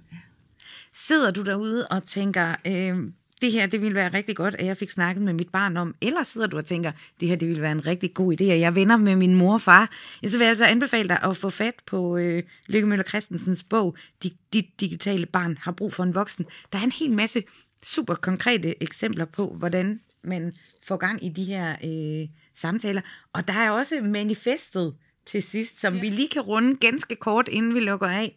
Sidder 0.93 1.31
du 1.31 1.43
derude 1.43 1.87
og 1.87 2.03
tænker, 2.03 2.55
øh, 2.67 3.11
det 3.45 3.53
her, 3.53 3.65
det 3.65 3.81
ville 3.81 3.95
være 3.95 4.13
rigtig 4.13 4.35
godt, 4.35 4.55
at 4.55 4.65
jeg 4.65 4.77
fik 4.77 4.91
snakket 4.91 5.23
med 5.23 5.33
mit 5.33 5.49
barn 5.49 5.77
om, 5.77 5.95
eller 6.01 6.23
sidder 6.23 6.47
du 6.47 6.57
og 6.57 6.65
tænker, 6.65 6.91
det 7.19 7.27
her, 7.27 7.35
det 7.35 7.47
ville 7.47 7.61
være 7.61 7.71
en 7.71 7.87
rigtig 7.87 8.13
god 8.13 8.41
idé, 8.41 8.43
at 8.43 8.59
jeg 8.59 8.75
venner 8.75 8.97
med 8.97 9.15
min 9.15 9.35
mor 9.35 9.53
og 9.53 9.61
far, 9.61 9.91
jeg 10.21 10.31
så 10.31 10.37
vil 10.37 10.45
jeg 10.45 10.49
altså 10.49 10.65
anbefale 10.65 11.09
dig 11.09 11.19
at 11.23 11.37
få 11.37 11.49
fat 11.49 11.75
på 11.85 12.17
øh, 12.17 12.43
Lykke 12.67 12.87
Møller 12.87 13.03
Christensens 13.03 13.63
bog, 13.63 13.97
Dit 14.23 14.79
digitale 14.79 15.25
barn 15.25 15.57
har 15.61 15.71
brug 15.71 15.93
for 15.93 16.03
en 16.03 16.15
voksen. 16.15 16.45
Der 16.73 16.79
er 16.79 16.83
en 16.83 16.91
hel 16.91 17.11
masse 17.11 17.43
super 17.83 18.15
konkrete 18.15 18.83
eksempler 18.83 19.25
på, 19.25 19.55
hvordan 19.57 19.99
man 20.23 20.53
får 20.83 20.97
gang 20.97 21.25
i 21.25 21.29
de 21.29 21.43
her 21.43 21.75
øh, 21.83 22.27
samtaler. 22.55 23.01
Og 23.33 23.47
der 23.47 23.53
er 23.53 23.71
også 23.71 24.01
manifestet 24.03 24.95
til 25.25 25.43
sidst, 25.43 25.81
som 25.81 25.95
ja. 25.95 26.01
vi 26.01 26.09
lige 26.09 26.29
kan 26.29 26.41
runde 26.41 26.75
ganske 26.75 27.15
kort, 27.15 27.47
inden 27.47 27.75
vi 27.75 27.79
lukker 27.79 28.07
af. 28.07 28.35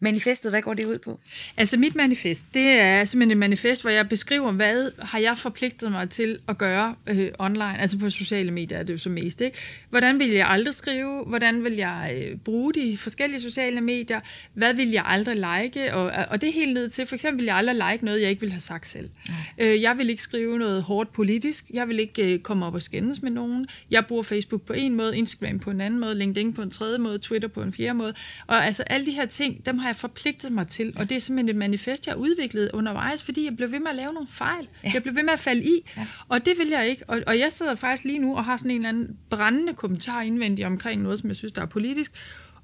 Manifestet, 0.00 0.50
hvad 0.50 0.62
går 0.62 0.74
det 0.74 0.86
ud 0.86 0.98
på? 0.98 1.20
Altså 1.56 1.76
mit 1.76 1.94
manifest, 1.94 2.46
det 2.54 2.66
er 2.66 3.04
simpelthen 3.04 3.30
et 3.30 3.38
manifest, 3.38 3.82
hvor 3.82 3.90
jeg 3.90 4.08
beskriver, 4.08 4.52
hvad 4.52 4.90
har 5.02 5.18
jeg 5.18 5.38
forpligtet 5.38 5.92
mig 5.92 6.10
til 6.10 6.38
at 6.48 6.58
gøre 6.58 6.94
øh, 7.06 7.30
online, 7.38 7.80
altså 7.80 7.98
på 7.98 8.10
sociale 8.10 8.50
medier 8.50 8.78
er 8.78 8.82
det 8.82 8.92
jo 8.92 8.98
så 8.98 9.08
mest. 9.08 9.40
Ikke? 9.40 9.58
Hvordan 9.90 10.18
vil 10.18 10.30
jeg 10.30 10.48
aldrig 10.48 10.74
skrive? 10.74 11.24
Hvordan 11.26 11.64
vil 11.64 11.72
jeg 11.72 12.12
øh, 12.16 12.38
bruge 12.38 12.74
de 12.74 12.96
forskellige 12.98 13.40
sociale 13.40 13.80
medier? 13.80 14.20
Hvad 14.54 14.74
vil 14.74 14.90
jeg 14.90 15.02
aldrig 15.06 15.36
like? 15.36 15.94
Og, 15.94 16.12
og 16.30 16.40
det 16.40 16.48
er 16.48 16.52
helt 16.52 16.74
ned 16.74 16.88
til, 16.88 17.06
for 17.06 17.14
eksempel 17.14 17.38
vil 17.38 17.46
jeg 17.46 17.56
aldrig 17.56 17.90
like 17.90 18.04
noget, 18.04 18.22
jeg 18.22 18.30
ikke 18.30 18.40
vil 18.40 18.50
have 18.50 18.60
sagt 18.60 18.88
selv. 18.88 19.10
Øh, 19.58 19.82
jeg 19.82 19.98
vil 19.98 20.10
ikke 20.10 20.22
skrive 20.22 20.58
noget 20.58 20.82
hårdt 20.82 21.12
politisk. 21.12 21.64
Jeg 21.70 21.88
vil 21.88 22.00
ikke 22.00 22.34
øh, 22.34 22.38
komme 22.38 22.66
op 22.66 22.74
og 22.74 22.82
skændes 22.82 23.22
med 23.22 23.30
nogen. 23.30 23.66
Jeg 23.90 24.06
bruger 24.06 24.22
Facebook 24.22 24.62
på 24.62 24.72
en 24.72 24.94
måde, 24.94 25.18
Instagram 25.18 25.58
på 25.58 25.70
en 25.70 25.80
anden 25.80 26.00
måde, 26.00 26.14
LinkedIn 26.14 26.52
på 26.52 26.62
en 26.62 26.70
tredje 26.70 26.98
måde, 26.98 27.18
Twitter 27.18 27.48
på 27.48 27.62
en 27.62 27.72
fjerde 27.72 27.94
måde. 27.94 28.14
Og 28.46 28.66
altså 28.66 28.82
alle 28.82 29.06
de 29.06 29.12
her 29.12 29.26
ting, 29.26 29.66
dem 29.66 29.78
har 29.78 29.85
jeg 29.88 29.96
forpligtet 29.96 30.52
mig 30.52 30.68
til, 30.68 30.92
og 30.96 31.08
det 31.08 31.16
er 31.16 31.20
simpelthen 31.20 31.48
et 31.48 31.56
manifest, 31.56 32.06
jeg 32.06 32.12
har 32.12 32.18
udviklet 32.18 32.70
undervejs, 32.72 33.22
fordi 33.22 33.44
jeg 33.44 33.56
blev 33.56 33.72
ved 33.72 33.80
med 33.80 33.88
at 33.88 33.96
lave 33.96 34.12
nogle 34.12 34.28
fejl. 34.28 34.68
Ja. 34.84 34.90
Jeg 34.94 35.02
blev 35.02 35.14
ved 35.14 35.22
med 35.22 35.32
at 35.32 35.38
falde 35.38 35.62
i, 35.62 35.90
ja. 35.96 36.06
og 36.28 36.44
det 36.46 36.58
vil 36.58 36.68
jeg 36.68 36.88
ikke. 36.88 37.04
Og, 37.08 37.22
og 37.26 37.38
jeg 37.38 37.52
sidder 37.52 37.74
faktisk 37.74 38.04
lige 38.04 38.18
nu 38.18 38.36
og 38.36 38.44
har 38.44 38.56
sådan 38.56 38.70
en 38.70 38.76
eller 38.76 38.88
anden 38.88 39.16
brændende 39.30 39.74
kommentar 39.74 40.22
indvendig 40.22 40.66
omkring 40.66 41.02
noget, 41.02 41.18
som 41.18 41.28
jeg 41.28 41.36
synes, 41.36 41.52
der 41.52 41.62
er 41.62 41.66
politisk, 41.66 42.12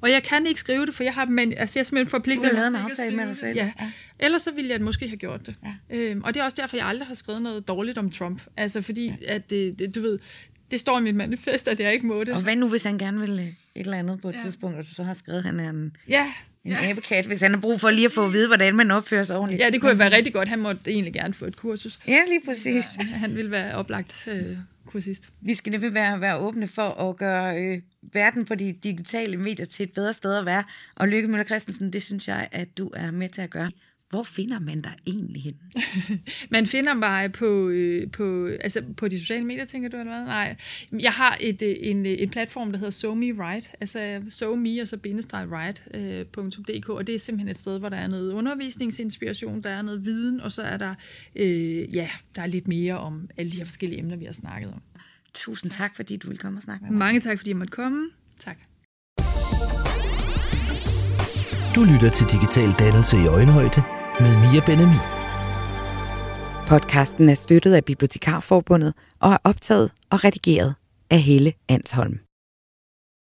og 0.02 0.10
jeg 0.10 0.22
kan 0.22 0.46
ikke 0.46 0.60
skrive 0.60 0.86
det, 0.86 0.94
for 0.94 1.02
jeg 1.02 1.14
har 1.14 1.24
men, 1.24 1.52
altså, 1.52 1.78
jeg 1.78 1.80
er 1.80 1.84
simpelthen 1.84 2.10
forpligtet 2.10 2.54
mig 2.54 2.70
til 2.70 2.90
at 2.90 2.96
skrive 2.96 3.16
med 3.16 3.26
dig 3.26 3.36
selv. 3.36 3.56
Ja. 3.56 3.72
ja. 3.80 3.90
Ellers 4.18 4.42
så 4.42 4.50
ville 4.52 4.70
jeg 4.70 4.80
måske 4.80 5.08
have 5.08 5.16
gjort 5.16 5.46
det. 5.46 5.54
Ja. 5.64 5.96
Øhm, 5.96 6.22
og 6.22 6.34
det 6.34 6.40
er 6.40 6.44
også 6.44 6.56
derfor, 6.60 6.76
jeg 6.76 6.86
aldrig 6.86 7.06
har 7.06 7.14
skrevet 7.14 7.42
noget 7.42 7.68
dårligt 7.68 7.98
om 7.98 8.10
Trump. 8.10 8.42
Altså 8.56 8.80
fordi, 8.80 9.06
ja. 9.06 9.34
at 9.34 9.50
det, 9.50 9.78
det, 9.78 9.94
du 9.94 10.00
ved, 10.00 10.18
det 10.70 10.80
står 10.80 10.98
i 10.98 11.02
mit 11.02 11.14
manifest, 11.14 11.68
at 11.68 11.80
jeg 11.80 11.92
ikke 11.92 12.06
må 12.06 12.24
det. 12.24 12.34
Og 12.34 12.40
hvad 12.40 12.56
nu, 12.56 12.68
hvis 12.68 12.84
han 12.84 12.98
gerne 12.98 13.20
vil 13.20 13.38
et 13.38 13.54
eller 13.74 13.98
andet 13.98 14.20
på 14.20 14.28
et 14.28 14.34
ja. 14.34 14.40
tidspunkt, 14.42 14.78
og 14.78 14.84
du 14.84 14.94
så 14.94 15.02
har 15.02 15.14
skrevet, 15.14 15.38
at 15.38 15.44
han 15.44 15.60
er 15.60 15.70
en... 15.70 15.96
Ja, 16.08 16.32
en 16.64 16.70
ja. 16.70 16.90
abekat, 16.90 17.26
hvis 17.26 17.40
han 17.40 17.50
har 17.50 17.60
brug 17.60 17.80
for 17.80 17.90
lige 17.90 18.06
at 18.06 18.12
få 18.12 18.24
at 18.24 18.32
vide, 18.32 18.46
hvordan 18.46 18.76
man 18.76 18.90
opfører 18.90 19.24
sig 19.24 19.36
ordentligt. 19.36 19.62
Ja, 19.62 19.70
det 19.70 19.80
kunne 19.80 19.98
være 19.98 20.12
rigtig 20.12 20.32
godt. 20.32 20.48
Han 20.48 20.58
måtte 20.58 20.90
egentlig 20.90 21.12
gerne 21.12 21.34
få 21.34 21.44
et 21.44 21.56
kursus. 21.56 21.98
Ja, 22.08 22.18
lige 22.28 22.40
præcis. 22.44 22.86
Ja, 22.98 23.04
han 23.04 23.36
ville 23.36 23.50
være 23.50 23.74
oplagt 23.74 24.24
øh, 24.26 24.56
kursist. 24.86 25.28
Vi 25.40 25.54
skal 25.54 25.72
nemlig 25.72 25.94
være, 25.94 26.20
være 26.20 26.36
åbne 26.36 26.68
for 26.68 26.88
at 26.88 27.16
gøre 27.16 27.62
øh, 27.62 27.80
verden 28.12 28.44
på 28.44 28.54
de 28.54 28.72
digitale 28.72 29.36
medier 29.36 29.66
til 29.66 29.82
et 29.84 29.92
bedre 29.92 30.14
sted 30.14 30.38
at 30.38 30.46
være. 30.46 30.64
Og 30.96 31.08
Lykke 31.08 31.28
Møller 31.28 31.44
Christensen, 31.44 31.92
det 31.92 32.02
synes 32.02 32.28
jeg, 32.28 32.48
at 32.52 32.78
du 32.78 32.90
er 32.94 33.10
med 33.10 33.28
til 33.28 33.42
at 33.42 33.50
gøre. 33.50 33.70
Hvor 34.12 34.22
finder 34.22 34.58
man 34.58 34.80
dig 34.80 34.92
egentlig 35.06 35.42
hen? 35.42 35.54
man 36.50 36.66
finder 36.66 36.94
mig 36.94 37.32
på, 37.32 37.68
øh, 37.68 38.10
på, 38.10 38.46
altså 38.46 38.82
på 38.96 39.08
de 39.08 39.20
sociale 39.20 39.44
medier, 39.44 39.64
tænker 39.64 39.88
du, 39.88 39.96
eller 39.96 40.12
hvad? 40.12 40.24
Nej. 40.24 40.56
Jeg 41.00 41.12
har 41.12 41.38
et, 41.40 41.62
øh, 41.62 41.74
en, 41.80 42.06
en 42.06 42.30
platform, 42.30 42.72
der 42.72 42.78
hedder 42.78 42.90
SoMe 42.90 43.26
Right, 43.26 43.70
altså 43.80 44.22
SoMe 44.28 44.82
og 44.82 44.88
så 44.88 44.96
bindestreg 44.96 45.48
right.dk, 45.52 46.88
øh, 46.88 46.96
og 46.96 47.06
det 47.06 47.14
er 47.14 47.18
simpelthen 47.18 47.50
et 47.50 47.58
sted, 47.58 47.78
hvor 47.78 47.88
der 47.88 47.96
er 47.96 48.06
noget 48.06 48.32
undervisningsinspiration, 48.32 49.62
der 49.62 49.70
er 49.70 49.82
noget 49.82 50.04
viden, 50.04 50.40
og 50.40 50.52
så 50.52 50.62
er 50.62 50.76
der, 50.76 50.94
øh, 51.36 51.94
ja, 51.94 52.08
der 52.36 52.42
er 52.42 52.46
lidt 52.46 52.68
mere 52.68 52.98
om 52.98 53.28
alle 53.36 53.52
de 53.52 53.56
her 53.56 53.64
forskellige 53.64 53.98
emner, 53.98 54.16
vi 54.16 54.24
har 54.24 54.32
snakket 54.32 54.72
om. 54.72 54.82
Tusind 55.34 55.70
tak, 55.70 55.96
fordi 55.96 56.16
du 56.16 56.28
vil 56.28 56.38
komme 56.38 56.58
og 56.58 56.62
snakke 56.62 56.84
med 56.84 56.90
mig. 56.90 56.98
Mange 56.98 57.20
tak, 57.20 57.38
fordi 57.38 57.50
jeg 57.50 57.56
måtte 57.56 57.70
komme. 57.70 58.08
Tak. 58.38 58.58
Du 61.74 61.84
lytter 61.84 62.10
til 62.10 62.26
Digital 62.26 62.70
Dannelse 62.78 63.16
i 63.16 63.26
Øjenhøjde 63.26 64.01
med 64.20 64.40
Mia 64.40 64.60
Benemi. 64.66 64.98
Podcasten 66.68 67.28
er 67.28 67.34
støttet 67.34 67.74
af 67.74 67.84
Bibliotekarforbundet 67.84 68.94
og 69.20 69.32
er 69.32 69.38
optaget 69.44 69.90
og 70.10 70.24
redigeret 70.24 70.74
af 71.10 71.20
Helle 71.20 71.52
Ansholm. 71.68 72.18